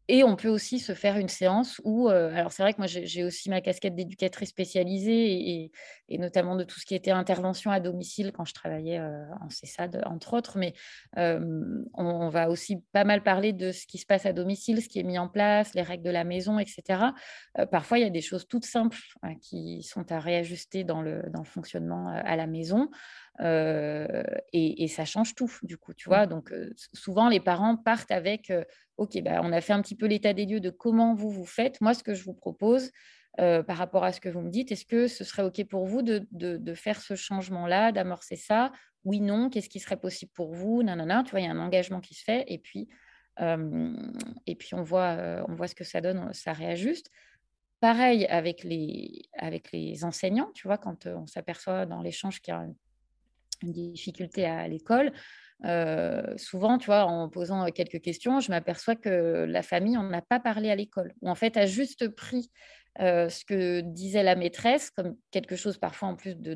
Et 0.08 0.24
on 0.24 0.36
peut 0.36 0.48
aussi 0.48 0.80
se 0.80 0.94
faire 0.94 1.16
une 1.16 1.28
séance 1.28 1.80
où, 1.84 2.08
euh, 2.08 2.34
alors 2.34 2.52
c'est 2.52 2.62
vrai 2.62 2.72
que 2.72 2.78
moi 2.78 2.86
j'ai 2.86 3.24
aussi 3.24 3.48
ma 3.50 3.60
casquette 3.60 3.94
d'éducatrice 3.94 4.50
spécialisée 4.50 5.70
et, 6.08 6.18
notamment 6.18 6.56
de 6.56 6.64
tout 6.64 6.78
ce 6.78 6.84
qui 6.84 6.94
était 6.94 7.10
intervention 7.10 7.70
à 7.70 7.80
domicile 7.80 8.32
quand 8.32 8.44
je 8.44 8.52
travaillais 8.52 8.98
euh, 8.98 9.24
en 9.40 9.48
CESAD, 9.48 10.02
entre 10.04 10.34
autres, 10.34 10.58
mais 10.58 10.74
on, 11.16 12.28
va 12.28 12.50
aussi 12.50 12.82
pas 12.92 13.04
mal 13.04 13.22
parler 13.22 13.52
de 13.52 13.72
ce 13.72 13.86
qui 13.86 13.98
se 13.98 14.06
passe 14.06 14.26
à 14.26 14.32
domicile, 14.32 14.82
ce 14.82 14.88
qui 14.88 14.98
est 14.98 15.04
mis 15.04 15.18
en 15.18 15.28
place, 15.28 15.74
les 15.74 15.82
règles 15.82 16.04
de 16.04 16.10
la 16.10 16.24
maison, 16.24 16.58
etc. 16.58 17.04
Euh, 17.58 17.66
parfois, 17.66 17.98
il 17.98 18.02
y 18.02 18.06
a 18.06 18.10
des 18.10 18.20
choses 18.20 18.46
toutes 18.46 18.64
simples 18.64 18.98
hein, 19.22 19.34
qui 19.40 19.82
sont 19.82 20.10
à 20.12 20.20
réajuster 20.20 20.84
dans 20.84 21.02
le 21.02 21.22
fonctionnement 21.44 22.08
à 22.08 22.36
la 22.36 22.46
maison. 22.46 22.90
Et, 23.40 24.84
et, 24.84 24.88
ça 24.88 25.04
change 25.04 25.34
tout, 25.34 25.50
du 25.62 25.76
coup, 25.78 25.94
tu 25.94 26.08
vois? 26.08 26.26
Donc, 26.26 26.52
souvent, 26.92 27.28
les 27.28 27.40
parents 27.40 27.76
partent 27.76 28.10
avec 28.10 28.52
OK, 28.98 29.20
bah, 29.22 29.40
on 29.42 29.52
a 29.52 29.60
fait 29.60 29.72
un 29.72 29.82
petit 29.82 29.96
peu 29.96 30.06
l'état 30.06 30.32
des 30.32 30.46
lieux 30.46 30.60
de 30.60 30.70
comment 30.70 31.14
vous 31.14 31.30
vous 31.30 31.46
faites. 31.46 31.80
Moi, 31.80 31.94
ce 31.94 32.02
que 32.04 32.14
je 32.14 32.24
vous 32.24 32.34
propose 32.34 32.90
par 33.36 33.76
rapport 33.76 34.04
à 34.04 34.12
ce 34.12 34.20
que 34.20 34.28
vous 34.28 34.42
me 34.42 34.50
dites, 34.50 34.70
est-ce 34.72 34.84
que 34.84 35.06
ce 35.08 35.24
serait 35.24 35.42
OK 35.42 35.64
pour 35.64 35.86
vous 35.86 36.02
de, 36.02 36.74
faire 36.74 37.00
ce 37.00 37.14
changement-là, 37.14 37.92
d'amorcer 37.92 38.36
ça? 38.36 38.70
Oui, 39.04 39.20
non, 39.20 39.50
qu'est-ce 39.50 39.68
qui 39.68 39.80
serait 39.80 39.96
possible 39.96 40.30
pour 40.34 40.52
vous? 40.52 40.82
Nanana, 40.82 41.22
tu 41.24 41.30
vois, 41.30 41.40
il 41.40 41.44
y 41.44 41.48
a 41.48 41.50
un 41.50 41.58
engagement 41.58 42.00
qui 42.00 42.14
se 42.14 42.22
fait 42.22 42.44
et 42.48 42.58
puis, 42.58 42.88
et 43.40 44.54
puis 44.54 44.74
on, 44.74 44.82
voit, 44.82 45.44
on 45.48 45.54
voit 45.54 45.68
ce 45.68 45.74
que 45.74 45.84
ça 45.84 46.00
donne, 46.00 46.32
ça 46.34 46.52
réajuste. 46.52 47.10
Pareil 47.80 48.26
avec 48.26 48.62
les, 48.62 49.22
avec 49.36 49.72
les 49.72 50.04
enseignants, 50.04 50.52
tu 50.54 50.68
vois, 50.68 50.78
quand 50.78 51.06
on 51.06 51.26
s'aperçoit 51.26 51.84
dans 51.84 52.00
l'échange 52.00 52.40
qu'il 52.40 52.54
y 52.54 52.56
a 52.56 52.60
une 52.60 52.76
difficulté 53.70 54.44
à 54.44 54.66
l'école, 54.66 55.12
euh, 55.64 56.36
souvent, 56.36 56.78
tu 56.78 56.86
vois, 56.86 57.04
en 57.04 57.28
posant 57.28 57.66
quelques 57.70 58.00
questions, 58.00 58.40
je 58.40 58.50
m'aperçois 58.50 58.96
que 58.96 59.44
la 59.48 59.62
famille, 59.62 59.96
on 59.96 60.02
n'a 60.02 60.22
pas 60.22 60.40
parlé 60.40 60.70
à 60.70 60.76
l'école. 60.76 61.14
Ou 61.22 61.30
en 61.30 61.34
fait, 61.34 61.56
a 61.56 61.66
juste 61.66 62.08
pris 62.08 62.50
euh, 63.00 63.28
ce 63.28 63.44
que 63.44 63.80
disait 63.80 64.22
la 64.22 64.34
maîtresse 64.34 64.90
comme 64.90 65.16
quelque 65.30 65.56
chose 65.56 65.78
parfois 65.78 66.08
en 66.08 66.16
plus 66.16 66.36
de, 66.36 66.54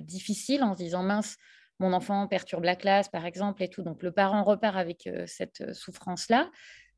difficile, 0.00 0.62
en 0.62 0.74
se 0.74 0.78
disant 0.78 1.02
mince, 1.02 1.36
mon 1.80 1.92
enfant 1.92 2.28
perturbe 2.28 2.64
la 2.64 2.76
classe, 2.76 3.08
par 3.08 3.26
exemple, 3.26 3.62
et 3.62 3.68
tout. 3.68 3.82
Donc, 3.82 4.02
le 4.02 4.12
parent 4.12 4.44
repart 4.44 4.76
avec 4.76 5.06
euh, 5.06 5.24
cette 5.26 5.74
souffrance-là. 5.74 6.50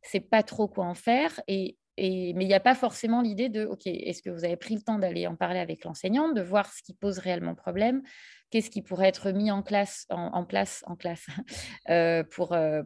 C'est 0.02 0.20
pas 0.20 0.42
trop 0.42 0.68
quoi 0.68 0.84
en 0.84 0.94
faire. 0.94 1.40
Et, 1.48 1.78
et 1.96 2.34
mais 2.34 2.44
il 2.44 2.48
n'y 2.48 2.54
a 2.54 2.60
pas 2.60 2.74
forcément 2.74 3.22
l'idée 3.22 3.48
de, 3.48 3.64
OK, 3.64 3.86
est-ce 3.86 4.22
que 4.22 4.30
vous 4.30 4.44
avez 4.44 4.56
pris 4.56 4.74
le 4.74 4.82
temps 4.82 4.98
d'aller 4.98 5.26
en 5.26 5.36
parler 5.36 5.58
avec 5.58 5.84
l'enseignante, 5.84 6.34
de 6.34 6.42
voir 6.42 6.72
ce 6.72 6.82
qui 6.82 6.94
pose 6.94 7.18
réellement 7.18 7.54
problème 7.54 8.02
qu'est-ce 8.50 8.70
qui 8.70 8.82
pourrait 8.82 9.08
être 9.08 9.30
mis 9.32 9.50
en, 9.50 9.62
classe, 9.62 10.06
en, 10.10 10.44
place 10.44 10.84
en 10.86 10.96
classe 10.96 11.26
euh, 11.90 12.22
pour, 12.24 12.52
euh, 12.52 12.82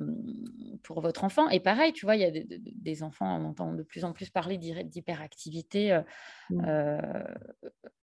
pour 0.83 1.01
votre 1.01 1.25
enfant? 1.25 1.49
Et 1.49 1.61
pareil, 1.61 1.93
tu 1.93 2.07
vois, 2.07 2.17
il 2.17 2.23
y 2.23 2.25
a 2.25 2.31
des, 2.31 3.03
enfants, 3.03 3.41
on 3.41 3.45
entend 3.45 3.73
de 3.75 3.83
plus 3.83 4.05
en 4.05 4.13
plus 4.13 4.31
parler 4.31 4.59
d'hyperactivité. 4.59 5.93
Euh, 5.93 6.03
mmh. 6.51 6.65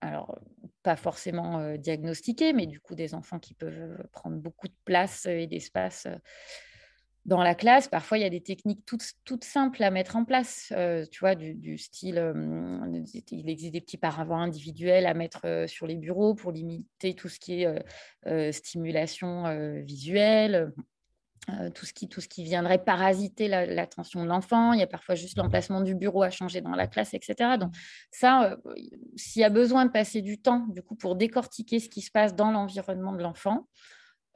alors, 0.01 0.39
pas 0.83 0.97
forcément 0.97 1.77
diagnostiqués, 1.77 2.53
mais 2.53 2.67
du 2.67 2.81
coup, 2.81 2.95
des 2.95 3.15
enfants 3.15 3.39
qui 3.39 3.55
peuvent 3.55 3.97
prendre 4.13 4.37
beaucoup 4.37 4.69
de 4.69 4.77
place 4.85 5.27
et 5.27 5.47
d'espace 5.47 6.07
dans 7.27 7.43
la 7.43 7.55
classe, 7.55 7.89
parfois, 7.89 8.19
il 8.19 8.21
y 8.21 8.27
a 8.27 8.31
des 8.31 8.43
techniques 8.43 8.85
toutes, 8.85 9.45
simples 9.45 9.83
à 9.83 9.91
mettre 9.91 10.17
en 10.17 10.25
place, 10.25 10.73
euh, 10.77 11.07
tu 11.11 11.21
vois, 11.21 11.35
du, 11.35 11.79
style, 11.79 12.19
euh, 12.19 13.03
il 13.31 13.49
existe 13.49 13.73
des 13.73 13.81
petits 13.81 13.97
paravents 13.97 14.41
individuels 14.41 15.07
à 15.07 15.15
mettre 15.15 15.47
euh, 15.47 15.67
sur 15.67 15.87
les 15.87 15.97
bureaux 15.97 16.35
pour 16.35 16.53
limiter 16.53 17.15
tout 17.15 17.29
ce 17.29 17.39
qui 17.39 17.63
est 17.63 18.53
stimulation 18.53 19.45
visuelle, 19.83 20.73
tout, 21.75 21.87
ce 21.87 21.93
qui, 21.93 22.09
tout 22.09 22.21
ce 22.21 22.29
qui 22.29 22.45
viendrait 22.45 22.83
parasiter 22.83 23.49
l'attention 23.49 24.23
de 24.23 24.29
l'enfant. 24.29 24.73
Il 24.73 24.81
y 24.81 24.83
a 24.83 24.87
parfois 24.87 25.15
juste 25.15 25.37
l'emplacement 25.37 25.81
du 25.81 25.95
bureau 25.95 26.23
à 26.23 26.31
changer 26.31 26.61
dans 26.61 26.75
la 26.75 26.87
classe, 26.87 27.15
etc. 27.15 27.57
Donc 27.59 27.75
ça, 28.11 28.57
s'il 29.17 29.43
y 29.43 29.45
a 29.45 29.51
besoin 29.51 29.85
de 29.87 29.91
passer 29.91 30.23
du 30.23 30.39
temps, 30.39 30.67
du 30.69 30.83
coup, 30.83 30.95
pour 30.95 31.17
décortiquer 31.17 31.81
ce 31.81 31.89
qui 31.89 32.01
se 32.01 32.11
passe 32.11 32.35
dans 32.35 32.51
l'environnement 32.51 33.13
de 33.13 33.23
l'enfant, 33.23 33.67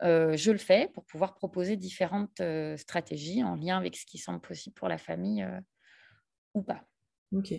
euh, 0.02 0.37
je 0.37 0.52
le 0.52 0.58
fais 0.58 0.88
pour 0.94 1.04
pouvoir 1.04 1.34
proposer 1.34 1.76
différentes 1.76 2.40
euh, 2.40 2.76
stratégies 2.76 3.42
en 3.42 3.56
lien 3.56 3.76
avec 3.76 3.96
ce 3.96 4.06
qui 4.06 4.18
semble 4.18 4.40
possible 4.40 4.74
pour 4.74 4.88
la 4.88 4.98
famille 4.98 5.42
euh, 5.42 5.61
ou 6.54 6.62
pas. 6.62 6.84
Ok. 7.32 7.52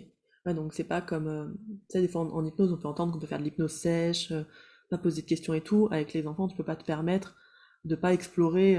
donc 0.46 0.72
c'est 0.72 0.84
pas 0.84 1.02
comme, 1.02 1.56
tu 1.68 1.84
sais, 1.90 2.00
des 2.00 2.08
fois 2.08 2.22
en, 2.22 2.44
hypnose, 2.44 2.72
on 2.72 2.78
peut 2.78 2.88
entendre 2.88 3.12
qu'on 3.12 3.20
peut 3.20 3.26
faire 3.26 3.38
de 3.38 3.44
l'hypnose 3.44 3.72
sèche, 3.72 4.32
pas 4.88 4.98
poser 4.98 5.22
de 5.22 5.26
questions 5.26 5.54
et 5.54 5.60
tout. 5.60 5.88
Avec 5.90 6.12
les 6.12 6.26
enfants, 6.26 6.48
tu 6.48 6.56
peux 6.56 6.64
pas 6.64 6.76
te 6.76 6.84
permettre 6.84 7.36
de 7.84 7.94
pas 7.94 8.12
explorer 8.12 8.78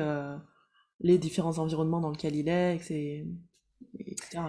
les 0.99 1.17
différents 1.17 1.59
environnements 1.59 2.01
dans 2.01 2.11
lesquels 2.11 2.35
il 2.35 2.49
est, 2.49 2.75
etc. 2.75 4.41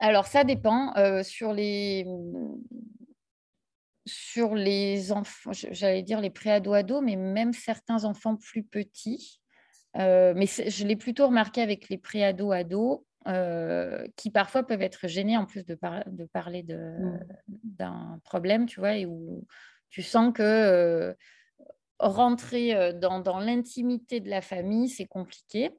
Alors 0.00 0.26
ça 0.26 0.42
dépend. 0.42 0.92
sur 1.22 1.52
les 1.52 2.04
sur 4.06 4.54
les 4.54 5.12
enfants, 5.12 5.52
j'allais 5.52 6.02
dire 6.02 6.20
les 6.20 6.30
préados-ados, 6.30 7.02
mais 7.02 7.16
même 7.16 7.52
certains 7.52 8.04
enfants 8.04 8.36
plus 8.36 8.64
petits. 8.64 9.40
Euh, 9.98 10.32
mais 10.34 10.46
je 10.46 10.86
l'ai 10.86 10.96
plutôt 10.96 11.26
remarqué 11.26 11.60
avec 11.60 11.88
les 11.88 11.98
préados-ados 11.98 13.00
euh, 13.28 14.06
qui 14.16 14.30
parfois 14.30 14.62
peuvent 14.66 14.82
être 14.82 15.06
gênés 15.06 15.36
en 15.36 15.44
plus 15.44 15.64
de, 15.64 15.78
de 16.06 16.24
parler 16.24 16.62
mmh. 16.64 17.20
d'un 17.48 18.20
problème, 18.24 18.66
tu 18.66 18.80
vois, 18.80 18.96
et 18.96 19.06
où 19.06 19.46
tu 19.90 20.02
sens 20.02 20.32
que 20.32 20.42
euh, 20.42 21.14
rentrer 21.98 22.94
dans, 22.94 23.38
l'intimité 23.38 24.18
de 24.18 24.30
la 24.30 24.40
famille, 24.40 24.88
c'est 24.88 25.06
compliqué. 25.06 25.70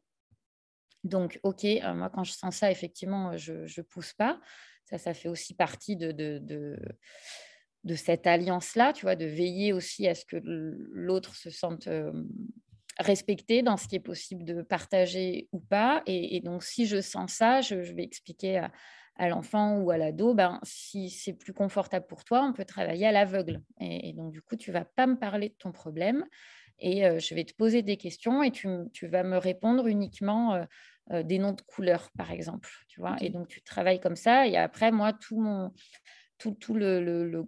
Donc, 1.04 1.40
OK, 1.44 1.66
moi, 1.96 2.10
quand 2.10 2.24
je 2.24 2.32
sens 2.32 2.56
ça, 2.56 2.72
effectivement, 2.72 3.36
je 3.36 3.64
ne 3.64 3.82
pousse 3.82 4.14
pas. 4.14 4.40
Ça, 4.86 4.98
ça 4.98 5.14
fait 5.14 5.28
aussi 5.28 5.54
partie 5.54 5.98
de 5.98 6.12
de 6.12 6.78
cette 7.96 8.28
alliance-là, 8.28 8.94
tu 8.94 9.06
vois, 9.06 9.16
de 9.16 9.26
veiller 9.26 9.74
aussi 9.74 10.08
à 10.08 10.16
ce 10.16 10.26
que 10.26 10.38
l'autre 10.44 11.36
se 11.36 11.50
sente 11.50 11.88
respecté 13.00 13.62
dans 13.62 13.78
ce 13.78 13.88
qui 13.88 13.96
est 13.96 14.00
possible 14.00 14.44
de 14.44 14.62
partager 14.62 15.48
ou 15.52 15.60
pas. 15.60 16.04
Et, 16.06 16.40
donc, 16.42 16.64
si 16.64 16.86
je 16.86 17.02
sens 17.02 17.34
ça, 17.34 17.62
je, 17.62 17.76
vais 17.76 18.04
expliquer 18.04 18.68
à, 19.18 19.30
l'enfant 19.30 19.80
ou 19.80 19.92
à 19.92 19.98
l'ado, 19.98 20.34
ben, 20.34 20.60
si 20.64 21.10
c'est 21.10 21.34
plus 21.34 21.54
confortable 21.54 22.06
pour 22.08 22.24
toi, 22.24 22.44
on 22.44 22.54
peut 22.54 22.66
travailler 22.66 23.08
à 23.08 23.12
l'aveugle. 23.12 23.62
Et, 23.80 24.14
donc, 24.14 24.32
du 24.32 24.42
coup, 24.42 24.56
tu 24.56 24.72
vas 24.72 24.86
pas 24.86 25.08
me 25.08 25.18
parler 25.18 25.50
de 25.50 25.56
ton 25.56 25.72
problème 25.72 26.26
et 26.80 27.04
je 27.20 27.36
vais 27.36 27.44
te 27.44 27.54
poser 27.54 27.82
des 27.82 27.98
questions 27.98 28.44
et 28.44 28.52
tu, 28.52 28.68
vas 29.08 29.24
me 29.24 29.38
répondre 29.38 29.88
uniquement 29.88 30.66
des 31.12 31.40
noms 31.40 31.54
de 31.54 31.62
couleurs, 31.62 32.10
par 32.18 32.32
exemple. 32.32 32.70
Tu 32.88 33.00
vois 33.00 33.16
Et 33.22 33.30
donc, 33.30 33.48
tu 33.48 33.62
travailles 33.62 34.00
comme 34.00 34.16
ça. 34.16 34.48
Et 34.48 34.58
après, 34.58 34.92
moi, 34.92 35.14
tout 35.14 35.40
mon 35.40 35.72
tout, 36.52 36.74
le, 36.74 37.46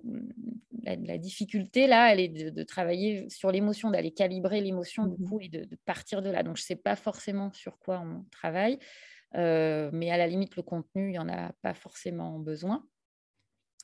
la, 0.84 1.18
difficulté 1.18 1.88
là, 1.88 2.12
elle 2.12 2.20
est 2.20 2.52
de, 2.52 2.64
travailler 2.64 3.30
sur 3.30 3.52
l'émotion, 3.52 3.92
d'aller 3.92 4.12
calibrer 4.12 4.62
l'émotion 4.62 5.06
du 5.06 5.22
mmh 5.22 5.30
coup 5.30 5.40
et 5.42 5.50
de, 5.50 5.68
partir 5.86 6.22
de 6.22 6.30
là. 6.30 6.44
Donc 6.44 6.58
je 6.58 6.62
ne 6.62 6.66
sais 6.66 6.76
pas 6.76 6.96
forcément 6.96 7.52
sur 7.52 7.78
quoi 7.80 8.00
on 8.00 8.24
travaille, 8.32 8.80
euh, 9.36 9.90
mais 9.94 10.12
à 10.12 10.18
la 10.18 10.28
limite 10.28 10.56
le 10.56 10.64
contenu, 10.64 11.10
il 11.10 11.12
n'y 11.12 11.20
en 11.20 11.30
a 11.30 11.52
pas 11.62 11.74
forcément 11.74 12.40
besoin. 12.40 12.86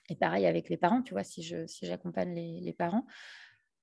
Et 0.09 0.15
pareil 0.15 0.45
avec 0.45 0.69
les 0.69 0.77
parents, 0.77 1.01
tu 1.01 1.13
vois, 1.13 1.23
si 1.23 1.43
je 1.43 1.65
si 1.67 1.85
j'accompagne 1.85 2.33
les, 2.33 2.73
parents. 2.73 3.05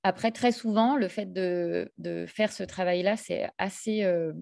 Après, 0.02 0.30
très 0.30 0.52
souvent, 0.52 0.96
le 0.96 1.09
fait 1.09 1.32
de, 1.32 1.90
faire 2.26 2.52
ce 2.52 2.62
travail-là, 2.62 3.16
c'est 3.16 3.48
assez 3.59 4.05
euh, 4.05 4.32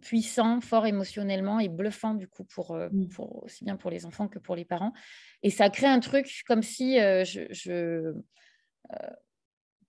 puissant, 0.00 0.60
fort 0.60 0.86
émotionnellement 0.86 1.60
et 1.60 1.68
bluffant 1.68 2.14
du 2.14 2.28
coup 2.28 2.44
pour, 2.44 2.72
euh, 2.72 2.88
mmh. 2.90 3.08
pour, 3.08 3.44
aussi 3.44 3.64
bien 3.64 3.76
pour 3.76 3.90
les 3.90 4.06
enfants 4.06 4.28
que 4.28 4.38
pour 4.38 4.56
les 4.56 4.64
parents. 4.64 4.92
Et 5.42 5.50
ça 5.50 5.70
crée 5.70 5.86
un 5.86 6.00
truc 6.00 6.42
comme 6.46 6.62
si 6.62 7.00
euh, 7.00 7.24
je, 7.24 7.42
euh, 7.72 8.12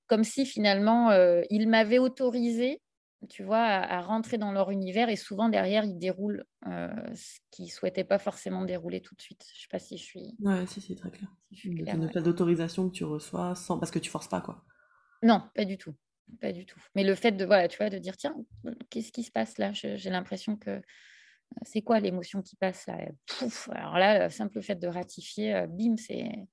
comme 0.08 0.24
si 0.24 0.46
finalement 0.46 1.12
ils 1.50 1.68
m'avaient 1.68 2.00
autorisé, 2.00 2.82
tu 3.30 3.44
vois, 3.44 3.64
à, 3.64 4.02
rentrer 4.02 4.38
dans 4.38 4.52
leur 4.52 4.72
univers 4.72 5.10
et 5.10 5.16
souvent 5.16 5.50
derrière 5.50 5.84
ils 5.84 5.98
déroulent 5.98 6.46
ce 6.64 7.40
qu'ils 7.52 7.66
ne 7.66 7.72
souhaitaient 7.72 8.06
pas 8.06 8.18
forcément 8.18 8.64
dérouler 8.64 9.02
tout 9.02 9.16
de 9.16 9.22
suite. 9.22 9.46
Je 9.54 9.62
sais 9.62 9.68
pas 9.70 9.80
si 9.80 9.98
je 9.98 10.04
suis. 10.04 10.36
Ouais, 10.40 10.66
si, 10.68 10.80
c'est 10.80 10.96
très 10.96 11.12
clair. 11.12 11.30
Si 11.52 11.68
une 11.68 11.84
d'autorisation 12.22 12.90
que 12.90 12.94
tu 12.94 13.04
reçois 13.04 13.54
sans 13.56 13.80
parce 13.80 13.92
que 13.92 14.00
tu 14.00 14.10
forces 14.10 14.30
pas 14.30 14.40
quoi. 14.40 14.64
Non, 15.24 15.44
pas 15.56 15.66
du 15.66 15.78
tout. 15.78 15.94
Pas 16.42 16.52
du 16.52 16.66
tout. 16.66 16.80
Mais 16.96 17.04
le 17.04 17.16
fait 17.16 17.32
de, 17.32 17.46
voilà, 17.46 17.68
tu 17.68 17.78
vois, 17.78 17.90
de 17.90 17.98
dire, 17.98 18.18
tiens, 18.18 18.36
qu'est-ce 18.90 19.12
qui 19.12 19.24
se 19.24 19.32
passe 19.32 19.58
là? 19.58 19.72
J'ai 19.74 20.10
l'impression 20.10 20.56
que 20.58 20.82
c'est 21.64 21.82
quoi 21.82 22.00
l'émotion 22.00 22.42
qui 22.42 22.56
passe 22.56 22.88
là? 22.88 22.98
Alors 23.72 23.98
là, 23.98 24.26
le 24.26 24.30
simple 24.30 24.62
fait 24.62 24.76
de 24.76 24.88
ratifier, 24.88 25.66
bim, 25.68 25.96
c'est. 25.98 26.48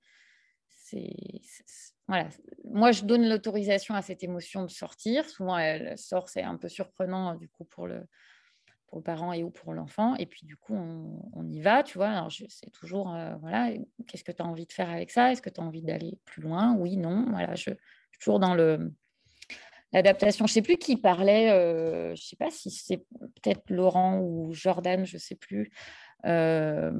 Voilà. 2.06 2.28
Moi, 2.64 2.92
je 2.92 3.04
donne 3.04 3.28
l'autorisation 3.28 3.94
à 3.94 4.02
cette 4.02 4.22
émotion 4.22 4.62
de 4.62 4.70
sortir. 4.70 5.28
Souvent, 5.28 5.58
elle 5.58 5.96
sort, 5.98 6.28
c'est 6.28 6.42
un 6.42 6.56
peu 6.56 6.68
surprenant 6.68 7.34
du 7.34 7.48
coup 7.48 7.64
pour 7.64 7.86
le, 7.86 8.06
pour 8.86 8.98
le 8.98 9.02
parent 9.02 9.32
et 9.32 9.42
ou 9.42 9.50
pour 9.50 9.72
l'enfant. 9.72 10.14
Et 10.16 10.26
puis, 10.26 10.46
du 10.46 10.56
coup, 10.56 10.74
on, 10.74 11.48
y 11.48 11.60
va, 11.60 11.82
tu 11.82 11.98
vois. 11.98 12.10
Alors, 12.10 12.30
c'est 12.30 12.70
toujours, 12.70 13.16
voilà, 13.40 13.72
qu'est-ce 14.06 14.24
que 14.24 14.32
tu 14.32 14.42
as 14.42 14.46
envie 14.46 14.66
de 14.66 14.72
faire 14.72 14.90
avec 14.90 15.10
ça? 15.10 15.32
Est-ce 15.32 15.42
que 15.42 15.50
tu 15.50 15.60
as 15.60 15.64
envie 15.64 15.82
d'aller 15.82 16.18
plus 16.24 16.42
loin? 16.42 16.74
Oui, 16.76 16.96
non. 16.96 17.26
Voilà, 17.30 17.54
je, 17.54 17.62
suis 17.62 18.18
toujours 18.20 18.38
dans 18.38 18.54
le, 18.54 18.92
l'adaptation. 19.94 20.46
Je 20.46 20.50
ne 20.50 20.54
sais 20.54 20.62
plus 20.62 20.76
qui 20.76 20.96
parlait, 20.96 21.50
euh, 21.50 22.08
je 22.08 22.22
ne 22.22 22.26
sais 22.26 22.36
pas 22.36 22.50
si 22.50 22.70
c'est 22.70 22.98
peut-être 23.18 23.70
Laurent 23.70 24.20
ou 24.20 24.52
Jordan, 24.52 25.06
je 25.06 25.16
ne 25.16 25.20
sais 25.20 25.36
plus, 25.36 25.70
euh, 26.26 26.92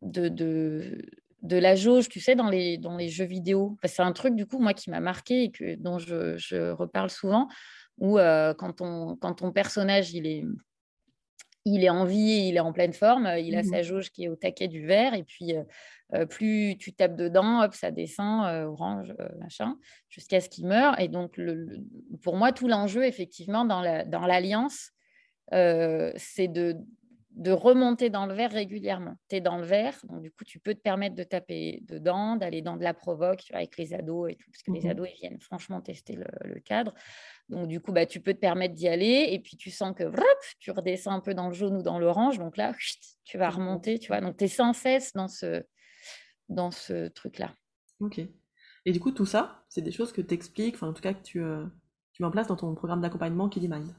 de, 0.00 0.98
la 1.42 1.76
jauge, 1.76 2.08
tu 2.08 2.20
sais, 2.20 2.34
dans 2.34 2.48
les, 2.48 3.08
jeux 3.08 3.24
vidéo. 3.24 3.76
c'est 3.84 4.02
un 4.02 4.12
truc, 4.12 4.34
du 4.34 4.46
coup, 4.46 4.58
moi, 4.58 4.74
qui 4.74 4.90
m'a 4.90 5.00
marqué 5.00 5.44
et 5.44 5.50
que, 5.50 5.76
dont 5.76 5.98
je, 5.98 6.70
reparle 6.72 7.10
souvent, 7.10 7.48
où 7.98 8.18
euh, 8.18 8.54
quand, 8.54 8.78
quand 9.20 9.34
ton 9.34 9.52
personnage, 9.52 10.12
il 10.14 10.26
est 10.26 10.44
il 11.64 11.84
est 11.84 11.90
en 11.90 12.04
vie, 12.04 12.48
il 12.48 12.56
est 12.56 12.60
en 12.60 12.72
pleine 12.72 12.92
forme, 12.92 13.28
il 13.38 13.56
a 13.56 13.62
mmh 13.62 13.64
sa 13.64 13.82
jauge 13.82 14.10
qui 14.10 14.24
est 14.24 14.28
au 14.28 14.36
taquet 14.36 14.68
du 14.68 14.84
vert, 14.86 15.14
et 15.14 15.22
puis 15.22 15.54
plus 16.28 16.76
tu 16.78 16.92
tapes 16.92 17.16
dedans, 17.16 17.62
hop, 17.64 17.74
ça 17.74 17.90
descend, 17.90 18.44
orange, 18.66 19.14
machin, 19.38 19.76
jusqu'à 20.08 20.40
ce 20.40 20.48
qu'il 20.48 20.66
meure. 20.66 20.98
Et 21.00 21.08
donc, 21.08 21.40
pour 22.22 22.36
moi, 22.36 22.52
tout 22.52 22.68
l'enjeu, 22.68 23.04
effectivement, 23.04 23.64
dans 23.64 23.80
l'alliance, 23.80 24.90
c'est 25.50 26.48
de, 26.48 26.76
de 27.34 27.50
remonter 27.50 28.10
dans 28.10 28.26
le 28.26 28.34
verre 28.34 28.52
régulièrement. 28.52 29.16
Tu 29.28 29.36
es 29.36 29.40
dans 29.40 29.56
le 29.56 29.64
verre, 29.64 29.98
donc 30.04 30.20
du 30.20 30.30
coup, 30.30 30.44
tu 30.44 30.58
peux 30.58 30.74
te 30.74 30.80
permettre 30.80 31.14
de 31.14 31.22
taper 31.22 31.82
dedans, 31.82 32.36
d'aller 32.36 32.60
dans 32.60 32.76
de 32.76 32.82
la 32.82 32.92
provoque 32.92 33.44
avec 33.52 33.78
les 33.78 33.94
ados 33.94 34.30
et 34.30 34.36
tout, 34.36 34.50
parce 34.50 34.62
que 34.62 34.70
les 34.72 34.82
mmh 34.82 34.90
ados, 34.90 35.08
ils 35.14 35.18
viennent 35.18 35.40
franchement 35.40 35.80
tester 35.80 36.16
le, 36.16 36.60
cadre. 36.60 36.92
Donc, 37.48 37.68
du 37.68 37.80
coup, 37.80 37.92
bah, 37.92 38.06
tu 38.06 38.20
peux 38.20 38.34
te 38.34 38.38
permettre 38.38 38.74
d'y 38.74 38.86
aller, 38.86 39.28
et 39.30 39.38
puis 39.40 39.56
tu 39.56 39.70
sens 39.70 39.94
que 39.96 40.04
tu 40.58 40.70
redescends 40.70 41.12
un 41.12 41.20
peu 41.20 41.34
dans 41.34 41.48
le 41.48 41.54
jaune 41.54 41.76
ou 41.76 41.82
dans 41.82 41.98
l'orange, 41.98 42.38
donc 42.38 42.56
là, 42.56 42.74
tu 43.24 43.38
vas 43.38 43.50
remonter, 43.50 43.98
tu 43.98 44.08
vois. 44.08 44.20
Donc, 44.20 44.36
tu 44.36 44.44
es 44.44 44.48
sans 44.48 44.74
cesse 44.74 45.12
dans 45.14 45.28
ce, 45.28 45.62
dans 46.48 46.70
ce 46.70 47.08
truc-là. 47.08 47.54
Ok. 48.00 48.20
Et 48.84 48.92
du 48.92 49.00
coup, 49.00 49.12
tout 49.12 49.26
ça, 49.26 49.64
c'est 49.68 49.82
des 49.82 49.92
choses 49.92 50.12
que 50.12 50.20
tu 50.20 50.34
expliques, 50.34 50.74
enfin, 50.74 50.88
en 50.88 50.92
tout 50.92 51.02
cas, 51.02 51.14
que 51.14 51.22
tu, 51.22 51.40
euh, 51.42 51.64
tu 52.12 52.22
mets 52.22 52.28
en 52.28 52.32
place 52.32 52.48
dans 52.48 52.56
ton 52.56 52.74
programme 52.74 53.00
d'accompagnement 53.00 53.48
Kiddy 53.48 53.68
Mind. 53.68 53.94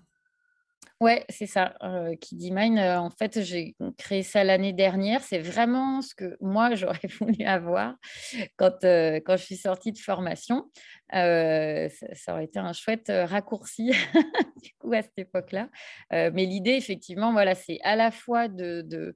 Ouais, 1.03 1.25
c'est 1.27 1.47
ça. 1.47 1.75
Euh, 1.83 2.15
Mind, 2.31 2.79
euh, 2.79 2.95
en 2.95 3.09
fait, 3.09 3.41
j'ai 3.41 3.75
créé 3.97 4.23
ça 4.23 4.45
l'année 4.45 4.71
dernière. 4.71 5.21
C'est 5.21 5.39
vraiment 5.39 6.01
ce 6.01 6.15
que 6.15 6.37
moi, 6.39 6.75
j'aurais 6.75 7.09
voulu 7.19 7.43
avoir 7.43 7.95
quand, 8.55 8.85
euh, 8.85 9.19
quand 9.25 9.35
je 9.35 9.43
suis 9.43 9.57
sortie 9.57 9.91
de 9.91 9.97
formation. 9.97 10.71
Ça, 11.11 11.89
ça, 12.13 12.33
aurait 12.33 12.45
été 12.45 12.59
un 12.59 12.71
chouette 12.71 13.11
raccourci, 13.13 13.91
du 14.63 14.71
coup, 14.79 14.93
à 14.93 15.01
cette 15.01 15.17
époque-là. 15.17 15.67
mais 16.09 16.45
l'idée, 16.45 16.71
effectivement, 16.71 17.33
voilà, 17.33 17.53
c'est 17.53 17.79
à 17.83 17.97
la 17.97 18.09
fois 18.09 18.47
de, 18.47 19.13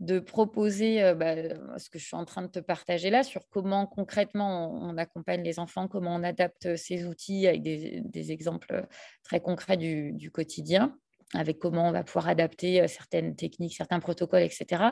de 0.00 0.18
proposer 0.18 1.02
euh, 1.02 1.14
bah, 1.14 1.34
ce 1.78 1.90
que 1.90 1.98
je 1.98 2.06
suis 2.06 2.16
en 2.16 2.24
train 2.24 2.42
de 2.42 2.48
te 2.48 2.58
partager 2.58 3.10
là 3.10 3.22
sur 3.22 3.42
comment 3.50 3.86
concrètement 3.86 4.72
on, 4.82 4.96
accompagne 4.96 5.42
les 5.42 5.58
enfants, 5.58 5.88
comment 5.88 6.14
on 6.14 6.22
adapte 6.22 6.74
ces 6.76 7.04
outils 7.04 7.46
avec 7.46 7.62
des, 7.62 8.32
exemples 8.32 8.86
très 9.22 9.40
concrets 9.40 9.76
du, 9.76 10.30
quotidien, 10.32 10.96
avec 11.34 11.58
comment 11.58 11.88
on 11.88 11.92
va 11.92 12.04
pouvoir 12.04 12.28
adapter 12.28 12.82
euh, 12.82 12.88
certaines 12.88 13.36
techniques, 13.36 13.74
certains 13.74 14.00
protocoles, 14.00 14.42
etc. 14.42 14.90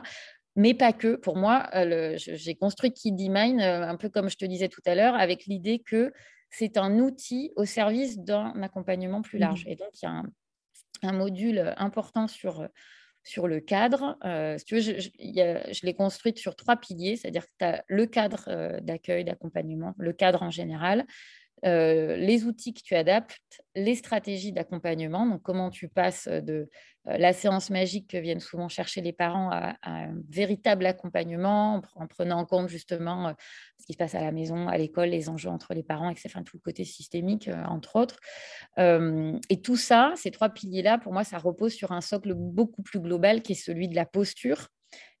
Mais 0.55 0.73
pas 0.73 0.93
que. 0.93 1.15
Pour 1.15 1.37
moi, 1.37 1.69
euh, 1.75 2.15
j'ai 2.17 2.55
construit 2.55 2.91
Kiddy 2.91 3.29
Mind 3.29 3.61
un 3.61 3.95
peu 3.97 4.09
comme 4.09 4.29
je 4.29 4.37
te 4.37 4.45
disais 4.45 4.67
tout 4.67 4.81
à 4.85 4.95
l'heure, 4.95 5.15
avec 5.15 5.45
l'idée 5.45 5.79
que 5.79 6.11
c'est 6.49 6.77
un 6.77 6.99
outil 6.99 7.51
au 7.55 7.65
service 7.65 8.17
d'un 8.19 8.61
accompagnement 8.61 9.21
plus 9.21 9.37
large. 9.37 9.65
Mmh. 9.65 9.69
Et 9.69 9.75
donc, 9.75 9.89
il 10.01 10.05
y 10.05 10.07
a 10.07 10.23
un 11.03 11.13
module 11.13 11.73
important 11.77 12.27
sur 12.27 12.67
sur 13.23 13.47
le 13.47 13.59
cadre. 13.59 14.17
Euh, 14.25 14.57
si 14.57 14.65
tu 14.65 14.75
veux, 14.75 14.81
je, 14.81 15.85
l'ai 15.85 15.93
construite 15.93 16.39
sur 16.39 16.55
trois 16.55 16.77
piliers, 16.77 17.15
c'est-à-dire 17.15 17.45
que 17.45 17.51
tu 17.59 17.65
as 17.65 17.83
le 17.87 18.05
cadre 18.05 18.45
euh, 18.47 18.79
d'accueil, 18.79 19.23
d'accompagnement, 19.23 19.93
le 19.97 20.13
cadre 20.13 20.41
en 20.43 20.51
général, 20.51 21.05
euh, 21.65 22.15
les 22.15 22.45
outils 22.45 22.73
que 22.73 22.81
tu 22.81 22.95
adaptes, 22.95 23.61
les 23.75 23.95
stratégies 23.95 24.51
d'accompagnement, 24.51 25.25
donc 25.25 25.41
comment 25.41 25.69
tu 25.69 25.89
passes 25.89 26.27
de 26.27 26.69
euh, 27.07 27.17
la 27.17 27.33
séance 27.33 27.69
magique 27.69 28.09
que 28.09 28.17
viennent 28.17 28.39
souvent 28.39 28.69
chercher 28.69 29.01
les 29.01 29.13
parents 29.13 29.49
à, 29.51 29.75
un 29.83 30.15
véritable 30.29 30.85
accompagnement 30.85 31.81
en, 31.95 32.07
prenant 32.07 32.39
en 32.39 32.45
compte 32.45 32.69
justement 32.69 33.29
euh, 33.29 33.33
ce 33.79 33.85
qui 33.85 33.93
se 33.93 33.97
passe 33.97 34.15
à 34.15 34.21
la 34.21 34.31
maison, 34.31 34.67
à 34.67 34.77
l'école, 34.77 35.09
les 35.09 35.29
enjeux 35.29 35.49
entre 35.49 35.73
les 35.73 35.83
parents, 35.83 36.09
etc., 36.09 36.29
tout 36.45 36.57
le 36.57 36.61
côté 36.61 36.85
systémique, 36.85 37.49
entre 37.67 37.95
autres. 37.95 38.19
et 38.77 39.61
tout 39.61 39.75
ça, 39.75 40.13
ces 40.15 40.31
trois 40.31 40.49
piliers-là, 40.49 40.97
pour 40.97 41.13
moi, 41.13 41.23
ça 41.23 41.37
repose 41.37 41.73
sur 41.73 41.91
un 41.91 42.01
socle 42.01 42.33
beaucoup 42.33 42.83
plus 42.83 42.99
global 42.99 43.41
qui 43.41 43.53
est 43.53 43.55
celui 43.55 43.87
de 43.87 43.95
la 43.95 44.05
posture 44.05 44.69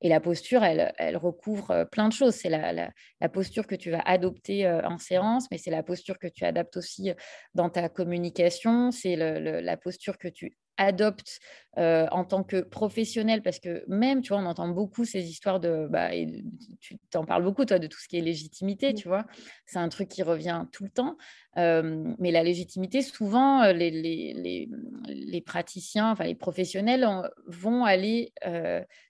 et 0.01 0.09
la 0.09 0.19
posture, 0.19 0.63
elle, 0.63 0.93
elle 0.97 1.17
recouvre 1.17 1.71
euh, 1.71 1.85
plein 1.85 2.07
de 2.07 2.13
choses. 2.13 2.35
C'est 2.35 2.49
la, 2.49 2.73
la, 2.73 3.29
posture 3.29 3.67
que 3.67 3.75
tu 3.75 3.91
vas 3.91 4.01
adopter 4.01 4.65
euh, 4.65 4.81
en 4.87 4.97
séance, 4.97 5.47
mais 5.51 5.57
c'est 5.57 5.71
la 5.71 5.83
posture 5.83 6.17
que 6.19 6.27
tu 6.27 6.45
adaptes 6.45 6.77
aussi 6.77 7.11
euh, 7.11 7.15
dans 7.53 7.69
ta 7.69 7.89
communication. 7.89 8.91
C'est 8.91 9.15
la 9.15 9.77
posture 9.77 10.17
que 10.17 10.27
tu 10.27 10.57
adopte 10.79 11.39
euh, 11.77 12.07
en 12.11 12.25
tant 12.25 12.43
que 12.43 12.61
professionnel 12.61 13.43
Parce 13.43 13.59
que 13.59 13.83
même, 13.87 14.21
tu 14.21 14.29
vois, 14.29 14.41
on 14.41 14.45
entend 14.45 14.69
beaucoup 14.69 15.05
ces 15.05 15.29
histoires 15.29 15.59
de... 15.59 15.87
Bah, 15.89 16.15
et 16.15 16.43
tu 16.79 16.97
t'en 17.11 17.25
parles 17.25 17.43
beaucoup, 17.43 17.65
toi, 17.65 17.77
de 17.77 17.87
tout 17.87 17.99
ce 17.99 18.07
qui 18.07 18.17
est 18.17 18.21
légitimité, 18.21 18.93
tu 18.93 19.07
vois. 19.07 19.25
C'est 19.65 19.77
un 19.77 19.89
truc 19.89 20.07
qui 20.07 20.23
revient 20.23 20.65
tout 20.71 20.85
le 20.85 20.89
temps. 20.89 21.17
Euh, 21.57 22.13
mais 22.17 22.31
la 22.31 22.43
légitimité, 22.43 23.01
souvent, 23.01 23.71
les, 23.71 23.91
les, 23.91 24.69
les, 25.07 25.41
praticiens, 25.41 26.11
enfin 26.11 26.23
les 26.23 26.35
professionnels 26.35 27.07
vont 27.47 27.83
aller 27.83 28.33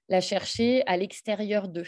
la 0.09 0.21
chercher 0.21 0.78
à 0.85 0.97
l'extérieur 0.97 1.67
d'eux, 1.67 1.87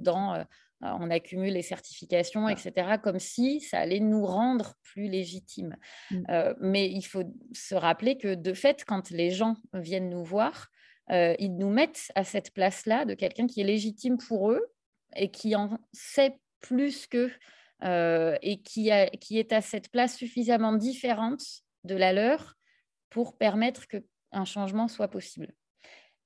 dans 0.00 0.44
on 0.82 1.10
accumule 1.10 1.52
les 1.52 1.62
certifications, 1.62 2.48
etc., 2.48 2.96
comme 3.02 3.18
si 3.18 3.60
ça 3.60 3.78
allait 3.78 4.00
nous 4.00 4.24
rendre 4.24 4.74
plus 4.82 5.08
légitimes. 5.08 5.76
Mmh. 6.10 6.22
Euh, 6.30 6.54
mais 6.60 6.90
il 6.90 7.02
faut 7.02 7.24
se 7.52 7.74
rappeler 7.74 8.16
que 8.16 8.34
de 8.34 8.54
fait, 8.54 8.84
quand 8.84 9.10
les 9.10 9.30
gens 9.30 9.56
viennent 9.74 10.08
nous 10.08 10.24
voir, 10.24 10.68
euh, 11.10 11.34
ils 11.38 11.56
nous 11.56 11.70
mettent 11.70 12.10
à 12.14 12.24
cette 12.24 12.52
place-là 12.54 13.04
de 13.04 13.14
quelqu'un 13.14 13.46
qui 13.46 13.60
est 13.60 13.64
légitime 13.64 14.16
pour 14.16 14.52
eux 14.52 14.72
et 15.16 15.30
qui 15.30 15.54
en 15.56 15.78
sait 15.92 16.38
plus 16.60 17.06
qu'eux 17.06 17.32
euh, 17.82 18.36
et 18.42 18.62
qui, 18.62 18.90
qui 19.20 19.38
est 19.38 19.52
à 19.52 19.60
cette 19.60 19.90
place 19.90 20.16
suffisamment 20.16 20.72
différente 20.72 21.42
de 21.84 21.96
la 21.96 22.12
leur 22.12 22.56
pour 23.08 23.36
permettre 23.36 23.86
qu'un 23.88 24.44
changement 24.44 24.86
soit 24.86 25.08
possible. 25.08 25.52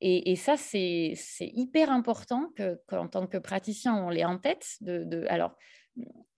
Et, 0.07 0.36
ça, 0.36 0.59
c'est 0.59 1.14
hyper 1.40 1.90
important 1.90 2.52
qu'en 2.88 3.09
tant 3.09 3.26
que 3.26 3.38
praticien, 3.38 3.96
on 3.96 4.11
l'ait 4.11 4.26
en 4.26 4.38
tête. 4.38 4.76
De, 4.82 5.24
alors, 5.30 5.57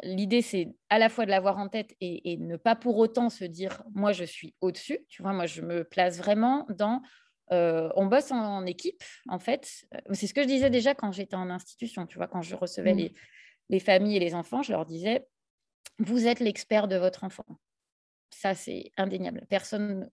l'idée, 0.05 0.41
c'est 0.41 0.77
à 0.89 1.01
la 1.01 1.09
fois 1.09 1.27
de 1.27 1.31
l'avoir 1.31 1.59
en 1.59 1.69
tête 1.69 1.97
et, 2.01 2.37
ne 2.37 2.57
pas 2.57 2.77
pour 2.77 2.97
autant 2.97 3.29
se 3.29 3.45
dire, 3.45 3.83
moi, 3.93 4.13
je 4.13 4.23
suis 4.23 4.55
au-dessus. 4.61 5.01
Tu 5.09 5.21
vois, 5.21 5.33
moi, 5.33 5.47
je 5.47 5.63
me 5.63 5.83
place 5.83 6.17
vraiment 6.19 6.65
dans... 6.69 7.03
Euh, 7.51 7.91
on 7.97 8.07
bosse 8.07 8.31
en, 8.31 8.65
équipe, 8.67 9.03
en 9.29 9.41
fait. 9.41 9.85
C'est 10.13 10.29
ce 10.29 10.35
que 10.35 10.43
je 10.43 10.49
disais 10.49 10.71
déjà 10.71 10.95
quand 10.95 11.11
j'étais 11.11 11.35
en 11.35 11.51
institution. 11.51 12.07
Tu 12.07 12.19
vois, 12.19 12.29
quand 12.29 12.43
je 12.43 12.55
recevais 12.55 12.95
mmh. 12.95 12.99
les, 12.99 13.13
les 13.71 13.81
familles 13.81 14.17
et 14.17 14.21
les 14.21 14.37
enfants, 14.37 14.63
je 14.63 14.71
leur 14.71 14.87
disais, 14.87 15.27
vous 15.99 16.29
êtes 16.29 16.39
l'expert 16.39 16.87
de 16.87 16.97
votre 16.97 17.25
enfant. 17.25 17.47
Ça, 18.31 18.55
c'est 18.55 18.93
indéniable. 18.97 19.45
Personne 19.49 20.09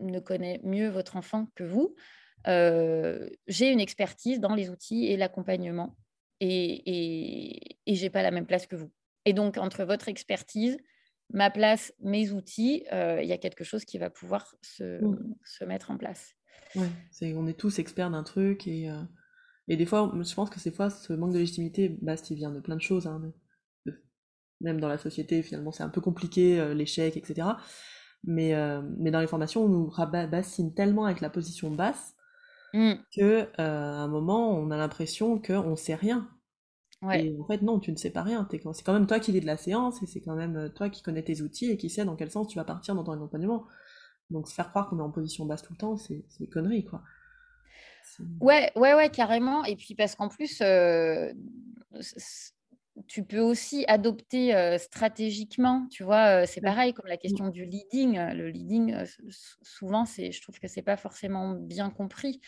ne 0.00 0.20
connaît 0.20 0.60
mieux 0.62 0.90
votre 0.90 1.16
enfant 1.16 1.48
que 1.56 1.64
vous. 1.64 1.96
Euh, 2.46 3.28
j'ai 3.46 3.70
une 3.70 3.80
expertise 3.80 4.40
dans 4.40 4.54
les 4.54 4.68
outils 4.68 5.06
et 5.06 5.16
l'accompagnement 5.16 5.96
et, 6.40 7.78
et, 7.86 7.94
j'ai 7.94 8.10
pas 8.10 8.22
la 8.22 8.30
même 8.30 8.46
place 8.46 8.66
que 8.66 8.76
vous. 8.76 8.90
Et 9.24 9.32
donc, 9.32 9.56
entre 9.56 9.84
votre 9.84 10.08
expertise, 10.08 10.76
ma 11.32 11.48
place, 11.50 11.94
mes 12.00 12.32
outils, 12.32 12.84
euh, 12.92 13.22
il 13.22 13.28
y 13.28 13.32
a 13.32 13.38
quelque 13.38 13.64
chose 13.64 13.84
qui 13.84 13.96
va 13.96 14.10
pouvoir 14.10 14.54
se, 14.60 15.02
mmh. 15.02 15.34
se 15.44 15.64
mettre 15.64 15.90
en 15.90 15.96
place. 15.96 16.34
Ouais, 16.74 16.88
on 17.34 17.46
est 17.46 17.58
tous 17.58 17.78
experts 17.78 18.10
d'un 18.10 18.24
truc 18.24 18.66
et, 18.66 18.90
euh, 18.90 19.00
et 19.68 19.76
des 19.76 19.86
fois, 19.86 20.12
je 20.14 20.34
pense 20.34 20.50
que 20.50 20.60
ces 20.60 20.72
fois, 20.72 20.90
ce 20.90 21.12
manque 21.14 21.32
de 21.32 21.38
légitimité, 21.38 21.96
bah, 22.02 22.16
il 22.28 22.36
vient 22.36 22.50
de 22.50 22.60
plein 22.60 22.76
de 22.76 22.82
choses. 22.82 23.06
Hein, 23.06 23.32
même 24.60 24.80
dans 24.80 24.88
la 24.88 24.98
société, 24.98 25.42
finalement, 25.42 25.72
c'est 25.72 25.82
un 25.82 25.88
peu 25.88 26.00
compliqué, 26.00 26.74
l'échec, 26.74 27.16
etc. 27.16 27.48
Mais, 28.24 28.54
mais 28.98 29.10
dans 29.10 29.20
les 29.20 29.26
formations, 29.26 29.64
on 29.64 29.68
nous 29.68 29.90
bassine 30.30 30.74
tellement 30.74 31.04
avec 31.04 31.20
la 31.20 31.30
position 31.30 31.70
basse 31.70 32.13
Mmh. 32.74 32.94
que 33.16 33.20
euh, 33.20 33.46
à 33.58 33.62
un 34.00 34.08
moment 34.08 34.50
on 34.50 34.72
a 34.72 34.76
l'impression 34.76 35.40
qu'on 35.40 35.76
sait 35.76 35.94
rien. 35.94 36.28
Et 37.12 37.36
en 37.38 37.44
fait, 37.44 37.60
non, 37.60 37.80
tu 37.80 37.92
ne 37.92 37.96
sais 37.96 38.10
pas 38.10 38.22
rien. 38.22 38.48
C'est 38.50 38.82
quand 38.82 38.94
même 38.94 39.06
toi 39.06 39.20
qui 39.20 39.30
lis 39.30 39.42
de 39.42 39.46
la 39.46 39.58
séance 39.58 40.02
et 40.02 40.06
c'est 40.06 40.22
quand 40.22 40.34
même 40.34 40.56
euh, 40.56 40.68
toi 40.70 40.88
qui 40.88 41.02
connais 41.02 41.22
tes 41.22 41.42
outils 41.42 41.70
et 41.70 41.76
qui 41.76 41.90
sais 41.90 42.04
dans 42.04 42.16
quel 42.16 42.30
sens 42.30 42.48
tu 42.48 42.56
vas 42.56 42.64
partir 42.64 42.94
dans 42.94 43.04
ton 43.04 43.12
accompagnement. 43.12 43.66
Donc, 44.30 44.48
se 44.48 44.54
faire 44.54 44.70
croire 44.70 44.88
qu'on 44.88 44.98
est 44.98 45.02
en 45.02 45.10
position 45.10 45.44
basse 45.44 45.62
tout 45.62 45.74
le 45.74 45.78
temps, 45.78 45.98
c'est 45.98 46.24
des 46.40 46.48
conneries, 46.48 46.86
quoi. 46.86 47.02
Ouais, 48.40 48.72
ouais, 48.74 48.94
ouais, 48.94 49.10
carrément. 49.10 49.64
Et 49.64 49.76
puis 49.76 49.94
parce 49.94 50.14
qu'en 50.14 50.28
plus, 50.28 50.62
euh, 50.62 51.32
tu 53.06 53.24
peux 53.24 53.40
aussi 53.40 53.84
adopter 53.88 54.54
euh, 54.54 54.78
stratégiquement, 54.78 55.86
tu 55.90 56.04
vois, 56.04 56.42
euh, 56.42 56.44
c'est 56.46 56.60
pareil 56.60 56.94
comme 56.94 57.06
la 57.06 57.16
question 57.16 57.48
du 57.48 57.64
leading. 57.64 58.18
Le 58.18 58.48
leading, 58.50 58.94
souvent, 59.62 60.04
c'est, 60.04 60.32
je 60.32 60.42
trouve 60.42 60.58
que 60.58 60.68
c'est 60.68 60.82
pas 60.82 60.96
forcément 60.96 61.54
bien 61.54 61.90
compris. 61.90 62.40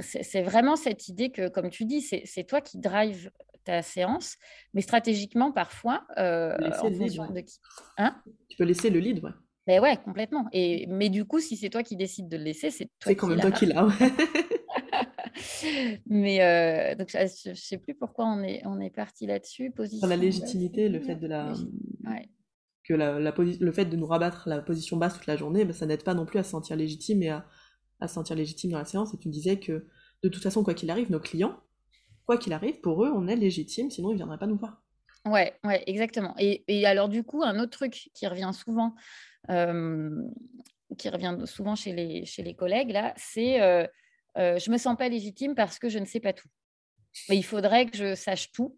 c'est 0.00 0.42
vraiment 0.42 0.76
cette 0.76 1.08
idée 1.08 1.30
que, 1.30 1.48
comme 1.48 1.70
tu 1.70 1.84
dis, 1.84 2.00
c'est 2.00 2.44
toi 2.44 2.60
qui 2.60 2.78
drive 2.78 3.30
ta 3.64 3.80
séance, 3.80 4.36
mais 4.74 4.82
stratégiquement, 4.82 5.52
parfois, 5.52 6.06
en 6.16 6.56
fonction 6.72 7.32
de 7.32 7.40
qui. 7.40 7.60
Hein? 7.96 8.22
Tu 8.48 8.56
peux 8.56 8.64
laisser 8.64 8.90
le 8.90 9.00
lead, 9.00 9.24
ouais. 9.24 9.30
Mais 9.66 9.80
ouais, 9.80 9.96
complètement. 9.96 10.46
Et, 10.52 10.86
mais 10.88 11.08
du 11.08 11.24
coup, 11.24 11.40
si 11.40 11.56
c'est 11.56 11.70
toi 11.70 11.82
qui 11.82 11.96
décides 11.96 12.28
de 12.28 12.36
le 12.36 12.44
laisser, 12.44 12.70
c'est 12.70 12.84
toi 12.84 12.92
C'est 13.06 13.16
quand 13.16 13.28
même 13.28 13.40
toi 13.40 13.50
qui 13.50 13.66
l'as. 13.66 13.88
Mais 16.06 16.42
euh, 16.42 16.94
donc, 16.94 17.10
je 17.10 17.50
ne 17.50 17.54
sais 17.54 17.78
plus 17.78 17.94
pourquoi 17.94 18.26
on 18.26 18.42
est, 18.42 18.62
on 18.66 18.80
est 18.80 18.90
parti 18.90 19.26
là-dessus. 19.26 19.72
Sur 19.98 20.06
la 20.06 20.16
légitimité, 20.16 20.88
le 20.88 21.00
fait 21.00 21.16
de 21.16 21.26
la. 21.26 21.52
Que 22.86 22.92
la, 22.92 23.18
la 23.18 23.34
le 23.38 23.72
fait 23.72 23.86
de 23.86 23.96
nous 23.96 24.06
rabattre 24.06 24.46
la 24.46 24.60
position 24.60 24.98
basse 24.98 25.14
toute 25.14 25.26
la 25.26 25.36
journée, 25.36 25.64
ben, 25.64 25.72
ça 25.72 25.86
n'aide 25.86 26.04
pas 26.04 26.12
non 26.12 26.26
plus 26.26 26.38
à 26.38 26.42
se 26.42 26.50
sentir 26.50 26.76
légitime 26.76 27.22
et 27.22 27.30
à, 27.30 27.46
à 27.98 28.08
se 28.08 28.14
sentir 28.14 28.36
légitime 28.36 28.72
dans 28.72 28.78
la 28.78 28.84
séance. 28.84 29.14
Et 29.14 29.16
tu 29.16 29.30
disais 29.30 29.58
que 29.58 29.86
de 30.22 30.28
toute 30.28 30.42
façon, 30.42 30.62
quoi 30.62 30.74
qu'il 30.74 30.90
arrive, 30.90 31.10
nos 31.10 31.20
clients, 31.20 31.58
quoi 32.26 32.36
qu'il 32.36 32.52
arrive, 32.52 32.80
pour 32.80 33.02
eux, 33.02 33.10
on 33.10 33.26
est 33.26 33.36
légitime, 33.36 33.90
sinon 33.90 34.10
ils 34.10 34.14
ne 34.14 34.18
viendraient 34.18 34.38
pas 34.38 34.46
nous 34.46 34.58
voir. 34.58 34.82
Ouais, 35.24 35.54
ouais, 35.64 35.82
exactement. 35.86 36.34
Et, 36.38 36.62
et, 36.68 36.84
alors, 36.84 37.08
du 37.08 37.22
coup, 37.22 37.42
un 37.42 37.58
autre 37.58 37.70
truc 37.70 38.10
qui 38.12 38.26
revient 38.26 38.50
souvent 38.52 38.94
qui 40.96 41.08
revient 41.08 41.36
souvent 41.46 41.74
chez 41.74 41.92
les, 41.92 42.24
chez 42.24 42.42
les 42.42 42.54
collègues, 42.54 42.90
là, 42.90 43.14
c'est 43.16 43.60
euh, 43.60 43.86
euh, 44.38 44.58
je 44.58 44.70
me 44.70 44.78
sens 44.78 44.96
pas 44.96 45.08
légitime 45.08 45.54
parce 45.54 45.78
que 45.78 45.88
je 45.88 45.98
ne 45.98 46.04
sais 46.04 46.20
pas 46.20 46.32
tout. 46.32 46.48
Mais 47.28 47.36
il 47.36 47.44
faudrait 47.44 47.86
que 47.86 47.96
je 47.96 48.14
sache 48.14 48.50
tout. 48.52 48.76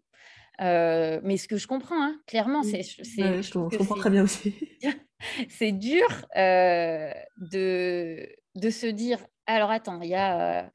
Euh, 0.61 1.19
mais 1.23 1.37
ce 1.37 1.47
que 1.47 1.57
je 1.57 1.67
comprends, 1.67 2.01
hein, 2.01 2.19
clairement, 2.25 2.63
c'est. 2.63 2.81
je, 2.83 3.51
comprends 3.53 3.95
très 3.95 4.09
bien 4.09 4.23
aussi. 4.23 4.55
c'est 5.49 5.71
dur 5.71 6.07
de, 6.35 8.27
de 8.55 8.69
se 8.69 8.87
dire 8.87 9.19
alors 9.45 9.71
attends, 9.71 10.01
il 10.01 10.09
y 10.09 10.15
a 10.15 10.71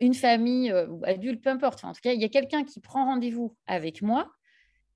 une 0.00 0.14
famille 0.14 0.72
ou 0.72 1.02
adulte, 1.04 1.42
peu 1.42 1.50
importe. 1.50 1.84
en 1.84 1.92
tout 1.92 2.00
cas, 2.02 2.12
il 2.12 2.20
y 2.20 2.24
a 2.24 2.28
quelqu'un 2.28 2.64
qui 2.64 2.80
prend 2.80 3.06
rendez-vous 3.06 3.56
avec 3.66 4.02
moi 4.02 4.35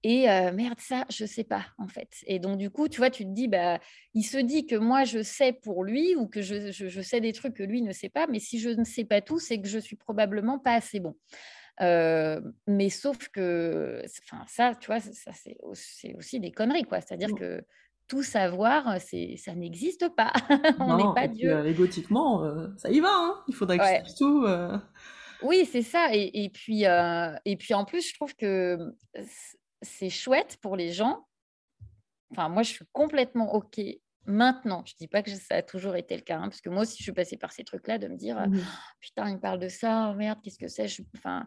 et 0.03 0.27
merde, 0.53 0.81
ça, 0.81 1.05
je 1.11 1.27
sais 1.27 1.45
pas, 1.45 1.67
en 1.77 1.87
fait. 1.87 2.09
Et 2.27 2.39
donc, 2.39 2.57
du 2.57 2.71
coup, 2.71 2.89
tu 2.89 2.99
vois, 2.99 3.11
tu 3.11 3.25
te 3.25 3.31
dis, 3.31 3.49
bah, 3.49 3.79
il 4.15 4.23
se 4.23 4.39
dit 4.39 4.67
que 4.67 4.77
moi, 4.77 5.05
je 5.05 5.23
sais 5.23 5.53
pour 5.53 5.85
lui 5.85 6.17
ou 6.17 6.27
que 6.27 6.41
je, 6.41 6.73
je, 6.73 7.01
sais 7.03 7.21
des 7.21 7.35
trucs 7.35 7.55
que 7.55 7.63
lui 7.63 7.83
ne 7.83 7.93
sait 7.93 8.09
pas. 8.09 8.27
Mais 8.27 8.39
si 8.39 8.59
je 8.59 8.71
ne 8.71 8.85
sais 8.85 9.05
pas 9.05 9.21
tout, 9.21 9.39
c'est 9.39 9.61
que 9.61 9.69
je 9.69 9.79
suis 9.79 9.97
probablement 9.97 10.59
pas 10.59 10.73
assez 10.73 11.01
bon. 11.01 11.17
mais 11.79 12.89
sauf 12.89 13.29
que, 13.29 14.03
enfin, 14.25 14.45
ça, 14.49 14.75
tu 14.75 14.87
vois, 14.87 15.01
ça, 15.01 15.33
c'est 15.35 15.57
aussi, 15.61 16.41
des 16.41 16.51
conneries, 16.51 16.85
quoi. 16.85 17.03
C'est-à-dire 17.03 17.35
que 17.35 17.63
tout 18.09 18.23
savoir, 18.23 18.99
c'est, 19.01 19.37
ça 19.37 19.55
n'existe 19.55 20.09
pas. 20.17 20.33
On 20.81 20.97
n'est 20.97 21.15
pas 21.15 21.29
Dieu. 21.29 21.67
égotiquement, 21.67 22.43
ça 22.79 22.91
y 22.91 23.01
va. 23.01 23.11
Hein 23.13 23.45
il 23.49 23.55
faudrait 23.55 23.77
que 23.77 23.83
ouais. 23.83 24.03
tout. 24.17 24.47
Oui, 25.43 25.69
c'est 25.71 25.83
ça. 25.83 26.09
Et, 26.15 26.45
et 26.45 26.49
puis, 26.49 26.85
et 26.85 27.57
puis, 27.59 27.75
en 27.75 27.85
plus, 27.85 28.09
je 28.09 28.15
trouve 28.15 28.35
que 28.35 28.79
c'est 29.83 30.11
chouette 30.11 30.59
pour 30.61 30.77
les 30.77 30.93
gens. 30.93 31.27
Enfin, 32.33 32.49
moi, 32.49 32.63
je 32.63 32.71
suis 32.71 32.85
complètement 32.93 33.55
OK 33.55 33.81
maintenant. 34.27 34.83
Je 34.87 34.95
ne 34.95 34.99
dis 34.99 35.09
pas 35.09 35.23
que 35.23 35.31
ça 35.31 35.57
a 35.57 35.63
toujours 35.63 35.97
été 35.97 36.17
le 36.17 36.23
cas, 36.23 36.39
hein, 36.39 36.49
parce 36.49 36.61
que 36.61 36.69
moi 36.69 36.83
aussi, 36.83 36.99
je 36.99 37.03
suis 37.03 37.13
passée 37.13 37.37
par 37.37 37.53
ces 37.53 37.65
trucs-là, 37.65 37.99
de 37.99 38.09
me 38.09 38.17
dire 38.17 38.37
mmh 38.37 38.61
«Ah, 38.63 38.79
Putain, 39.01 39.29
il 39.29 39.35
me 39.37 39.41
parle 39.41 39.59
de 39.59 39.69
ça, 39.69 40.11
oh 40.11 40.17
merde, 40.17 40.39
qu'est-ce 40.43 40.59
que 40.59 40.69
c'est? 40.69 40.87
Enfin, 41.17 41.47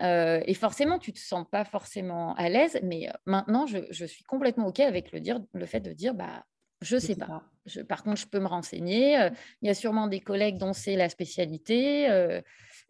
euh, 0.00 0.40
Et 0.46 0.54
forcément, 0.54 0.98
tu 0.98 1.10
ne 1.10 1.14
te 1.14 1.20
sens 1.20 1.46
pas 1.50 1.64
forcément 1.64 2.34
à 2.34 2.48
l'aise, 2.48 2.78
mais 2.82 3.08
euh, 3.08 3.12
maintenant, 3.26 3.66
je, 3.66 4.04
suis 4.06 4.24
complètement 4.24 4.66
OK 4.68 4.80
avec 4.80 5.12
le, 5.12 5.20
dire, 5.20 5.40
le 5.52 5.66
fait 5.66 5.80
de 5.80 5.92
dire 5.92 6.14
bah, 6.14 6.44
Je 6.80 6.96
ne 6.96 7.00
sais 7.00 7.16
pas. 7.16 7.44
par 7.88 8.02
contre, 8.02 8.20
je 8.20 8.26
peux 8.26 8.40
me 8.40 8.48
renseigner. 8.48 9.20
Euh, 9.20 9.30
il 9.62 9.68
y 9.68 9.70
a 9.70 9.74
sûrement 9.74 10.08
des 10.08 10.20
collègues 10.20 10.56
dont 10.56 10.72
c'est 10.72 10.96
la 10.96 11.08
spécialité. 11.08 12.06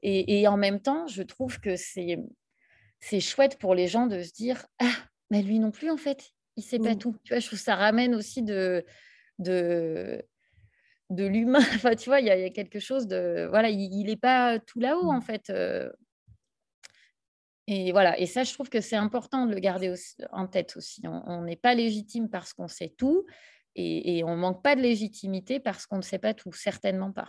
et, 0.02 0.40
et, 0.40 0.48
en 0.48 0.56
même 0.56 0.80
temps, 0.80 1.06
je 1.06 1.22
trouve 1.22 1.60
que 1.60 1.76
c'est 1.76 2.18
c'est 3.04 3.20
chouette 3.20 3.58
pour 3.58 3.74
les 3.74 3.86
gens 3.86 4.06
de 4.06 4.22
se 4.22 4.32
dire 4.32 4.64
ah 4.78 4.96
mais 5.30 5.42
lui 5.42 5.58
non 5.58 5.70
plus 5.70 5.90
en 5.90 5.98
fait 5.98 6.30
il 6.56 6.62
sait 6.62 6.78
pas 6.78 6.94
mmh. 6.94 6.98
tout 6.98 7.16
tu 7.22 7.34
vois 7.34 7.38
je 7.38 7.46
trouve 7.46 7.58
que 7.58 7.64
ça 7.64 7.76
ramène 7.76 8.14
aussi 8.14 8.42
de 8.42 8.84
de 9.38 10.24
de 11.10 11.26
l'humain 11.26 11.58
enfin 11.74 11.94
tu 11.94 12.08
vois 12.08 12.20
il 12.20 12.26
y, 12.26 12.30
a 12.30 12.50
quelque 12.50 12.80
chose 12.80 13.06
de 13.06 13.46
voilà 13.50 13.68
il 13.68 14.06
n'est 14.06 14.16
pas 14.16 14.58
tout 14.58 14.80
là-haut 14.80 15.10
en 15.10 15.18
mmh. 15.18 15.22
fait 15.22 15.50
euh. 15.50 15.92
et 17.66 17.92
voilà 17.92 18.18
et 18.18 18.24
ça 18.24 18.42
je 18.42 18.54
trouve 18.54 18.70
que 18.70 18.80
c'est 18.80 18.96
important 18.96 19.44
de 19.44 19.54
le 19.54 19.60
garder 19.60 19.92
en 20.32 20.46
tête 20.46 20.74
aussi 20.76 21.02
on 21.06 21.42
n'est 21.42 21.56
pas 21.56 21.74
légitime 21.74 22.30
parce 22.30 22.54
qu'on 22.54 22.68
sait 22.68 22.94
tout 22.96 23.26
et, 23.74 24.16
et 24.18 24.24
on 24.24 24.34
manque 24.34 24.62
pas 24.62 24.76
de 24.76 24.80
légitimité 24.80 25.60
parce 25.60 25.84
qu'on 25.84 25.98
ne 25.98 26.02
sait 26.02 26.18
pas 26.18 26.32
tout 26.32 26.52
certainement 26.54 27.12
pas 27.12 27.28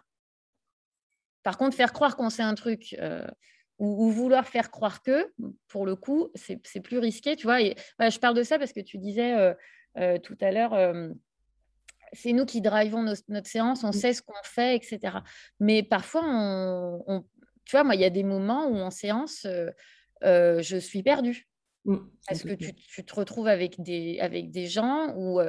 par 1.44 1.58
contre 1.58 1.76
faire 1.76 1.92
croire 1.92 2.16
qu'on 2.16 2.30
sait 2.30 2.44
un 2.44 2.56
truc 2.56 2.96
euh, 3.00 3.28
ou, 3.78 4.10
vouloir 4.10 4.48
faire 4.48 4.72
croire 4.72 5.02
que, 5.02 5.32
pour 5.68 5.86
le 5.86 5.96
coup, 5.96 6.30
c'est 6.36 6.82
plus 6.82 6.98
risqué, 6.98 7.36
tu 7.36 7.48
vois. 7.48 7.62
Et, 7.62 7.76
je 8.00 8.20
parle 8.20 8.36
de 8.36 8.44
ça 8.44 8.58
parce 8.58 8.74
que 8.74 8.80
tu 8.80 8.98
disais 8.98 9.34
euh, 9.34 9.54
euh, 9.98 10.18
tout 10.18 10.38
à 10.42 10.52
l'heure, 10.52 10.74
euh, 10.74 11.10
c'est 12.14 12.34
nous 12.34 12.46
qui 12.46 12.62
drivons 12.62 13.04
notre 13.04 13.48
séance, 13.48 13.84
on 13.84 13.92
sait 13.92 14.14
ce 14.14 14.22
qu'on 14.22 14.34
fait, 14.44 14.76
etc. 14.76 15.18
Mais 15.60 15.84
parfois, 15.84 16.22
on, 16.26 17.26
tu 17.66 17.72
vois, 17.72 17.84
moi, 17.84 17.96
il 17.96 18.02
y 18.02 18.06
a 18.06 18.10
des 18.10 18.24
moments 18.24 18.68
où 18.68 18.78
en 18.78 18.92
séance, 18.92 19.46
je 20.22 20.78
suis 20.80 21.04
perdue. 21.04 21.48
Mmh, 21.86 21.98
parce 22.28 22.42
que 22.42 22.54
tu, 22.54 22.74
tu, 22.74 23.06
te 23.06 23.14
retrouves 23.14 23.48
avec 23.48 23.80
des, 23.80 24.18
avec 24.20 24.50
des 24.50 24.66
gens 24.66 25.14
où 25.16 25.40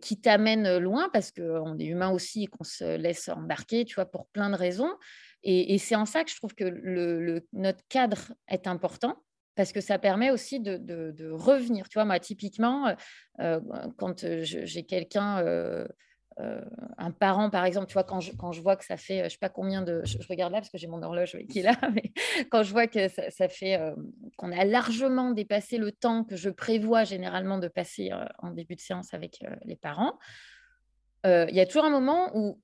qui 0.00 0.20
t'amènent 0.20 0.78
loin 0.78 1.08
parce 1.12 1.32
qu'on 1.32 1.78
est 1.78 1.86
humain 1.86 2.10
aussi 2.10 2.44
et 2.44 2.46
qu'on 2.46 2.64
se 2.64 2.96
laisse 2.96 3.28
embarquer, 3.28 3.84
tu 3.84 3.96
vois, 3.96 4.06
pour 4.06 4.26
plein 4.26 4.50
de 4.50 4.54
raisons. 4.54 4.92
Et, 5.44 5.78
c'est 5.78 5.96
en 5.96 6.06
ça 6.06 6.24
que 6.24 6.30
je 6.30 6.36
trouve 6.36 6.54
que 6.54 7.42
notre 7.52 7.80
cadre 7.88 8.32
est 8.48 8.66
important 8.66 9.16
parce 9.54 9.72
que 9.72 9.80
ça 9.80 9.98
permet 9.98 10.30
aussi 10.30 10.60
de, 10.60 11.30
revenir. 11.32 11.88
Tu 11.88 11.94
vois, 11.94 12.04
moi, 12.04 12.18
typiquement, 12.18 12.94
euh, 13.40 13.60
quand 13.96 14.24
j'ai 14.42 14.84
quelqu'un, 14.84 15.40
euh, 15.40 15.86
euh, 16.40 16.62
un 16.96 17.10
parent, 17.10 17.50
par 17.50 17.64
exemple, 17.64 17.86
tu 17.86 17.94
vois, 17.94 18.04
quand 18.04 18.20
je, 18.20 18.60
vois 18.62 18.76
que 18.76 18.84
ça 18.84 18.96
fait, 18.96 19.24
je 19.24 19.30
sais 19.30 19.38
pas 19.38 19.50
combien 19.50 19.82
de... 19.82 20.00
Je, 20.04 20.16
regarde 20.28 20.52
là 20.52 20.60
parce 20.60 20.70
que 20.70 20.78
j'ai 20.78 20.86
mon 20.86 21.02
horloge 21.02 21.36
qui 21.50 21.58
est 21.58 21.62
là, 21.62 21.76
mais 21.92 22.12
quand 22.50 22.62
je 22.62 22.70
vois 22.70 22.86
que 22.86 23.08
ça, 23.08 23.48
fait... 23.48 23.78
qu'on 24.36 24.52
a 24.52 24.64
largement 24.64 25.32
dépassé 25.32 25.76
le 25.76 25.92
temps 25.92 26.24
que 26.24 26.36
je 26.36 26.50
prévois 26.50 27.04
généralement 27.04 27.58
de 27.58 27.68
passer 27.68 28.10
en 28.38 28.50
début 28.50 28.76
de 28.76 28.80
séance 28.80 29.12
avec 29.12 29.44
les 29.64 29.76
parents, 29.76 30.18
il 31.24 31.54
y 31.54 31.60
a 31.60 31.66
toujours 31.66 31.84
un 31.84 31.90
moment 31.90 32.30
où 32.34 32.58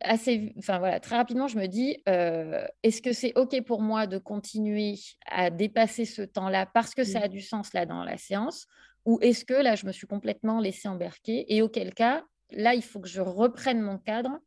assez, 0.00 0.52
enfin 0.58 0.78
voilà, 0.78 1.00
très 1.00 1.16
rapidement, 1.16 1.48
je 1.48 1.58
me 1.58 1.66
dis, 1.66 2.02
euh, 2.08 2.66
est-ce 2.82 3.00
que 3.00 3.12
c'est 3.12 3.32
OK 3.36 3.60
pour 3.64 3.82
moi 3.82 4.06
de 4.06 4.18
continuer 4.18 4.94
à 5.26 5.50
dépasser 5.50 6.04
ce 6.04 6.22
temps-là 6.22 6.66
parce 6.66 6.94
que 6.94 7.04
ça 7.04 7.20
a 7.20 7.26
mmh. 7.28 7.30
du 7.30 7.40
sens 7.40 7.72
là 7.72 7.86
dans 7.86 8.04
la 8.04 8.16
séance? 8.16 8.66
Ou 9.04 9.18
est-ce 9.22 9.44
que 9.44 9.54
là, 9.54 9.76
je 9.76 9.86
me 9.86 9.92
suis 9.92 10.06
complètement 10.06 10.58
laissée 10.58 10.88
embarquer 10.88 11.54
Et 11.54 11.62
auquel 11.62 11.94
cas, 11.94 12.24
là, 12.50 12.74
il 12.74 12.82
faut 12.82 13.00
que 13.00 13.08
je 13.08 13.20
reprenne 13.20 13.80
mon 13.80 13.98
cadre 13.98 14.38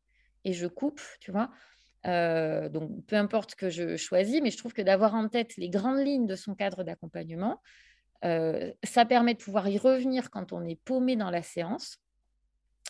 et 0.43 0.51
je 0.53 0.67
coupe, 0.67 1.01
tu 1.21 1.31
vois? 1.31 1.49
Euh, 2.05 2.69
donc, 2.69 3.05
peu 3.05 3.15
importe 3.15 3.55
que 3.55 3.69
je 3.69 3.95
choisis, 3.95 4.41
mais 4.41 4.51
je 4.51 4.57
trouve 4.57 4.73
que 4.73 4.81
d'avoir 4.81 5.15
en 5.15 5.27
tête 5.29 5.55
les 5.57 5.69
grandes 5.69 6.05
lignes 6.05 6.27
de 6.27 6.35
son 6.35 6.55
cadre 6.55 6.83
d'accompagnement, 6.83 7.61
euh, 8.25 8.71
ça 8.83 9.05
permet 9.05 9.33
de 9.33 9.39
pouvoir 9.39 9.67
y 9.69 9.77
revenir 9.77 10.29
quand 10.29 10.51
on 10.51 10.63
est 10.65 10.79
paumé 10.83 11.15
dans 11.15 11.29
la 11.29 11.41
séance. 11.41 11.97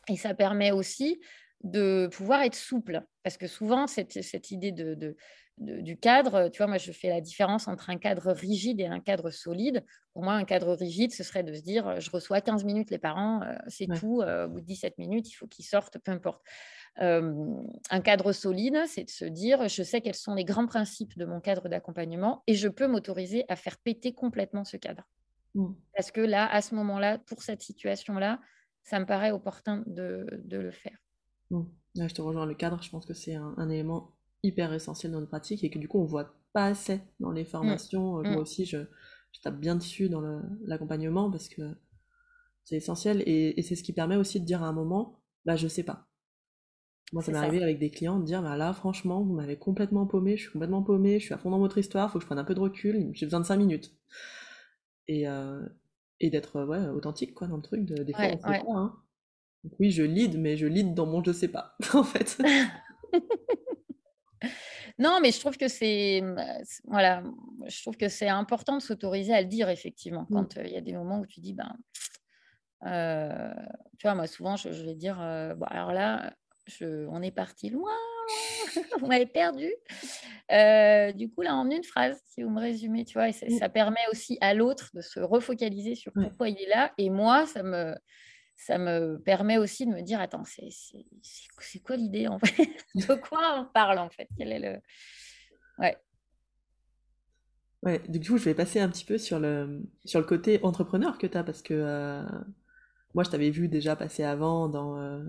Et 0.08 0.16
ça 0.16 0.34
permet 0.34 0.72
aussi 0.72 1.20
de 1.64 2.08
pouvoir 2.12 2.42
être 2.42 2.56
souple. 2.56 3.04
Parce 3.24 3.38
que 3.38 3.48
souvent, 3.48 3.88
cette, 3.88 4.24
cette 4.24 4.52
idée 4.52 4.72
de, 4.72 5.16
du 5.58 5.98
cadre, 5.98 6.50
tu 6.50 6.60
vois, 6.60 6.68
moi, 6.68 6.78
je 6.78 6.92
fais 6.92 7.10
la 7.10 7.22
différence 7.22 7.68
entre 7.68 7.90
un 7.90 7.98
cadre 7.98 8.32
rigide 8.32 8.80
et 8.80 8.86
un 8.86 9.00
cadre 9.00 9.30
solide. 9.30 9.84
Pour 10.14 10.24
moi, 10.24 10.34
un 10.34 10.46
cadre 10.46 10.74
rigide, 10.74 11.12
ce 11.12 11.24
serait 11.24 11.44
de 11.44 11.54
se 11.54 11.62
dire, 11.62 12.00
je 12.00 12.10
reçois 12.12 12.40
15 12.42 12.64
minutes 12.64 12.92
les 12.92 12.98
parents, 12.98 13.42
euh, 13.42 13.56
c'est 13.68 13.88
tout, 13.88 14.22
euh, 14.22 14.46
au 14.46 14.50
bout 14.50 14.62
de 14.62 14.66
17 14.66 14.98
minutes, 14.98 15.30
il 15.30 15.34
faut 15.34 15.48
qu'ils 15.48 15.66
sortent, 15.66 15.98
peu 15.98 16.12
importe. 16.12 16.42
un 16.98 18.02
cadre 18.04 18.32
solide, 18.32 18.80
c'est 18.88 19.04
de 19.04 19.10
se 19.10 19.26
dire, 19.26 19.68
je 19.68 19.84
sais 19.84 20.02
quels 20.02 20.16
sont 20.16 20.34
les 20.34 20.46
grands 20.46 20.68
principes 20.68 21.18
de 21.18 21.26
mon 21.26 21.40
cadre 21.40 21.70
d'accompagnement 21.70 22.44
et 22.48 22.56
je 22.56 22.68
peux 22.68 22.88
m'autoriser 22.88 23.46
à 23.48 23.56
faire 23.56 23.78
péter 23.78 24.14
complètement 24.14 24.64
ce 24.64 24.78
cadre. 24.78 25.04
Mmh. 25.56 25.74
Parce 25.96 26.12
que 26.12 26.22
là, 26.22 26.50
à 26.52 26.62
ce 26.62 26.76
moment-là, 26.76 27.18
pour 27.18 27.42
cette 27.42 27.62
situation-là, 27.62 28.40
ça 28.84 29.00
me 29.00 29.06
paraît 29.06 29.32
opportun 29.32 29.84
de 29.88 30.26
le 30.50 30.72
faire. 30.72 30.98
Mmh. 31.52 31.64
je 31.96 32.14
te 32.14 32.22
rejoins 32.22 32.46
le 32.46 32.54
cadre, 32.54 32.82
je 32.84 32.90
pense 32.90 33.06
que 33.06 33.14
c'est 33.14 33.36
un, 33.36 33.70
élément 33.70 34.16
hyper 34.44 34.72
essentiel 34.74 35.12
dans 35.12 35.20
notre 35.20 35.32
pratique 35.32 35.64
et 35.64 35.70
que 35.70 35.80
du 35.80 35.88
coup 35.88 36.00
on 36.00 36.06
voit 36.06 36.36
pas 36.54 36.66
assez 36.66 37.02
dans 37.20 37.32
les 37.32 37.46
formations. 37.46 38.24
Moi 38.24 38.38
aussi, 38.38 38.66
je, 38.66 38.78
je, 39.32 39.42
tape 39.42 39.60
bien 39.60 39.76
dessus 39.76 40.10
dans 40.10 40.22
l'accompagnement 40.62 41.30
parce 41.32 41.50
que 41.50 41.62
c'est 42.64 42.76
essentiel 42.76 43.24
et, 43.26 43.62
c'est 43.64 43.76
ce 43.76 43.84
qui 43.84 43.94
permet 43.94 44.16
aussi 44.16 44.40
de 44.40 44.46
dire 44.46 44.64
à 44.64 44.68
un 44.68 44.74
moment, 44.74 45.22
bah 45.46 45.56
je 45.56 45.68
sais 45.68 45.84
pas. 45.84 46.08
Moi, 47.12 47.24
ça 47.24 47.32
m'est 47.32 47.40
arrivé 47.40 47.64
avec 47.64 47.80
des 47.80 47.90
clients 47.90 48.20
de 48.20 48.26
dire, 48.26 48.44
bah 48.44 48.56
là, 48.56 48.72
franchement, 48.72 49.24
vous 49.24 49.34
m'avez 49.34 49.58
complètement 49.58 50.06
paumé, 50.06 50.38
je 50.38 50.44
suis 50.44 50.52
complètement 50.52 50.84
paumé, 50.84 51.20
je 51.20 51.26
suis 51.26 51.34
à 51.34 51.40
fond 51.40 51.50
dans 51.50 51.58
votre 51.58 51.80
histoire, 51.80 52.12
faut 52.12 52.20
que 52.20 52.22
je 52.22 52.28
prenne 52.28 52.38
un 52.38 52.44
peu 52.44 52.54
de 52.54 52.60
recul, 52.60 53.10
j'ai 53.14 53.26
besoin 53.26 53.40
de 53.40 53.46
5 53.46 53.58
minutes. 53.58 53.96
Et, 55.08 55.28
euh, 55.28 55.60
et 56.20 56.30
d'être 56.30 56.64
ouais, 56.66 56.88
authentique, 56.90 57.34
quoi, 57.34 57.48
dans 57.48 57.56
le 57.56 57.64
truc, 57.64 57.84
de, 57.86 58.04
des 58.04 58.14
fois, 58.14 58.26
on 58.26 58.38
sait 58.38 58.60
pas, 58.60 58.64
hein. 58.68 58.96
Donc 59.64 59.74
oui, 59.80 59.92
je 59.92 60.04
lead, 60.04 60.40
mais 60.40 60.58
je 60.58 60.68
lead 60.68 60.94
dans 60.94 61.06
mon 61.06 61.24
je 61.24 61.32
sais 61.32 61.50
pas, 61.50 61.76
en 61.94 62.04
fait. 62.04 62.42
non, 65.00 65.20
mais 65.22 65.32
je 65.32 65.40
trouve 65.40 65.58
que 65.58 65.68
c'est 65.68 66.24
voilà, 66.86 67.24
je 67.68 67.82
trouve 67.82 67.98
que 67.98 68.08
c'est 68.08 68.30
important 68.30 68.78
de 68.78 68.82
s'autoriser 68.82 69.34
à 69.34 69.42
le 69.42 69.48
dire 69.48 69.70
effectivement 69.70 70.26
mmh. 70.30 70.34
quand 70.34 70.56
il 70.58 70.72
y 70.72 70.78
a 70.78 70.82
des 70.82 70.94
moments 70.94 71.20
où 71.20 71.26
tu 71.26 71.40
dis 71.40 71.54
ben 71.54 71.76
euh, 72.86 73.54
tu 73.98 74.08
vois, 74.08 74.16
moi, 74.16 74.28
souvent, 74.28 74.56
je, 74.56 74.70
vais 74.70 74.96
dire 74.96 75.20
euh, 75.22 75.54
bon, 75.56 75.66
alors 75.66 75.92
là, 75.92 76.34
je, 76.68 77.06
on 77.08 77.22
est 77.22 77.32
parti 77.32 77.70
loin, 77.70 77.92
vous 79.00 79.08
m'avez 79.08 79.26
perdu. 79.26 79.72
Euh, 80.52 81.12
du 81.12 81.30
coup, 81.30 81.42
là, 81.42 81.56
en 81.56 81.70
une 81.70 81.84
phrase, 81.84 82.22
si 82.26 82.44
vous 82.44 82.50
me 82.50 82.62
résumez, 82.62 83.06
tu 83.06 83.14
vois, 83.14 83.30
mmh. 83.30 83.58
ça 83.60 83.70
permet 83.70 84.00
aussi 84.12 84.38
à 84.42 84.54
l'autre 84.54 84.92
de 84.94 85.02
se 85.02 85.20
refocaliser 85.20 85.96
sur 85.96 86.14
pourquoi 86.14 86.50
il 86.50 86.58
est 86.62 86.70
là. 86.70 86.94
Et 86.98 87.10
moi, 87.10 87.46
ça 87.46 87.64
me, 87.64 87.96
ça 88.60 88.78
me 88.78 89.20
permet 89.20 89.58
aussi 89.58 89.86
de 89.86 89.92
me 89.92 90.02
dire 90.02 90.20
attends, 90.20 90.44
c'est 90.44 91.80
quoi 91.84 91.96
l'idée 91.96 92.28
en 92.28 92.40
fait? 92.40 92.70
De 92.96 93.16
quoi 93.16 93.60
on 93.60 93.66
parle 93.66 94.00
en 94.00 94.10
fait? 94.10 94.28
Quel 94.38 94.52
est 94.52 94.60
le. 94.60 94.80
Ouais. 95.80 95.98
Ouais, 97.82 98.00
du 98.10 98.20
coup, 98.20 98.38
je 98.38 98.44
vais 98.44 98.54
passer 98.54 98.82
un 98.82 98.90
petit 98.90 99.06
peu 99.06 99.18
sur 99.18 99.40
le, 99.40 99.82
sur 100.04 100.20
le 100.20 100.26
côté 100.26 100.60
entrepreneur 100.64 101.18
que 101.18 101.28
tu 101.28 101.38
as 101.38 101.44
parce 101.44 101.62
que 101.62 102.26
moi, 103.16 103.24
je 103.24 103.30
t'avais 103.30 103.50
vu 103.50 103.68
déjà 103.68 103.96
passer 103.96 104.24
avant 104.24 104.70
dans, 104.70 104.98
euh, 104.98 105.24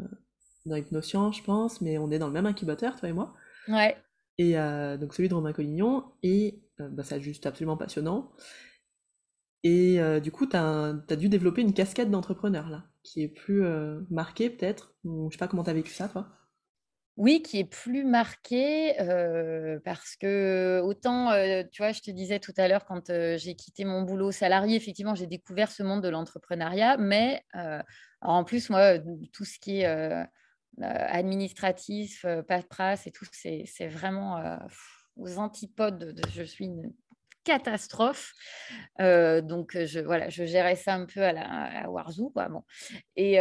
dans 0.66 0.76
Hypnoscience, 0.76 1.38
je 1.38 1.42
pense, 1.42 1.80
mais 1.80 1.98
on 1.98 2.10
est 2.10 2.18
dans 2.18 2.26
le 2.26 2.32
même 2.32 2.46
incubateur, 2.46 2.96
toi 2.96 3.08
et 3.08 3.12
moi. 3.12 3.34
Ouais. 3.68 3.96
Et 4.38 4.58
euh, 4.58 4.96
donc 4.96 5.14
celui 5.14 5.28
de 5.28 5.34
Romain 5.34 5.52
Collignon, 5.52 6.04
et 6.22 6.60
euh, 6.80 6.88
bah, 6.88 7.02
c'est 7.04 7.20
juste 7.20 7.46
absolument 7.46 7.76
passionnant. 7.76 8.32
Et 9.62 10.00
du 10.22 10.32
coup, 10.32 10.46
tu 10.46 10.56
as, 10.56 10.94
dû 11.18 11.28
développer 11.28 11.60
une 11.60 11.74
casquette 11.74 12.10
d'entrepreneur, 12.10 12.70
là, 12.70 12.84
qui 13.02 13.22
est 13.22 13.28
plus 13.28 13.62
marquée 14.10 14.50
peut-être? 14.50 14.94
Je 15.04 15.28
sais 15.32 15.38
pas 15.38 15.48
comment 15.48 15.64
tu 15.64 15.70
as 15.70 15.74
vécu 15.74 15.92
ça, 15.92 16.08
toi? 16.08 16.28
Oui, 17.16 17.42
qui 17.42 17.58
est 17.58 17.64
plus 17.64 18.04
marqué 18.04 18.94
parce 19.84 20.16
que 20.16 20.80
autant, 20.82 21.32
tu 21.70 21.82
vois, 21.82 21.92
je 21.92 22.00
te 22.00 22.10
disais 22.10 22.38
tout 22.38 22.54
à 22.56 22.66
l'heure, 22.66 22.86
quand 22.86 23.12
j'ai 23.36 23.54
quitté 23.56 23.84
mon 23.84 24.02
boulot 24.02 24.30
salarié, 24.30 24.76
effectivement, 24.76 25.14
j'ai 25.14 25.26
découvert 25.26 25.70
ce 25.70 25.82
monde 25.82 26.02
de 26.02 26.08
l'entrepreneuriat, 26.08 26.96
mais 26.96 27.44
en 28.22 28.44
plus, 28.44 28.70
moi, 28.70 28.98
tout 29.32 29.44
ce 29.44 29.58
qui 29.58 29.80
est 29.80 30.26
administratif, 30.78 32.24
paperasse 32.48 33.06
et 33.06 33.10
tout, 33.10 33.26
c'est 33.32 33.88
vraiment 33.88 34.58
aux 35.16 35.38
antipodes 35.38 36.14
de, 36.14 36.22
je 36.30 36.42
suis 36.42 36.66
une 36.66 36.94
catastrophe. 37.44 38.34
donc, 38.98 39.76
je, 39.76 40.00
voilà, 40.00 40.28
je 40.28 40.44
gérais 40.44 40.76
ça 40.76 40.94
un 40.94 41.06
peu 41.06 41.22
à 41.22 41.32
la 41.32 41.90
Warzoo. 41.90 42.32
Bon. 42.34 42.64
Et, 43.16 43.38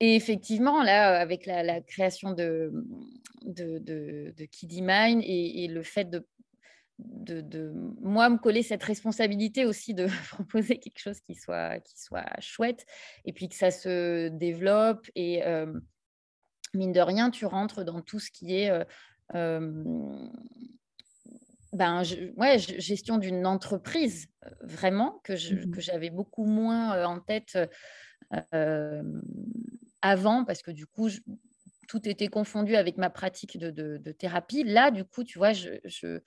effectivement, 0.00 0.82
là, 0.82 1.18
avec 1.18 1.46
la, 1.46 1.80
création 1.80 2.32
de, 2.32 2.72
de, 3.42 4.32
Mine 4.80 5.22
et, 5.22 5.68
le 5.68 5.82
fait 5.82 6.10
de, 6.10 6.26
moi 8.00 8.28
me 8.28 8.38
coller 8.38 8.62
cette 8.62 8.82
responsabilité 8.82 9.64
aussi 9.64 9.94
de 9.94 10.06
proposer 10.30 10.78
quelque 10.78 10.98
chose 10.98 11.20
qui 11.20 11.34
soit, 11.34 11.80
chouette 12.40 12.86
et 13.24 13.32
puis 13.32 13.48
que 13.48 13.56
ça 13.56 13.70
se 13.70 14.28
développe 14.28 15.08
et 15.14 15.44
euh, 15.44 15.72
mine 16.74 16.92
de 16.92 17.00
rien, 17.00 17.30
tu 17.30 17.46
rentres 17.46 17.84
dans 17.84 18.00
tout 18.00 18.20
ce 18.20 18.30
qui 18.30 18.56
est 18.56 18.70
euh, 19.34 20.28
euh, 21.74 21.76
ben, 21.76 22.02
ouais, 22.36 22.58
gestion 22.58 23.18
d'une 23.18 23.46
entreprise, 23.46 24.28
vraiment, 24.62 25.20
que 25.24 25.32
mmh 25.32 25.80
j'avais 25.80 26.10
beaucoup 26.10 26.44
moins 26.44 27.04
en 27.04 27.20
tête 27.20 27.58
avant, 30.02 30.44
parce 30.44 30.62
que 30.62 30.70
du 30.70 30.86
coup, 30.86 31.08
tout 31.88 32.08
était 32.08 32.28
confondu 32.28 32.76
avec 32.76 32.96
ma 32.96 33.10
pratique 33.10 33.58
de, 33.58 34.12
thérapie. 34.12 34.64
Là, 34.64 34.90
du 34.90 35.04
coup, 35.04 35.24
tu 35.24 35.38
vois, 35.38 35.52
je, 35.52 35.70
je 35.84 36.20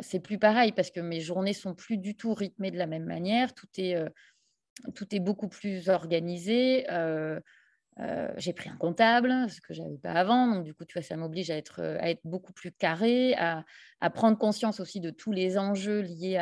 c'est 0.00 0.20
plus 0.20 0.38
pareil 0.38 0.72
parce 0.72 0.90
que 0.90 1.00
mes 1.00 1.20
journées 1.20 1.54
sont 1.54 1.74
plus 1.74 1.96
du 1.96 2.14
tout 2.14 2.34
rythmées 2.34 2.70
de 2.70 2.76
la 2.76 2.86
même 2.86 3.06
manière. 3.06 3.54
Tout 3.54 3.68
est, 3.78 3.96
tout 4.94 5.14
est 5.14 5.20
beaucoup 5.20 5.48
plus 5.48 5.88
organisé. 5.88 6.86
J'ai 8.36 8.52
pris 8.52 8.70
un 8.70 8.76
comptable, 8.76 9.50
ce 9.50 9.60
que 9.60 9.74
j'avais 9.74 9.98
pas 9.98 10.12
avant. 10.12 10.46
Donc, 10.46 10.64
du 10.64 10.74
coup, 10.74 10.84
tu 10.84 10.94
vois, 10.94 11.02
ça 11.02 11.16
m'oblige 11.16 11.50
à 11.50 11.56
être, 11.56 11.80
à 11.80 12.10
être 12.10 12.22
beaucoup 12.24 12.52
plus 12.52 12.72
carré, 12.72 13.34
à, 13.34 13.64
à, 14.00 14.10
prendre 14.10 14.38
conscience 14.38 14.80
aussi 14.80 15.00
de 15.00 15.10
tous 15.10 15.32
les 15.32 15.58
enjeux 15.58 16.00
liés 16.00 16.38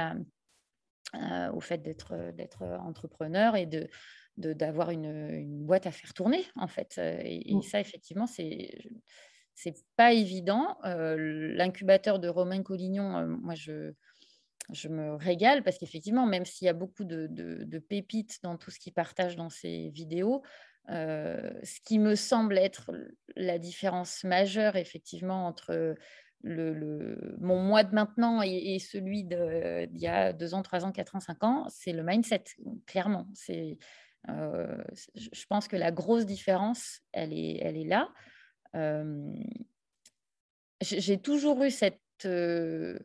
à, 1.15 1.53
au 1.53 1.61
fait 1.61 1.79
d'être 1.79 2.63
entrepreneur 2.81 3.57
et 3.57 3.67
de, 3.67 3.89
d'avoir 4.37 4.91
une, 4.91 5.65
boîte 5.65 5.87
à 5.87 5.91
faire 5.91 6.15
tourner, 6.15 6.45
en 6.55 6.69
fait. 6.69 6.99
Et, 6.99 7.55
mmh. 7.55 7.63
ça, 7.63 7.81
effectivement, 7.81 8.27
c'est 8.27 8.71
c'est 9.59 9.75
pas 9.97 10.13
évident. 10.13 10.79
Euh, 10.85 11.17
l'incubateur 11.57 12.21
de 12.21 12.29
Romain 12.29 12.63
Collignon, 12.63 13.17
euh, 13.17 13.27
moi, 13.27 13.57
je, 13.57 13.93
je 14.71 14.89
me 14.89 15.17
régale 15.17 15.65
parce 15.65 15.79
qu'effectivement, 15.79 16.27
même 16.27 16.45
s'il 16.45 16.67
y 16.67 16.69
a 16.69 16.75
beaucoup 16.75 17.05
de, 17.05 17.27
de, 17.29 17.79
pépites 17.81 18.39
dans 18.45 18.57
tout 18.57 18.71
ce 18.71 18.79
qu'il 18.79 18.93
partage 18.93 19.35
dans 19.35 19.51
ses 19.51 19.89
vidéos, 19.91 20.43
ce 20.89 21.81
qui 21.85 21.99
me 21.99 22.15
semble 22.15 22.57
être 22.59 22.91
la 23.37 23.59
différence 23.59 24.25
majeure, 24.25 24.77
effectivement, 24.77 25.47
entre 25.47 25.97
mon 26.45 27.61
mois 27.63 27.85
de 27.85 27.95
maintenant 27.95 28.43
et, 28.43 28.79
celui 28.79 29.25
d'il 29.25 30.01
y 30.01 30.07
a 30.07 30.33
deux 30.33 30.55
ans, 30.55 30.63
trois 30.63 30.85
ans, 30.85 30.93
quatre 30.93 31.17
ans, 31.17 31.21
cinq 31.21 31.43
ans, 31.45 31.67
c'est 31.69 31.93
le 31.93 32.03
mindset, 32.03 32.45
clairement. 32.87 33.27
Euh, 34.29 34.83
je 35.15 35.47
pense 35.49 35.69
que 35.69 35.77
la 35.77 35.91
grosse 35.91 36.27
différence, 36.27 37.01
elle 37.13 37.33
est, 37.33 37.59
elle 37.63 37.77
est 37.77 37.87
là. 37.87 38.09
Euh, 38.75 39.33
j'ai 40.81 41.19
toujours 41.19 41.63
eu 41.65 41.71
cette 41.71 42.01
euh, 42.25 42.99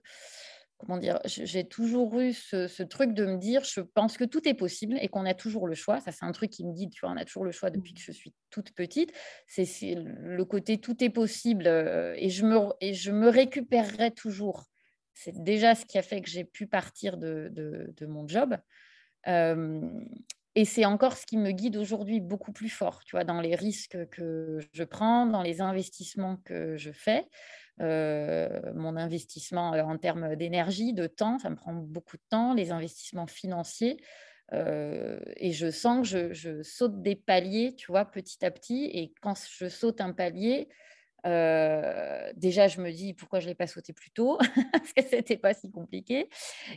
comment 0.85 0.97
dire, 0.97 1.19
j'ai 1.25 1.63
toujours 1.63 2.19
eu 2.19 2.33
ce, 2.33 2.83
truc 2.83 3.13
de 3.13 3.25
me 3.25 3.37
dire, 3.37 3.63
je 3.63 3.81
pense 3.81 4.17
que 4.17 4.23
tout 4.23 4.47
est 4.47 4.53
possible 4.53 4.97
et 5.01 5.07
qu'on 5.07 5.25
a 5.25 5.33
toujours 5.33 5.67
le 5.67 5.75
choix. 5.75 5.99
Ça, 5.99 6.11
c'est 6.11 6.25
un 6.25 6.31
truc 6.31 6.51
qui 6.51 6.65
me 6.65 6.73
dit, 6.73 6.89
tu 6.89 7.01
vois, 7.01 7.11
on 7.11 7.17
a 7.17 7.25
toujours 7.25 7.45
le 7.45 7.51
choix 7.51 7.69
depuis 7.69 7.93
que 7.93 8.01
je 8.01 8.11
suis 8.11 8.33
toute 8.49 8.71
petite. 8.73 9.11
C'est 9.47 9.95
le 9.95 10.45
côté 10.45 10.77
tout 10.79 11.03
est 11.03 11.09
possible 11.09 11.67
et 11.67 12.29
je 12.29 12.45
me, 12.45 12.59
et 12.81 12.93
je 12.93 13.11
me 13.11 13.29
récupérerai 13.29 14.11
toujours. 14.11 14.65
C'est 15.13 15.43
déjà 15.43 15.75
ce 15.75 15.85
qui 15.85 15.97
a 15.97 16.01
fait 16.01 16.21
que 16.21 16.29
j'ai 16.29 16.43
pu 16.43 16.67
partir 16.67 17.17
de, 17.17 17.51
de, 17.53 18.05
mon 18.05 18.27
job. 18.27 18.57
Et 20.55 20.65
c'est 20.65 20.85
encore 20.85 21.17
ce 21.17 21.25
qui 21.25 21.37
me 21.37 21.51
guide 21.51 21.77
aujourd'hui 21.77 22.19
beaucoup 22.19 22.51
plus 22.51 22.69
fort, 22.69 23.03
tu 23.05 23.15
vois, 23.15 23.23
dans 23.23 23.41
les 23.41 23.55
risques 23.55 23.97
que 24.09 24.59
je 24.71 24.83
prends, 24.83 25.25
dans 25.25 25.41
les 25.41 25.61
investissements 25.61 26.37
que 26.45 26.77
je 26.77 26.91
fais. 26.91 27.25
Euh, 27.81 28.71
mon 28.75 28.95
investissement 28.97 29.73
euh, 29.73 29.81
en 29.81 29.97
termes 29.97 30.35
d'énergie, 30.35 30.93
de 30.93 31.07
temps, 31.07 31.39
ça 31.39 31.49
me 31.49 31.55
prend 31.55 31.73
beaucoup 31.73 32.17
de 32.17 32.23
temps, 32.29 32.53
les 32.53 32.71
investissements 32.71 33.27
financiers. 33.27 33.97
Euh, 34.53 35.19
et 35.37 35.51
je 35.51 35.71
sens 35.71 36.11
que 36.11 36.33
je, 36.33 36.61
saute 36.61 37.01
des 37.01 37.15
paliers, 37.15 37.73
tu 37.75 37.87
vois, 37.87 38.05
petit 38.05 38.45
à 38.45 38.51
petit. 38.51 38.85
Et 38.93 39.13
quand 39.21 39.33
je 39.57 39.67
saute 39.69 40.01
un 40.01 40.13
palier, 40.13 40.69
déjà, 42.35 42.67
je 42.67 42.81
me 42.81 42.91
dis 42.91 43.13
pourquoi 43.13 43.39
je 43.39 43.45
ne 43.45 43.51
l'ai 43.51 43.55
pas 43.55 43.65
sauté 43.65 43.93
plus 43.93 44.11
tôt, 44.11 44.37
parce 44.71 44.93
que 44.93 45.01
ce 45.01 45.15
n'était 45.15 45.37
pas 45.37 45.55
si 45.55 45.71
compliqué. 45.71 46.29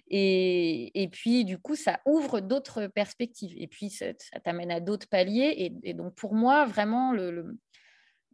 Et, 0.08 1.08
puis, 1.12 1.44
du 1.44 1.58
coup, 1.58 1.74
ça 1.74 2.00
ouvre 2.06 2.40
d'autres 2.40 2.86
perspectives. 2.86 3.52
Et 3.58 3.66
puis, 3.66 3.90
ça, 3.90 4.14
t'amène 4.44 4.70
à 4.70 4.80
d'autres 4.80 5.08
paliers. 5.08 5.72
Et, 5.82 5.92
donc, 5.92 6.14
pour 6.14 6.34
moi, 6.34 6.64
vraiment, 6.64 7.12
le, 7.12 7.58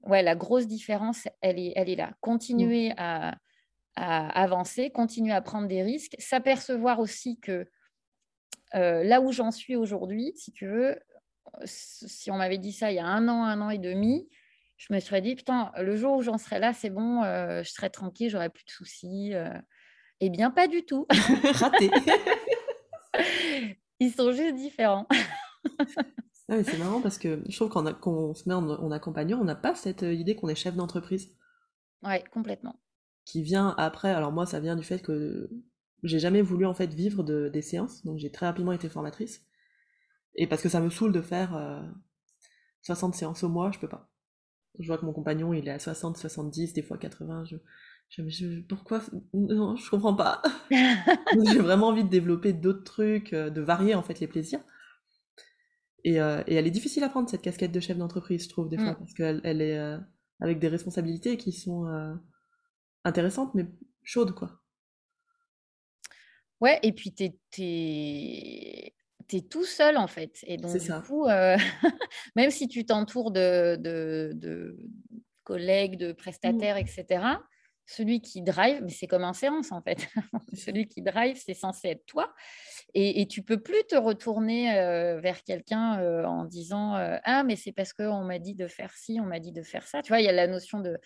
ouais, 0.02 0.22
la 0.22 0.34
grosse 0.34 0.66
différence, 0.66 1.28
elle 1.40 1.58
est, 1.58 1.72
elle 1.76 1.88
est 1.88 1.96
là. 1.96 2.12
Continuer 2.20 2.90
mmh. 2.90 2.94
à, 2.98 3.36
à, 3.96 4.42
avancer, 4.42 4.90
continuer 4.90 5.32
à 5.32 5.40
prendre 5.40 5.68
des 5.68 5.82
risques, 5.82 6.14
s'apercevoir 6.18 7.00
aussi 7.00 7.38
que 7.40 7.66
euh, 8.74 9.04
là 9.04 9.20
où 9.20 9.32
j'en 9.32 9.50
suis 9.50 9.76
aujourd'hui, 9.76 10.32
si 10.36 10.52
tu 10.52 10.66
veux, 10.66 10.98
si 11.64 12.30
on 12.30 12.36
m'avait 12.36 12.58
dit 12.58 12.72
ça 12.72 12.90
il 12.90 12.96
y 12.96 13.00
a 13.00 13.06
un 13.06 13.28
an, 13.28 13.44
un 13.44 13.60
an 13.60 13.70
et 13.70 13.78
demi, 13.78 14.28
je 14.76 14.92
me 14.92 14.98
serais 14.98 15.20
dit, 15.20 15.36
putain, 15.36 15.70
le 15.78 15.96
jour 15.96 16.16
où 16.16 16.22
j'en 16.22 16.38
serai 16.38 16.58
là, 16.58 16.72
c'est 16.72 16.90
bon, 16.90 17.22
euh, 17.22 17.62
je 17.62 17.70
serai 17.70 17.88
tranquille, 17.90 18.30
j'aurai 18.30 18.48
plus 18.48 18.64
de 18.64 18.70
soucis. 18.70 19.32
Euh. 19.32 19.56
Eh 20.20 20.28
bien, 20.28 20.50
pas 20.50 20.66
du 20.66 20.84
tout. 20.84 21.06
Raté. 21.54 21.90
Ils 24.00 24.12
sont 24.12 24.32
juste 24.32 24.56
différents. 24.56 25.06
Ah 26.48 26.62
c'est 26.64 26.78
marrant 26.78 27.00
parce 27.00 27.18
que 27.18 27.42
je 27.48 27.56
trouve 27.56 27.68
qu'on 27.68 28.34
se 28.34 28.48
met 28.48 28.54
en, 28.54 28.90
accompagnant, 28.90 29.40
on 29.40 29.44
n'a 29.44 29.54
pas 29.54 29.74
cette 29.74 30.02
euh, 30.02 30.12
idée 30.12 30.34
qu'on 30.34 30.48
est 30.48 30.54
chef 30.54 30.74
d'entreprise. 30.74 31.30
Oui, 32.02 32.22
complètement. 32.32 32.80
qui 33.24 33.42
vient 33.42 33.74
après. 33.78 34.10
Alors 34.10 34.32
moi, 34.32 34.44
ça 34.44 34.60
vient 34.60 34.76
du 34.76 34.82
fait 34.82 35.00
que 35.00 35.48
j'ai 36.02 36.18
jamais 36.18 36.42
voulu 36.42 36.66
en 36.66 36.74
fait 36.74 36.92
vivre 36.92 37.22
de, 37.22 37.48
des 37.48 37.62
séances, 37.62 38.04
donc 38.04 38.18
j'ai 38.18 38.32
très 38.32 38.46
rapidement 38.46 38.72
été 38.72 38.88
formatrice. 38.88 39.42
Et 40.34 40.46
parce 40.46 40.62
que 40.62 40.68
ça 40.68 40.80
me 40.80 40.90
saoule 40.90 41.12
de 41.12 41.20
faire 41.20 41.84
60 42.82 43.14
séances 43.14 43.44
au 43.44 43.48
mois, 43.48 43.70
je 43.70 43.78
peux 43.78 43.88
pas. 43.88 44.10
Je 44.78 44.86
vois 44.86 44.98
que 44.98 45.04
mon 45.04 45.12
compagnon, 45.12 45.52
il 45.52 45.68
est 45.68 45.70
à 45.70 45.78
60, 45.78 46.16
70, 46.16 46.72
des 46.72 46.82
fois 46.82 46.96
80. 46.96 47.44
Je, 47.44 47.56
je, 48.28 48.60
pourquoi 48.62 49.02
Non, 49.34 49.76
je 49.76 49.90
comprends 49.90 50.14
pas. 50.14 50.42
J'ai 50.70 51.58
vraiment 51.58 51.88
envie 51.88 52.04
de 52.04 52.08
développer 52.08 52.52
d'autres 52.52 52.82
trucs, 52.82 53.32
de 53.32 53.60
varier 53.60 53.94
en 53.94 54.02
fait 54.02 54.18
les 54.20 54.26
plaisirs. 54.26 54.62
Et, 56.04 56.14
et, 56.14 56.54
elle 56.54 56.66
est 56.66 56.70
difficile 56.70 57.04
à 57.04 57.08
prendre 57.08 57.28
cette 57.28 57.42
casquette 57.42 57.72
de 57.72 57.80
chef 57.80 57.96
d'entreprise, 57.96 58.44
je 58.44 58.48
trouve, 58.48 58.68
des 58.68 58.76
fois, 58.76 58.92
mm. 58.92 58.96
parce 58.96 59.14
qu'elle 59.14 59.40
elle 59.44 59.62
est 59.62 59.78
avec 60.40 60.58
des 60.58 60.68
responsabilités 60.68 61.36
qui 61.36 61.52
sont 61.52 61.86
intéressantes, 63.04 63.54
mais 63.54 63.66
chaudes, 64.02 64.34
quoi. 64.34 64.62
Ouais, 66.62 66.78
et 66.84 66.92
puis 66.92 67.12
tu 67.12 67.24
es, 67.58 69.40
tout 69.50 69.64
seul, 69.64 69.96
en 69.96 70.06
fait. 70.06 70.38
Et 70.46 70.58
donc, 70.58 70.76
du 70.76 70.92
coup, 71.04 71.26
euh, 71.26 71.56
même 72.36 72.50
si 72.50 72.68
tu 72.68 72.86
t'entoures 72.86 73.32
de, 73.32 73.76
de, 73.76 74.78
collègues, 75.42 75.98
de 75.98 76.12
mmh. 76.12 76.14
prestataires, 76.14 76.76
etc., 76.76 77.24
celui 77.86 78.20
qui 78.20 78.42
drive, 78.42 78.80
mais 78.82 78.90
c'est 78.90 79.06
comme 79.06 79.24
en 79.24 79.32
séance, 79.32 79.72
en 79.72 79.82
fait. 79.82 80.06
celui 80.54 80.88
qui 80.88 81.02
drive, 81.02 81.40
c'est 81.44 81.54
censé 81.54 81.88
être 81.88 82.06
toi. 82.06 82.32
Et, 82.94 83.20
et 83.20 83.26
tu 83.26 83.42
peux 83.42 83.60
plus 83.60 83.84
te 83.88 83.96
retourner 83.96 84.76
euh, 84.78 85.20
vers 85.20 85.42
quelqu'un 85.42 86.00
euh, 86.00 86.24
en 86.24 86.44
disant 86.44 86.94
Ah, 87.24 87.42
mais 87.44 87.56
c'est 87.56 87.72
parce 87.72 87.92
qu'on 87.92 88.24
m'a 88.24 88.38
dit 88.38 88.54
de 88.54 88.66
faire 88.66 88.92
ci, 88.94 89.18
on 89.20 89.26
m'a 89.26 89.40
dit 89.40 89.52
de 89.52 89.62
faire 89.62 89.86
ça. 89.86 90.02
Tu 90.02 90.08
vois, 90.08 90.20
il 90.20 90.24
y 90.24 90.28
a 90.28 90.32
la 90.32 90.46
notion 90.46 90.80
de 90.80 90.98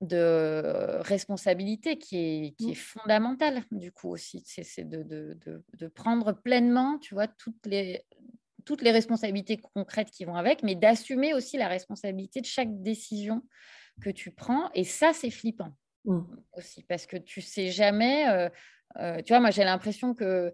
de 0.00 1.00
responsabilité 1.02 1.96
qui 1.98 2.16
est, 2.18 2.54
qui 2.58 2.70
est 2.70 2.72
mmh. 2.72 3.00
fondamentale 3.00 3.62
du 3.70 3.92
coup 3.92 4.10
aussi. 4.10 4.42
C'est 4.44 4.84
de, 4.84 5.02
de, 5.02 5.38
de, 5.78 5.88
prendre 5.88 6.32
pleinement, 6.32 6.98
tu 6.98 7.14
vois, 7.14 7.28
toutes 7.28 7.64
les, 7.64 8.04
toutes 8.64 8.82
les 8.82 8.90
responsabilités 8.90 9.56
concrètes 9.56 10.10
qui 10.10 10.24
vont 10.24 10.34
avec, 10.34 10.62
mais 10.62 10.74
d'assumer 10.74 11.32
aussi 11.32 11.56
la 11.56 11.68
responsabilité 11.68 12.40
de 12.40 12.46
chaque 12.46 12.82
décision 12.82 13.42
que 14.02 14.10
tu 14.10 14.32
prends. 14.32 14.70
Et 14.74 14.84
ça, 14.84 15.12
c'est 15.14 15.30
flippant 15.30 15.72
mmh. 16.06 16.24
aussi, 16.56 16.82
parce 16.84 17.06
que 17.06 17.16
tu 17.16 17.40
sais 17.40 17.70
jamais, 17.70 18.28
euh, 18.28 18.48
euh, 18.98 19.22
tu 19.22 19.32
vois, 19.32 19.40
moi 19.40 19.50
j'ai 19.50 19.64
l'impression 19.64 20.14
que 20.14 20.52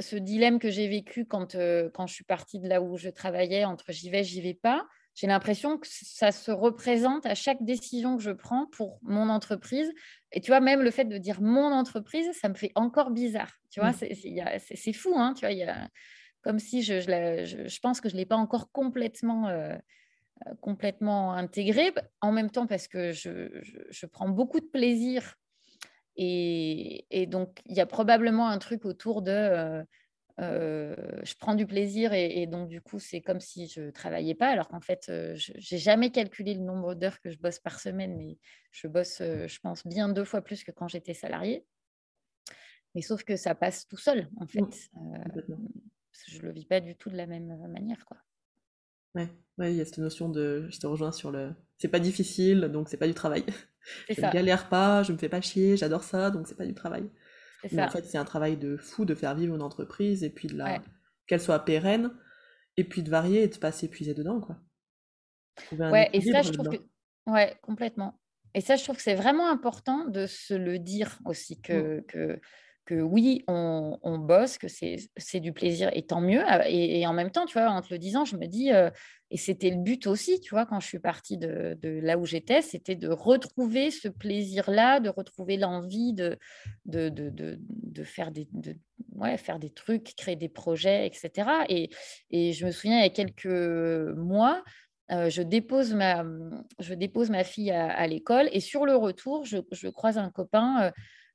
ce 0.00 0.16
dilemme 0.16 0.58
que 0.58 0.70
j'ai 0.70 0.88
vécu 0.88 1.24
quand, 1.24 1.54
euh, 1.54 1.90
quand 1.92 2.06
je 2.06 2.14
suis 2.14 2.24
partie 2.24 2.58
de 2.58 2.68
là 2.68 2.82
où 2.82 2.96
je 2.96 3.08
travaillais, 3.08 3.64
entre 3.64 3.92
j'y 3.92 4.10
vais, 4.10 4.24
j'y 4.24 4.40
vais 4.40 4.54
pas, 4.54 4.86
j'ai 5.14 5.26
l'impression 5.26 5.78
que 5.78 5.86
ça 5.90 6.30
se 6.30 6.50
représente 6.50 7.26
à 7.26 7.34
chaque 7.34 7.62
décision 7.64 8.16
que 8.16 8.22
je 8.22 8.30
prends 8.30 8.66
pour 8.66 9.00
mon 9.02 9.28
entreprise. 9.28 9.92
Et 10.30 10.40
tu 10.40 10.50
vois, 10.50 10.60
même 10.60 10.80
le 10.80 10.92
fait 10.92 11.06
de 11.06 11.18
dire 11.18 11.40
mon 11.40 11.72
entreprise, 11.72 12.28
ça 12.40 12.48
me 12.48 12.54
fait 12.54 12.70
encore 12.76 13.10
bizarre. 13.10 13.52
Tu 13.70 13.80
vois, 13.80 13.90
mmh. 13.90 14.58
c'est 14.58 14.92
fou, 14.92 15.14
hein, 15.16 15.34
tu 15.34 15.40
vois, 15.44 15.52
y 15.52 15.64
a, 15.64 15.88
comme 16.42 16.60
si 16.60 16.82
je, 16.82 17.00
je, 17.00 17.80
pense 17.80 18.00
que 18.00 18.08
je 18.08 18.14
ne 18.14 18.20
l'ai 18.20 18.26
pas 18.26 18.36
encore 18.36 18.70
complètement, 18.70 19.48
complètement 20.60 21.32
intégré. 21.32 21.92
En 22.20 22.32
même 22.32 22.50
temps, 22.50 22.66
parce 22.66 22.88
que 22.88 23.12
je, 23.12 24.06
prends 24.06 24.28
beaucoup 24.28 24.60
de 24.60 24.66
plaisir. 24.66 25.34
Et, 26.16 27.06
et 27.10 27.26
donc, 27.26 27.60
il 27.66 27.76
y 27.76 27.80
a 27.80 27.86
probablement 27.86 28.48
un 28.48 28.58
truc 28.58 28.84
autour 28.84 29.22
de... 29.22 29.32
Euh, 29.32 29.82
euh, 30.40 30.94
je 31.24 31.34
prends 31.34 31.56
du 31.56 31.66
plaisir 31.66 32.12
et, 32.12 32.46
donc 32.46 32.68
du 32.68 32.80
coup 32.80 33.00
c'est 33.00 33.20
comme 33.20 33.40
si 33.40 33.66
je 33.66 33.90
travaillais 33.90 34.36
pas 34.36 34.46
alors 34.46 34.68
qu'en 34.68 34.80
fait 34.80 35.08
euh, 35.08 35.34
je 35.34 35.52
j'ai 35.56 35.78
jamais 35.78 36.10
calculé 36.10 36.54
le 36.54 36.60
nombre 36.60 36.94
d'heures 36.94 37.20
que 37.20 37.30
je 37.30 37.38
bosse 37.38 37.58
par 37.58 37.80
semaine 37.80 38.16
mais 38.16 38.38
je 38.70 38.86
bosse 38.86 39.20
euh, 39.20 39.48
je 39.48 39.58
pense 39.58 39.84
bien 39.84 40.08
deux 40.08 40.24
fois 40.24 40.40
plus 40.40 40.62
que 40.62 40.70
quand 40.70 40.86
j'étais 40.86 41.14
salariée. 41.14 41.66
Mais 42.94 43.02
sauf 43.02 43.24
que 43.24 43.34
ça 43.34 43.56
passe 43.56 43.88
tout 43.88 43.96
seul 43.96 44.28
en 44.40 44.46
fait. 44.46 44.90
Je 46.28 46.40
le 46.40 46.52
vis 46.52 46.66
pas 46.66 46.80
du 46.80 46.94
tout 46.94 47.10
de 47.10 47.16
la 47.16 47.26
même 47.26 47.66
manière 47.68 48.04
quoi 48.04 48.18
ouais 49.14 49.28
ouais 49.58 49.72
il 49.72 49.76
y 49.76 49.80
a 49.80 49.84
cette 49.84 49.98
notion 49.98 50.28
de 50.28 50.66
je 50.70 50.78
te 50.78 50.86
rejoins 50.86 51.12
sur 51.12 51.30
le 51.30 51.52
c'est 51.78 51.88
pas 51.88 52.00
difficile 52.00 52.60
donc 52.72 52.88
c'est 52.88 52.96
pas 52.96 53.06
du 53.06 53.14
travail 53.14 53.44
je 54.10 54.20
ne 54.20 54.32
galère 54.32 54.68
pas 54.68 55.02
je 55.02 55.12
me 55.12 55.18
fais 55.18 55.28
pas 55.28 55.40
chier 55.40 55.76
j'adore 55.76 56.04
ça 56.04 56.30
donc 56.30 56.46
c'est 56.46 56.56
pas 56.56 56.66
du 56.66 56.74
travail 56.74 57.08
en 57.64 57.88
fait, 57.88 58.04
c'est 58.04 58.18
un 58.18 58.24
travail 58.24 58.56
de 58.56 58.76
fou 58.76 59.04
de 59.04 59.14
faire 59.14 59.34
vivre 59.34 59.54
une 59.54 59.62
entreprise 59.62 60.22
et 60.24 60.30
puis 60.30 60.48
de 60.48 60.56
la... 60.56 60.82
qu'elle 61.26 61.40
soit 61.40 61.64
pérenne 61.64 62.12
et 62.76 62.84
puis 62.84 63.02
de 63.02 63.10
varier 63.10 63.42
et 63.42 63.48
de 63.48 63.56
pas 63.56 63.72
s'épuiser 63.72 64.14
dedans, 64.14 64.40
quoi. 64.40 64.56
Ouais, 65.72 66.08
et 66.12 66.20
ça, 66.20 66.42
je 66.42 66.52
trouve 66.52 66.68
que... 66.68 66.76
Ouais, 67.26 67.58
complètement. 67.62 68.20
Et 68.54 68.60
ça, 68.60 68.76
je 68.76 68.84
trouve 68.84 68.96
que 68.96 69.02
c'est 69.02 69.16
vraiment 69.16 69.50
important 69.50 70.04
de 70.06 70.26
se 70.26 70.54
le 70.54 70.78
dire 70.78 71.18
aussi, 71.24 71.56
mmh. 71.56 72.02
que, 72.06 72.40
oui, 72.94 73.44
on, 73.48 74.18
bosse, 74.18 74.58
que 74.58 74.66
c'est 74.68 75.40
du 75.40 75.52
plaisir 75.52 75.90
et 75.92 76.02
tant 76.02 76.20
mieux. 76.20 76.42
Ah, 76.46 76.68
et, 76.68 77.06
en 77.06 77.12
même 77.12 77.30
temps, 77.30 77.46
tu 77.46 77.58
vois, 77.58 77.68
en 77.70 77.80
te 77.82 77.92
le 77.92 77.98
disant, 77.98 78.24
je 78.24 78.36
me 78.36 78.46
dis, 78.46 78.72
euh, 78.72 78.90
et 79.30 79.36
c'était 79.36 79.70
le 79.70 79.76
but 79.76 80.06
aussi, 80.06 80.40
tu 80.40 80.50
vois, 80.50 80.66
quand 80.66 80.80
je 80.80 80.86
suis 80.86 80.98
partie 80.98 81.36
de, 81.36 81.76
là 81.82 82.18
où 82.18 82.24
j'étais, 82.24 82.62
c'était 82.62 82.96
de 82.96 83.08
retrouver 83.08 83.90
ce 83.90 84.08
plaisir-là, 84.08 85.00
de 85.00 85.08
retrouver 85.10 85.56
l'envie 85.56 86.12
de 86.12 86.38
de, 86.86 87.08
de, 87.10 88.04
faire, 88.04 88.30
des, 88.30 88.48
ouais, 89.12 89.36
faire 89.36 89.58
des 89.58 89.70
trucs, 89.70 90.14
créer 90.16 90.36
des 90.36 90.48
projets, 90.48 91.06
etc. 91.06 91.50
Et, 91.68 91.90
et 92.30 92.52
je 92.52 92.66
me 92.66 92.70
souviens, 92.70 92.98
il 92.98 93.02
y 93.02 93.06
a 93.06 93.10
quelques 93.10 93.46
mois, 94.16 94.62
euh, 95.10 95.30
je, 95.30 95.40
dépose 95.40 95.94
ma, 95.94 96.24
je 96.78 96.92
dépose 96.92 97.30
ma 97.30 97.42
fille 97.42 97.70
à, 97.70 98.06
l'école 98.06 98.48
et 98.52 98.60
sur 98.60 98.84
le 98.84 98.94
retour, 98.94 99.44
je, 99.44 99.58
je 99.72 99.88
croise 99.88 100.18
un 100.18 100.30
copain. 100.30 100.82
Euh, 100.82 100.90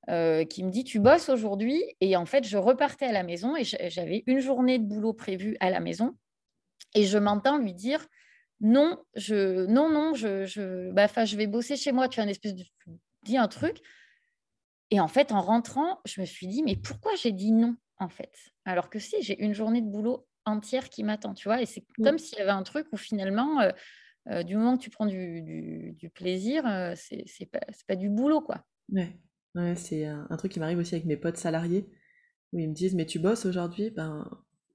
euh, 0.10 0.44
qui 0.44 0.64
me 0.64 0.70
dit 0.70 0.84
tu 0.84 1.00
bosses 1.00 1.30
aujourd'hui. 1.30 1.82
Et 2.02 2.16
en 2.16 2.26
fait 2.26 2.46
je 2.46 2.58
repartais 2.58 3.06
à 3.06 3.12
la 3.12 3.24
maison 3.24 3.56
et 3.56 3.64
j'avais 3.64 4.24
une 4.28 4.40
journée 4.40 4.78
de 4.80 4.84
boulot 4.84 5.14
prévue 5.14 5.56
à 5.60 5.70
la 5.70 5.80
maison. 5.80 6.16
Et 6.94 7.06
je 7.06 7.18
m'entends 7.18 7.58
lui 7.58 7.74
dire 7.74 8.06
non 8.60 9.02
je 9.16 9.66
non 9.68 9.90
non 9.90 10.14
je 10.14 10.46
je, 10.46 10.92
bah, 10.92 11.08
je 11.08 11.38
vais 11.38 11.48
bosser 11.48 11.78
chez 11.78 11.92
moi. 11.92 12.10
Tu 12.10 12.20
as 12.20 12.24
une 12.24 12.30
espèce 12.30 12.56
de 12.56 12.66
dis 13.24 13.38
un 13.38 13.48
truc. 13.48 13.78
Et 14.92 15.00
en 15.00 15.08
fait 15.08 15.32
en 15.32 15.42
rentrant 15.42 16.00
je 16.06 16.20
me 16.20 16.26
suis 16.26 16.48
dit 16.48 16.64
mais 16.64 16.76
pourquoi 16.76 17.16
j'ai 17.16 17.32
dit 17.32 17.52
non 17.52 17.76
en 17.98 18.10
fait? 18.10 18.34
Alors 18.66 18.90
que 18.90 19.00
si 19.00 19.22
j'ai 19.22 19.42
une 19.42 19.54
journée 19.54 19.82
de 19.82 19.88
boulot 19.88 20.28
entière 20.46 20.90
qui 20.90 21.04
m'attend 21.06 21.34
tu 21.34 21.48
vois. 21.48 21.62
Et 21.62 21.66
c'est 21.66 21.86
comme 22.04 22.20
s'il 22.20 22.40
y 22.40 22.42
avait 22.42 22.52
un 22.52 22.64
truc 22.64 22.88
où 22.92 22.98
finalement 22.98 23.62
euh, 23.62 23.72
euh, 24.30 24.44
du 24.44 24.56
moment 24.56 24.78
que 24.78 24.84
tu 24.84 24.90
prends 24.90 25.06
du, 25.06 25.94
du, 25.98 26.10
plaisir, 26.10 26.64
c'est 26.96 27.46
pas, 27.52 27.60
pas 27.88 27.96
du 27.96 28.10
boulot, 28.10 28.42
quoi. 28.42 28.64
Ouais. 28.90 29.14
Ouais, 29.56 29.76
c'est 29.76 30.06
un, 30.06 30.36
truc 30.38 30.52
qui 30.52 30.60
m'arrive 30.60 30.80
aussi 30.80 30.96
avec 30.96 31.06
mes 31.06 31.18
potes 31.18 31.38
salariés, 31.38 31.88
où 32.52 32.60
ils 32.60 32.70
me 32.70 32.74
disent 32.74 32.96
mais 32.96 33.06
tu 33.06 33.20
bosses 33.20 33.46
aujourd'hui? 33.46 33.92
Ben 33.92 34.28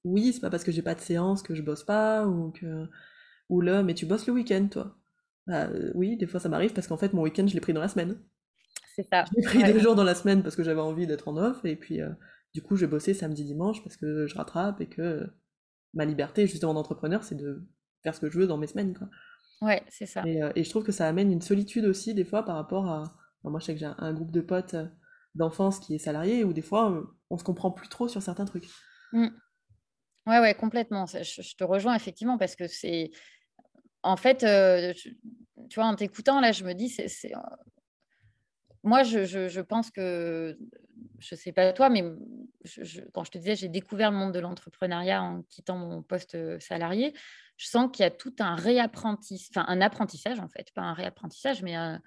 oui, 0.05 0.33
c'est 0.33 0.41
pas 0.41 0.51
parce 0.51 0.65
que 0.65 0.71
j'ai 0.71 0.83
pas 0.83 0.95
de 0.95 1.01
séance 1.01 1.43
que 1.43 1.55
je 1.55 1.63
bosse 1.63 1.85
pas, 1.85 2.27
ou 2.27 2.53
que 2.53 2.87
ou 3.49 3.61
là 3.61 3.83
mais 3.83 3.95
tu 3.95 4.07
bosses 4.07 4.27
le 4.27 4.35
week-end 4.35 4.69
toi? 4.71 4.97
Bah 5.47 5.69
oui, 5.95 6.17
des 6.17 6.27
fois 6.27 6.39
ça 6.39 6.49
m'arrive 6.49 6.73
parce 6.73 6.87
qu'en 6.87 6.97
fait 6.97 7.13
mon 7.13 7.23
week-end 7.23 7.47
je 7.47 7.55
l'ai 7.55 7.61
pris 7.61 7.73
dans 7.73 7.81
la 7.81 7.89
semaine. 7.89 8.21
C'est 8.95 9.09
ça. 9.09 9.25
J'ai 9.37 9.43
pris 9.43 9.65
deux 9.65 9.81
jours 9.81 9.95
dans 9.95 10.05
la 10.05 10.15
semaine 10.15 10.43
parce 10.43 10.57
que 10.57 10.63
j'avais 10.63 10.81
envie 10.81 11.07
d'être 11.07 11.29
en 11.29 11.37
off, 11.37 11.65
et 11.65 11.75
puis 11.75 12.01
euh, 12.01 12.11
du 12.55 12.63
coup 12.63 12.77
je 12.77 12.87
bossais 12.87 13.15
samedi 13.15 13.45
dimanche 13.45 13.83
parce 13.83 13.97
que 13.97 14.27
je 14.27 14.35
rattrape 14.37 14.81
et 14.81 14.87
que 14.87 15.27
ma 15.95 16.05
liberté 16.05 16.47
justement 16.47 16.75
d'entrepreneur 16.75 17.25
c'est 17.25 17.35
de 17.35 17.67
faire 18.05 18.15
ce 18.15 18.21
que 18.21 18.31
je 18.31 18.39
veux 18.39 18.47
dans 18.47 18.59
mes 18.59 18.69
semaines 18.69 18.97
quoi. 18.97 19.09
Ouais, 19.61 19.83
c'est 19.89 20.07
ça. 20.07 20.23
Et, 20.25 20.41
euh, 20.41 20.53
et 20.55 20.63
je 20.63 20.71
trouve 20.71 20.85
que 20.85 20.93
ça 20.93 21.09
amène 21.09 21.33
une 21.33 21.43
solitude 21.43 21.85
aussi 21.85 22.15
des 22.15 22.25
fois 22.25 22.45
par 22.45 22.55
rapport 22.55 22.87
à 22.87 23.18
moi, 23.45 23.61
je 23.61 23.67
sais 23.67 23.75
que 23.75 23.81
j'ai 23.81 23.91
un, 23.99 24.13
groupe 24.13 24.31
de 24.31 24.41
potes 24.41 24.75
euh, 24.75 24.87
d'enfance 25.35 25.79
qui 25.79 25.95
est 25.95 25.99
salarié, 25.99 26.45
où 26.45 26.53
des 26.53 26.63
fois, 26.63 26.91
euh, 26.91 27.05
on 27.31 27.39
se 27.39 27.45
comprend 27.45 27.71
plus 27.71 27.89
trop 27.89 28.09
sur 28.09 28.23
certains 28.23 28.45
trucs. 28.45 28.69
Mmh. 29.13 29.29
Ouais, 30.27 30.41
ouais, 30.41 30.55
complètement. 30.55 31.07
Je, 31.07 31.57
te 31.57 31.65
rejoins 31.65 31.95
effectivement 31.95 32.39
parce 32.39 32.57
que 32.57 32.67
c'est. 32.67 33.11
En 34.03 34.17
fait, 34.17 34.45
euh, 34.45 34.93
tu 34.95 35.75
vois, 35.75 35.87
en 35.87 35.95
t'écoutant, 35.95 36.41
là, 36.41 36.53
je 36.53 36.65
me 36.65 36.75
dis, 36.75 36.89
c'est. 36.89 37.33
Moi, 38.85 39.03
je, 39.03 39.25
je, 39.25 39.61
pense 39.61 39.91
que, 39.91 40.57
je 41.19 41.35
ne 41.35 41.39
sais 41.39 41.53
pas 41.53 41.73
toi, 41.73 41.89
mais 41.89 42.03
quand 43.13 43.25
je 43.25 43.31
te 43.31 43.39
disais, 43.39 43.57
j'ai 43.57 43.69
découvert 43.69 44.11
le 44.11 44.17
monde 44.17 44.33
de 44.33 44.41
l'entrepreneuriat 44.41 45.23
en 45.23 45.43
quittant 45.43 45.77
mon 45.77 46.03
poste 46.03 46.59
salarié, 46.61 47.15
je 47.57 47.67
sens 47.67 47.91
qu'il 47.93 48.05
y 48.05 48.07
a 48.07 48.11
tout 48.11 48.35
un 48.39 48.55
réapprentissage, 48.55 49.51
enfin 49.51 49.67
un 49.69 49.81
apprentissage 49.81 50.39
en 50.39 50.49
fait, 50.49 50.73
pas 50.75 50.83
un 50.83 50.95
réapprentissage, 50.95 51.63
mais 51.63 51.75
un, 51.75 52.01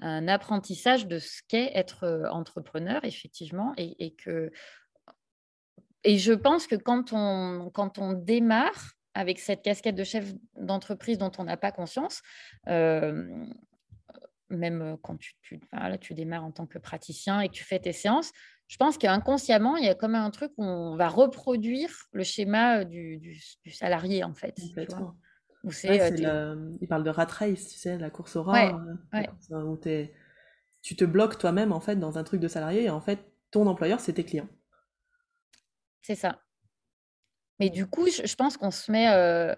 un 0.00 0.28
apprentissage 0.28 1.06
de 1.06 1.18
ce 1.18 1.42
qu'est 1.48 1.70
être 1.74 2.04
euh, 2.04 2.28
entrepreneur, 2.30 3.04
effectivement, 3.04 3.72
et, 3.76 4.14
que 4.14 4.50
et 6.04 6.18
je 6.18 6.32
pense 6.32 6.66
que 6.66 6.76
quand 6.76 7.12
on, 7.12 7.70
quand 7.72 7.98
on 7.98 8.12
démarre 8.12 8.92
avec 9.14 9.38
cette 9.38 9.62
casquette 9.62 9.94
de 9.94 10.04
chef 10.04 10.32
d'entreprise 10.56 11.18
dont 11.18 11.32
on 11.38 11.44
n'a 11.44 11.56
pas 11.56 11.72
conscience, 11.72 12.22
euh, 12.68 13.46
même 14.48 14.96
quand 15.02 15.16
tu, 15.16 15.34
tu, 15.42 15.60
tu 16.00 16.14
démarres 16.14 16.44
en 16.44 16.52
tant 16.52 16.66
que 16.66 16.78
praticien 16.78 17.40
et 17.40 17.48
que 17.48 17.54
tu 17.54 17.64
fais 17.64 17.78
tes 17.78 17.92
séances, 17.92 18.32
je 18.68 18.76
pense 18.76 18.98
qu'inconsciemment, 18.98 19.76
il 19.76 19.84
y 19.84 19.88
a 19.88 19.94
comme 19.94 20.14
un 20.14 20.30
truc 20.30 20.52
où 20.56 20.64
on 20.64 20.96
va 20.96 21.08
reproduire 21.08 21.90
le 22.12 22.24
schéma 22.24 22.84
du, 22.84 23.18
du, 23.18 23.70
salarié, 23.70 24.24
en 24.24 24.34
fait. 24.34 24.56
Euh, 25.84 26.72
il 26.80 26.88
parle 26.88 27.04
de 27.04 27.10
rat 27.10 27.26
race, 27.26 27.68
tu 27.68 27.78
sais, 27.78 27.98
la 27.98 28.10
course 28.10 28.36
au 28.36 28.42
rat. 28.42 28.72
Ouais, 29.12 29.28
euh, 29.50 29.62
où 29.62 29.78
tu 30.82 30.96
te 30.96 31.04
bloques 31.04 31.38
toi-même 31.38 31.72
en 31.72 31.80
fait 31.80 31.96
dans 31.96 32.18
un 32.18 32.24
truc 32.24 32.40
de 32.40 32.46
salarié 32.46 32.84
et 32.84 32.90
en 32.90 33.00
fait 33.00 33.18
ton 33.50 33.66
employeur 33.66 33.98
c'est 33.98 34.12
tes 34.12 34.24
clients. 34.24 34.48
C'est 36.02 36.14
ça. 36.14 36.40
Mais 37.58 37.70
du 37.70 37.86
coup, 37.86 38.06
je, 38.06 38.34
pense 38.36 38.56
qu'on 38.56 38.70
se 38.70 38.92
met, 38.92 39.08
euh, 39.08 39.54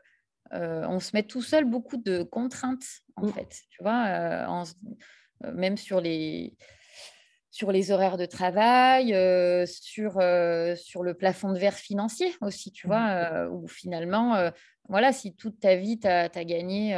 euh, 0.53 0.85
on 0.89 1.01
se 1.01 1.11
met 1.15 1.23
tout 1.23 1.43
seul 1.43 1.65
beaucoup 1.65 1.97
de 1.97 2.23
contraintes 2.23 3.03
en 3.17 3.27
mmh. 3.27 3.33
fait. 3.33 3.57
Tu 3.71 3.83
vois, 3.83 4.07
euh, 4.07 5.53
même 5.53 5.77
sur 5.77 6.01
les 6.01 6.57
sur 7.51 7.73
les 7.73 7.91
horaires 7.91 8.19
de 8.19 8.27
travail, 8.27 9.09
sur, 9.67 10.13
sur 10.77 11.03
le 11.03 11.15
plafond 11.15 11.53
de 11.53 11.59
verre 11.59 11.75
financier 11.75 12.33
aussi, 12.41 12.71
tu 12.71 12.87
mmh. 12.87 12.91
vois, 12.91 13.49
où 13.51 13.67
finalement, 13.67 14.51
voilà, 14.89 15.13
si 15.13 15.35
toute 15.35 15.59
ta 15.59 15.75
vie, 15.75 15.99
tu 15.99 16.07
as, 16.07 16.29
gagné 16.29 16.95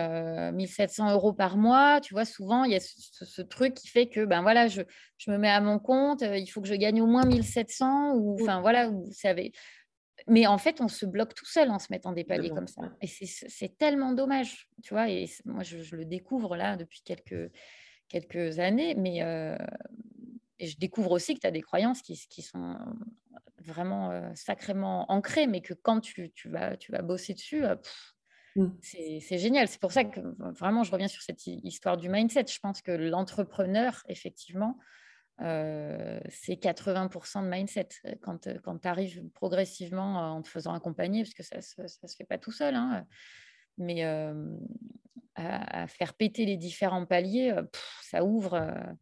1700 0.52 1.12
euros 1.12 1.32
par 1.32 1.56
mois, 1.56 2.02
tu 2.02 2.12
vois, 2.12 2.26
souvent, 2.26 2.64
il 2.64 2.72
y 2.72 2.74
a 2.74 2.80
ce, 2.80 3.40
truc 3.40 3.72
qui 3.72 3.88
fait 3.88 4.08
que, 4.08 4.26
ben 4.26 4.42
voilà, 4.42 4.68
je, 4.68 4.82
je, 5.16 5.30
me 5.30 5.38
mets 5.38 5.48
à 5.48 5.62
mon 5.62 5.78
compte, 5.78 6.22
il 6.22 6.46
faut 6.46 6.60
que 6.60 6.68
je 6.68 6.74
gagne 6.74 7.00
au 7.00 7.06
moins 7.06 7.24
1700, 7.24 8.16
ou 8.16 8.36
mmh. 8.36 8.42
enfin, 8.42 8.60
voilà, 8.60 8.88
vous 8.88 9.08
savez. 9.12 9.52
Mais 10.30 10.46
en 10.46 10.58
fait, 10.58 10.80
on 10.80 10.88
se 10.88 11.04
bloque 11.04 11.34
tout 11.34 11.46
seul 11.46 11.70
en 11.70 11.78
se 11.78 11.88
mettant 11.90 12.12
des 12.12 12.24
paliers 12.24 12.50
comme 12.50 12.68
ça. 12.68 12.82
Et 13.02 13.06
c'est 13.06 13.76
tellement 13.76 14.12
dommage, 14.12 14.68
tu 14.82 14.94
vois, 14.94 15.10
et 15.10 15.28
moi, 15.44 15.62
je, 15.62 15.96
le 15.96 16.04
découvre 16.04 16.56
là 16.56 16.76
depuis 16.76 17.02
quelques, 17.02 17.50
quelques 18.08 18.58
années, 18.58 18.94
mais 18.94 19.22
et 20.60 20.66
je 20.66 20.78
découvre 20.78 21.10
aussi 21.12 21.34
que 21.34 21.40
tu 21.40 21.46
as 21.46 21.50
des 21.50 21.62
croyances 21.62 22.02
qui, 22.02 22.14
qui 22.28 22.42
sont 22.42 22.76
vraiment 23.64 24.10
euh, 24.10 24.30
sacrément 24.34 25.10
ancrées, 25.10 25.46
mais 25.46 25.62
que 25.62 25.74
quand 25.74 26.00
tu, 26.00 26.30
tu, 26.32 26.48
vas, 26.48 26.76
tu 26.76 26.92
vas 26.92 27.02
bosser 27.02 27.34
dessus, 27.34 27.64
euh, 27.64 27.76
mmh. 28.56 28.68
c'est 28.80 29.38
génial. 29.38 29.68
C'est 29.68 29.80
pour 29.80 29.92
ça 29.92 30.04
que 30.04 30.20
vraiment, 30.58 30.84
je 30.84 30.92
reviens 30.92 31.08
sur 31.08 31.22
cette 31.22 31.46
histoire 31.46 31.96
du 31.96 32.08
mindset. 32.08 32.46
Je 32.48 32.58
pense 32.60 32.82
que 32.82 32.92
l'entrepreneur, 32.92 34.02
effectivement, 34.08 34.78
euh, 35.40 36.20
c'est 36.28 36.54
80% 36.54 37.44
de 37.44 37.48
mindset. 37.48 37.88
Quand, 38.20 38.48
quand 38.62 38.78
tu 38.78 38.88
arrives 38.88 39.28
progressivement 39.30 40.34
en 40.34 40.42
te 40.42 40.48
faisant 40.48 40.74
accompagner, 40.74 41.22
parce 41.22 41.34
que 41.34 41.42
ça 41.42 41.82
ne 41.82 41.88
se 41.88 42.16
fait 42.16 42.24
pas 42.24 42.38
tout 42.38 42.52
seul, 42.52 42.74
hein, 42.74 43.06
mais 43.78 44.04
à, 45.34 45.86
faire 45.86 46.14
péter 46.14 46.44
les 46.44 46.56
différents 46.56 47.06
paliers, 47.06 47.54
ça 48.02 48.24
ouvre 48.24 48.98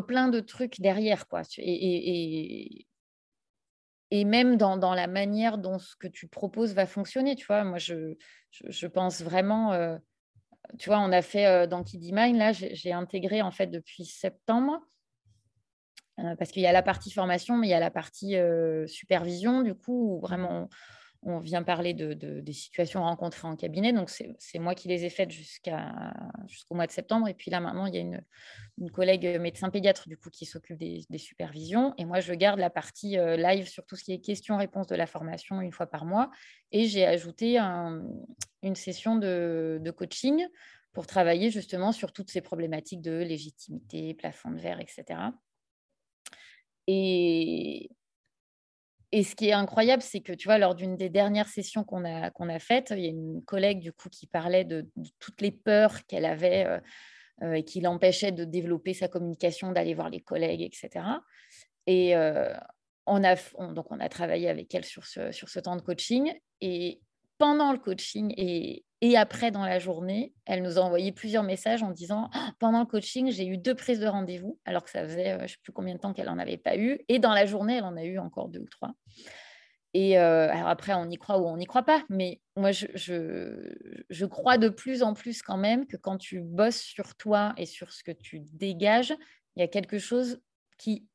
plein 0.00 0.28
de 0.28 0.40
trucs 0.40 0.80
derrière, 0.80 1.28
quoi. 1.28 1.42
Et, 1.58 2.86
même 4.12 4.56
dans, 4.56 4.94
la 4.94 5.06
manière 5.06 5.58
dont 5.58 5.78
ce 5.78 5.94
que 5.96 6.08
tu 6.08 6.26
proposes 6.26 6.74
va 6.74 6.86
fonctionner, 6.86 7.36
tu 7.36 7.46
vois. 7.46 7.64
Moi, 7.64 7.78
je, 7.78 8.86
pense 8.86 9.22
vraiment, 9.22 9.72
euh, 9.72 9.96
tu 10.78 10.88
vois, 10.88 11.00
on 11.00 11.12
a 11.12 11.22
fait 11.22 11.46
euh, 11.46 11.66
dans 11.66 11.82
Kiddy 11.82 12.12
Mind, 12.12 12.36
là, 12.36 12.52
j'ai 12.52 12.92
intégré 12.92 13.42
en 13.42 13.50
fait 13.50 13.66
depuis 13.66 14.04
septembre, 14.04 14.80
euh, 16.18 16.36
parce 16.36 16.50
qu'il 16.50 16.62
y 16.62 16.66
a 16.66 16.72
la 16.72 16.82
partie 16.82 17.10
formation, 17.10 17.56
mais 17.56 17.68
il 17.68 17.70
y 17.70 17.74
a 17.74 17.80
la 17.80 17.90
partie 17.90 18.36
supervision, 18.86 19.62
du 19.62 19.74
coup, 19.74 20.16
où 20.16 20.20
vraiment 20.20 20.68
on 21.22 21.38
vient 21.38 21.62
parler 21.62 21.92
de, 21.92 22.14
des 22.14 22.52
situations 22.52 23.02
rencontrées 23.02 23.46
en 23.46 23.54
cabinet. 23.54 23.92
Donc, 23.92 24.10
c'est 24.10 24.58
moi 24.58 24.74
qui 24.74 24.88
les 24.88 25.04
ai 25.04 25.10
faites 25.10 25.30
jusqu'au 25.30 26.74
mois 26.74 26.86
de 26.86 26.92
septembre. 26.92 27.28
Et 27.28 27.34
puis 27.34 27.50
là, 27.50 27.60
maintenant, 27.60 27.86
il 27.86 27.94
y 27.94 27.98
a 27.98 28.00
une, 28.00 28.22
collègue 28.90 29.38
médecin 29.38 29.68
pédiatre 29.68 30.08
du 30.08 30.16
coup, 30.16 30.30
qui 30.30 30.46
s'occupe 30.46 30.78
des, 30.78 31.18
supervisions. 31.18 31.92
Et 31.98 32.06
moi, 32.06 32.20
je 32.20 32.32
garde 32.32 32.58
la 32.58 32.70
partie 32.70 33.18
euh, 33.18 33.36
live 33.36 33.68
sur 33.68 33.84
tout 33.84 33.96
ce 33.96 34.04
qui 34.04 34.12
est 34.12 34.20
questions-réponses 34.20 34.86
de 34.86 34.96
la 34.96 35.06
formation 35.06 35.60
une 35.60 35.72
fois 35.72 35.86
par 35.86 36.06
mois. 36.06 36.30
Et 36.72 36.86
j'ai 36.86 37.04
ajouté 37.04 37.58
une 37.58 38.74
session 38.74 39.16
de, 39.16 39.78
de, 39.82 39.90
coaching 39.90 40.46
pour 40.92 41.06
travailler 41.06 41.50
justement 41.50 41.92
sur 41.92 42.12
toutes 42.12 42.30
ces 42.30 42.40
problématiques 42.40 43.02
de 43.02 43.18
légitimité, 43.18 44.14
plafond 44.14 44.50
de 44.52 44.60
verre, 44.60 44.80
etc. 44.80 45.20
Et, 46.86 47.90
et 49.12 49.24
ce 49.24 49.34
qui 49.34 49.48
est 49.48 49.52
incroyable, 49.52 50.02
c'est 50.02 50.20
que 50.20 50.32
tu 50.32 50.46
vois, 50.46 50.58
lors 50.58 50.74
d'une 50.74 50.96
des 50.96 51.08
dernières 51.08 51.48
sessions 51.48 51.82
qu'on 51.82 52.04
a, 52.04 52.30
qu'on 52.30 52.48
a 52.48 52.58
faites, 52.60 52.92
il 52.96 53.00
y 53.00 53.06
a 53.06 53.10
une 53.10 53.42
collègue 53.44 53.80
du 53.80 53.92
coup 53.92 54.08
qui 54.08 54.26
parlait 54.26 54.64
de, 54.64 54.88
toutes 55.18 55.40
les 55.40 55.50
peurs 55.50 56.06
qu'elle 56.06 56.24
avait 56.24 56.64
euh, 56.66 56.78
euh, 57.42 57.52
et 57.54 57.64
qui 57.64 57.80
l'empêchait 57.80 58.30
de 58.30 58.44
développer 58.44 58.94
sa 58.94 59.08
communication, 59.08 59.72
d'aller 59.72 59.94
voir 59.94 60.10
les 60.10 60.20
collègues, 60.20 60.62
etc. 60.62 61.04
Et 61.86 62.14
euh, 62.14 62.54
on, 63.06 63.24
a, 63.24 63.34
donc 63.72 63.90
on 63.90 63.98
a 63.98 64.08
travaillé 64.08 64.48
avec 64.48 64.72
elle 64.74 64.84
sur 64.84 65.04
ce, 65.04 65.32
sur 65.32 65.48
ce 65.48 65.58
temps 65.58 65.74
de 65.74 65.82
coaching. 65.82 66.32
Et 66.60 67.00
pendant 67.38 67.72
le 67.72 67.78
coaching 67.78 68.32
et, 68.36 68.84
et 69.00 69.16
après, 69.16 69.50
dans 69.50 69.64
la 69.64 69.78
journée, 69.78 70.34
elle 70.44 70.62
nous 70.62 70.78
a 70.78 70.82
envoyé 70.82 71.12
plusieurs 71.12 71.42
messages 71.42 71.82
en 71.82 71.90
disant 71.90 72.28
«Ah, 72.34 72.52
Pendant 72.58 72.80
le 72.80 72.86
coaching, 72.86 73.30
j'ai 73.30 73.46
eu 73.46 73.56
deux 73.56 73.74
prises 73.74 74.00
de 74.00 74.06
rendez-vous, 74.06 74.58
alors 74.64 74.84
que 74.84 74.90
ça 74.90 75.02
faisait 75.02 75.36
je 75.38 75.42
ne 75.42 75.48
sais 75.48 75.56
plus 75.62 75.72
combien 75.72 75.94
de 75.94 76.00
temps 76.00 76.12
qu'elle 76.12 76.26
n'en 76.26 76.38
avait 76.38 76.58
pas 76.58 76.76
eu. 76.76 77.00
Et 77.08 77.18
dans 77.18 77.32
la 77.32 77.46
journée, 77.46 77.76
elle 77.76 77.84
en 77.84 77.96
a 77.96 78.04
eu 78.04 78.18
encore 78.18 78.48
deux 78.48 78.60
ou 78.60 78.68
trois. 78.68 78.92
Et 79.92 80.16
alors 80.16 80.68
après, 80.68 80.94
on 80.94 81.08
y 81.10 81.16
croit 81.16 81.38
ou 81.38 81.46
on 81.46 81.56
n'y 81.56 81.66
croit 81.66 81.82
pas. 81.82 82.04
Mais 82.08 82.40
moi, 82.56 82.72
je, 82.72 82.86
je, 82.94 84.26
crois 84.26 84.58
de 84.58 84.68
plus 84.68 85.02
en 85.02 85.14
plus 85.14 85.42
quand 85.42 85.56
même 85.56 85.86
que 85.86 85.96
quand 85.96 86.16
tu 86.16 86.40
bosses 86.40 86.80
sur 86.80 87.16
toi 87.16 87.54
et 87.56 87.66
sur 87.66 87.92
ce 87.92 88.04
que 88.04 88.12
tu 88.12 88.40
dégages, 88.52 89.14
il 89.56 89.60
y 89.60 89.62
a 89.62 89.68
quelque 89.68 89.98
chose 89.98 90.40
qui 90.78 91.08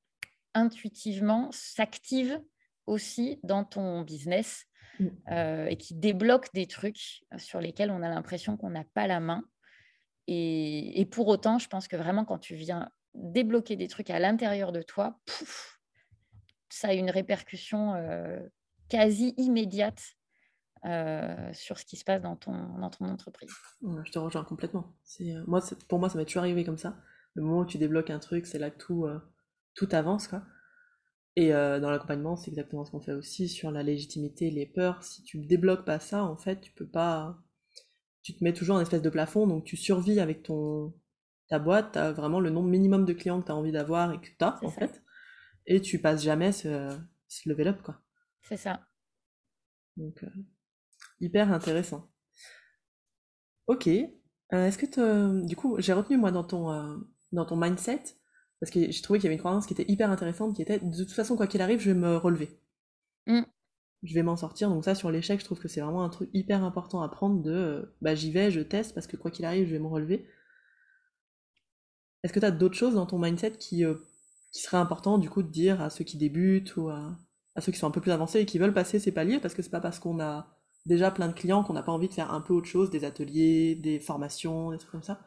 intuitivement 0.54 1.50
s'active 1.52 2.42
aussi 2.86 3.40
dans 3.44 3.64
ton 3.64 4.02
business. 4.02 4.66
Euh, 5.32 5.66
et 5.68 5.78
qui 5.78 5.93
débloque 5.96 6.54
des 6.54 6.68
trucs 6.68 7.26
sur 7.38 7.60
lesquels 7.60 7.91
on 7.91 8.02
a 8.02 8.10
l'impression 8.10 8.58
qu'on 8.58 8.70
n'a 8.70 8.84
pas 8.84 9.08
la 9.08 9.20
main. 9.20 9.43
Et, 10.28 11.08
pour 11.12 11.28
autant, 11.28 11.60
je 11.60 11.68
pense 11.68 11.88
que 11.88 11.96
vraiment, 11.96 12.26
quand 12.26 12.39
tu 12.39 12.56
viens 12.56 12.89
débloquer 13.14 13.76
des 13.76 13.88
trucs 13.88 14.10
à 14.10 14.20
l'intérieur 14.20 14.72
de 14.72 14.82
toi, 14.82 15.20
ça 16.70 16.89
a 16.89 16.93
une 16.93 17.10
répercussion 17.10 17.93
euh, 17.93 18.39
quasi 18.89 19.34
immédiate 19.38 20.02
euh, 20.86 21.54
sur 21.54 21.78
ce 21.80 21.86
qui 21.86 21.96
se 21.96 22.04
passe 22.04 22.22
dans 22.22 22.36
ton, 22.36 22.78
dans 22.80 22.89
ton 22.89 23.06
entreprise. 23.06 23.52
je 23.82 24.12
te 24.12 24.20
rejoins 24.20 24.43
complètement. 24.43 24.96
moi, 25.46 25.62
pour 25.88 26.00
moi, 26.00 26.10
ça 26.10 26.18
m'est 26.18 26.26
toujours 26.26 26.41
arrivé 26.41 26.64
comme 26.64 26.78
ça. 26.78 26.98
Le 27.36 27.43
moment 27.43 27.60
où 27.60 27.66
tu 27.66 27.78
débloques 27.78 28.10
un 28.10 28.20
truc, 28.20 28.46
c'est 28.46 28.60
là 28.60 28.72
que 28.72 28.78
tout, 28.78 29.08
tout 29.76 29.89
avance. 29.91 30.28
Quoi. 30.28 30.41
Et 31.36 31.54
euh, 31.54 31.80
dans 31.80 31.90
l'accompagnement, 31.90 32.36
c'est 32.36 32.50
exactement 32.50 32.86
ce 32.86 32.92
qu'on 32.92 33.02
fait 33.02 33.14
aussi 33.14 33.50
sur 33.50 33.72
la 33.72 33.84
légitimité, 33.84 34.50
les 34.52 34.66
peurs. 34.66 35.04
Si 35.04 35.22
tu 35.24 35.40
ne 35.40 35.46
débloques 35.46 35.86
pas 35.86 36.00
ça, 36.00 36.24
en 36.24 36.38
fait, 36.38 36.62
tu 36.62 36.72
peux 36.72 36.88
pas. 36.88 37.38
Tu 38.24 38.36
te 38.36 38.44
mets 38.44 38.54
toujours 38.54 38.78
en 38.78 38.80
espèce 38.80 39.02
de 39.02 39.10
plafond, 39.10 39.46
donc 39.46 39.66
tu 39.66 39.78
survis 39.78 40.20
avec 40.20 40.44
ton 40.44 40.94
ta 41.48 41.60
boîte, 41.60 41.92
tu 41.92 42.00
as 42.00 42.12
vraiment 42.12 42.40
le 42.40 42.50
nombre 42.50 42.70
minimum 42.70 43.06
de 43.06 43.14
clients 43.14 43.40
que 43.40 43.46
tu 43.46 43.52
as 43.52 43.56
envie 43.56 43.72
d'avoir 43.72 44.12
et 44.12 44.20
que 44.20 44.28
tu 44.28 44.44
as, 44.44 44.58
en 44.64 44.72
fait. 44.72 45.04
Et 45.68 45.82
tu 45.82 46.00
passes 46.00 46.24
jamais 46.24 46.52
ce, 46.52 46.90
ce 47.28 47.50
level 47.50 47.68
up, 47.68 47.82
quoi. 47.84 48.02
C'est 48.42 48.58
ça. 48.58 48.88
Donc, 49.98 50.24
euh, 50.24 50.30
hyper 51.20 51.52
intéressant. 51.52 52.10
Ok. 53.68 53.88
Euh, 53.88 54.68
est-ce 54.68 54.78
que 54.78 55.46
du 55.46 55.56
coup, 55.56 55.76
j'ai 55.80 55.94
retenu 55.94 56.18
moi 56.18 56.32
dans 56.32 56.44
ton, 56.44 57.06
dans 57.32 57.46
ton 57.46 57.58
mindset 57.58 58.04
parce 58.60 58.72
que 58.72 58.91
j'ai 58.91 59.01
trouvé 59.01 59.20
qu'il 59.20 59.26
y 59.26 59.28
avait 59.28 59.36
une 59.36 59.39
croyance 59.39 59.66
qui 59.66 59.74
était 59.74 59.89
hyper 59.91 60.10
intéressante, 60.10 60.56
qui 60.56 60.62
était 60.62 60.80
de 60.80 61.03
toute 61.03 61.12
façon, 61.12 61.36
quoi 61.36 61.47
qu'il 61.47 61.62
arrive, 61.62 61.80
je 61.80 61.91
vais 61.91 61.99
me 61.99 62.18
relever. 62.18 62.58
Mm. 63.28 63.41
Je 64.03 64.14
vais 64.14 64.24
m'en 64.24 64.36
sortir. 64.36 64.70
Donc 64.70 64.86
ça, 64.86 64.95
sur 64.95 65.12
l'échec, 65.12 65.39
je 65.39 65.45
trouve 65.45 65.60
que 65.60 65.68
c'est 65.68 65.82
vraiment 65.82 66.03
un 66.03 66.10
truc 66.10 66.30
hyper 66.34 66.64
important 66.64 67.01
à 67.01 67.10
prendre 67.10 67.41
de 67.41 67.51
euh, 67.51 67.95
bah 68.01 68.16
j'y 68.16 68.32
vais, 68.32 68.51
je 68.51 68.62
teste, 68.62 68.93
parce 68.93 69.08
que 69.08 69.18
quoi 69.18 69.32
qu'il 69.32 69.45
arrive, 69.45 69.68
je 69.68 69.74
vais 69.74 69.80
me 69.80 69.88
relever. 69.88 70.28
Est-ce 72.24 72.34
que 72.34 72.39
tu 72.39 72.45
as 72.45 72.51
d'autres 72.51 72.76
choses 72.76 72.95
dans 72.95 73.06
ton 73.06 73.20
mindset 73.20 73.51
qui, 73.51 73.84
euh, 73.84 73.95
qui 74.51 74.62
seraient 74.62 74.78
importantes 74.78 75.22
du 75.22 75.30
coup 75.30 75.43
de 75.43 75.51
dire 75.51 75.82
à 75.82 75.89
ceux 75.89 76.03
qui 76.03 76.18
débutent 76.18 76.76
ou 76.78 76.89
à, 76.89 77.16
à, 77.56 77.62
ceux 77.62 77.72
qui 77.72 77.78
sont 77.78 77.88
un 77.88 77.91
peu 77.91 78.01
plus 78.01 78.12
avancés 78.12 78.39
et 78.39 78.45
qui 78.45 78.58
veulent 78.58 78.74
passer 78.74 78.99
ces 78.99 79.12
paliers? 79.12 79.39
Parce 79.39 79.53
que 79.53 79.62
c'est 79.62 79.70
pas 79.70 79.82
parce 79.82 79.99
qu'on 79.99 80.20
a 80.20 80.47
déjà 80.86 81.12
plein 81.12 81.28
de 81.28 81.34
clients 81.34 81.64
qu'on 81.64 81.74
n'a 81.74 81.84
pas 81.84 81.91
envie 81.91 82.08
de 82.08 82.14
faire 82.14 82.32
un 82.34 82.41
peu 82.41 82.53
autre 82.53 82.68
chose, 82.68 82.89
des 82.89 83.03
ateliers, 83.03 83.76
des 83.76 83.99
formations, 83.99 84.72
des 84.72 84.78
trucs 84.78 84.91
comme 84.91 85.03
ça 85.03 85.20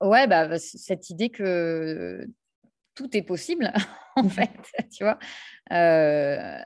Ouais, 0.00 0.26
bah, 0.26 0.58
cette 0.58 1.10
idée 1.10 1.28
que 1.28 2.26
tout 2.94 3.16
est 3.16 3.22
possible, 3.22 3.72
en 4.16 4.24
mmh 4.24 4.30
fait, 4.30 4.50
tu 4.92 5.04
vois. 5.04 5.18
Euh, 5.72 6.58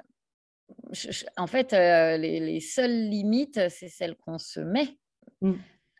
en 1.36 1.46
fait, 1.46 1.72
euh, 1.72 2.16
les, 2.16 2.60
seules 2.60 3.08
limites, 3.08 3.68
c'est 3.68 3.88
celles 3.88 4.16
qu'on 4.16 4.38
se 4.38 4.60
met. 4.60 4.98
Mmh. 5.40 5.52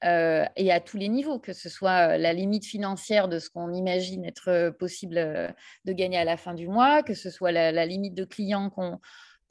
Euh, 0.05 0.45
et 0.57 0.70
à 0.70 0.80
tous 0.80 0.99
les 0.99 1.09
niveaux, 1.09 1.39
que 1.39 1.53
ce 1.53 1.68
soit 1.68 2.18
la 2.18 2.32
limite 2.32 2.66
financière 2.66 3.26
de 3.26 3.39
ce 3.39 3.49
qu'on 3.49 3.72
imagine 3.72 4.24
être 4.24 4.70
possible 4.78 5.14
de 5.85 5.93
gagner 5.93 6.18
à 6.18 6.24
la 6.24 6.37
fin 6.37 6.53
du 6.53 6.68
mois, 6.68 7.03
que 7.03 7.14
ce 7.14 7.30
soit 7.30 7.53
la 7.53 7.87
limite 7.87 8.14
de 8.14 8.24
clients 8.24 8.68
qu'on 8.68 9.01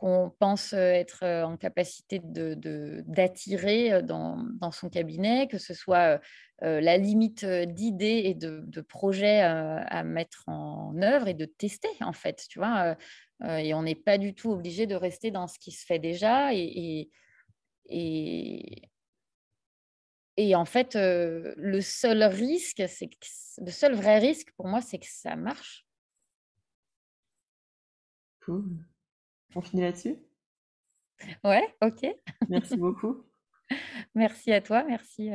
qu'on 0.04 0.36
pense 0.38 0.74
euh, 0.74 0.92
être 0.92 1.24
euh, 1.24 1.46
en 1.46 1.56
capacité 1.56 2.20
d'attirer 2.22 4.02
de, 4.02 4.06
dans, 4.06 4.72
son 4.74 4.90
cabinet, 4.90 5.48
que 5.48 5.58
ce 5.58 5.74
soit 5.74 6.20
euh, 6.62 6.82
la 6.82 6.98
limite 6.98 7.46
d'idées 7.46 8.24
et 8.26 8.34
de, 8.34 8.82
projets 8.82 9.40
à 9.40 10.04
mettre 10.04 10.44
en 10.48 10.94
œuvre 11.02 11.30
et 11.30 11.34
de 11.34 11.46
tester, 11.46 11.88
en 12.02 12.12
fait, 12.12 12.46
tu 12.50 12.60
vois. 12.60 12.98
et 13.48 13.74
on 13.74 13.84
n'est 13.84 13.96
pas 13.96 14.18
du 14.18 14.36
tout 14.36 14.52
obligé 14.52 14.88
de 14.88 14.96
rester 14.96 15.32
dans 15.32 15.48
ce 15.48 15.58
qui 15.58 15.72
se 15.72 15.86
fait 15.86 16.00
déjà. 16.00 16.54
Et, 16.54 17.10
et, 17.88 18.82
en 20.56 20.66
fait, 20.66 20.96
le 20.96 21.80
seul 21.80 22.24
risque, 22.24 22.84
c'est 22.90 23.10
le 23.58 23.72
seul 23.72 23.94
vrai 23.94 24.20
risque 24.20 24.52
pour 24.58 24.68
moi, 24.68 24.82
c'est 24.82 25.00
que 25.00 25.08
ça 25.08 25.38
marche. 25.38 25.86
Cool. 28.44 28.86
On 29.56 29.62
finit 29.62 29.82
là-dessus 29.82 30.16
Ouais, 31.44 31.64
ok. 31.82 32.06
Merci 32.50 32.78
beaucoup. 32.78 33.24
merci 34.16 34.52
à 34.52 34.62
toi, 34.62 34.84
merci. 34.84 35.30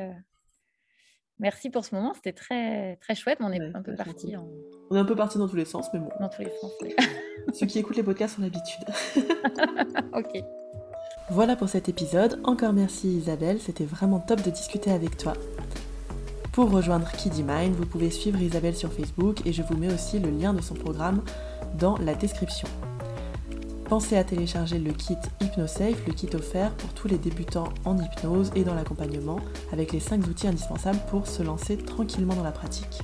Merci 1.40 1.70
pour 1.70 1.84
ce 1.84 1.94
moment, 1.94 2.14
c'était 2.14 2.32
très, 2.32 2.96
très 2.96 3.14
chouette, 3.14 3.38
mais 3.40 3.46
on 3.46 3.52
est 3.52 3.76
un 3.76 3.82
peu 3.82 3.94
parti 3.94 4.34
On 4.90 4.96
est 4.96 4.98
un 4.98 5.04
peu 5.04 5.14
parti 5.14 5.38
dans 5.38 5.48
tous 5.48 5.56
les 5.56 5.64
sens, 5.64 5.86
mais 5.92 6.00
bon. 6.00 6.08
Dans 6.18 6.28
tous 6.28 6.42
les 6.42 6.50
sens, 6.60 6.72
oui. 6.82 6.94
Ceux 7.54 7.66
qui 7.66 7.78
écoutent 7.78 7.96
les 7.96 8.02
podcasts 8.02 8.38
ont 8.38 8.42
l'habitude. 8.42 8.84
ok. 10.12 10.42
Voilà 11.30 11.56
pour 11.56 11.68
cet 11.68 11.88
épisode. 11.88 12.40
Encore 12.44 12.72
merci 12.72 13.08
Isabelle, 13.08 13.60
c'était 13.60 13.84
vraiment 13.84 14.18
top 14.18 14.42
de 14.42 14.50
discuter 14.50 14.90
avec 14.90 15.16
toi. 15.16 15.34
Pour 16.52 16.70
rejoindre 16.70 17.10
Kiddy 17.12 17.44
Mind, 17.44 17.76
vous 17.76 17.86
pouvez 17.86 18.10
suivre 18.10 18.40
Isabelle 18.40 18.74
sur 18.74 18.92
Facebook 18.92 19.46
et 19.46 19.52
je 19.52 19.62
vous 19.62 19.76
mets 19.76 19.92
aussi 19.92 20.18
le 20.18 20.30
lien 20.30 20.52
de 20.52 20.60
son 20.60 20.74
programme 20.74 21.22
dans 21.78 21.96
la 21.98 22.14
description. 22.14 22.66
Pensez 23.88 24.18
à 24.18 24.24
télécharger 24.24 24.78
le 24.78 24.92
kit 24.92 25.16
HypnoSafe, 25.40 26.06
le 26.06 26.12
kit 26.12 26.28
offert 26.34 26.72
pour 26.72 26.92
tous 26.92 27.08
les 27.08 27.16
débutants 27.16 27.72
en 27.86 27.96
hypnose 27.96 28.50
et 28.54 28.62
dans 28.62 28.74
l'accompagnement, 28.74 29.40
avec 29.72 29.92
les 29.92 30.00
5 30.00 30.26
outils 30.26 30.46
indispensables 30.46 30.98
pour 31.08 31.26
se 31.26 31.42
lancer 31.42 31.78
tranquillement 31.78 32.34
dans 32.34 32.42
la 32.42 32.52
pratique. 32.52 33.00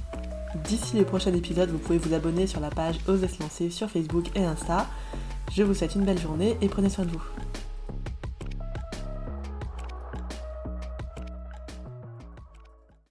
D'ici 0.64 0.96
les 0.96 1.06
prochains 1.06 1.32
épisodes, 1.32 1.70
vous 1.70 1.78
pouvez 1.78 1.96
vous 1.96 2.12
abonner 2.12 2.46
sur 2.46 2.60
la 2.60 2.68
page 2.68 2.96
Osez 3.08 3.28
se 3.28 3.42
lancer 3.42 3.70
sur 3.70 3.88
Facebook 3.88 4.26
et 4.34 4.44
Insta. 4.44 4.86
Je 5.52 5.62
vous 5.62 5.72
souhaite 5.72 5.94
une 5.94 6.04
belle 6.04 6.20
journée 6.20 6.58
et 6.60 6.68
prenez 6.68 6.90
soin 6.90 7.06
de 7.06 7.12
vous. 7.12 7.22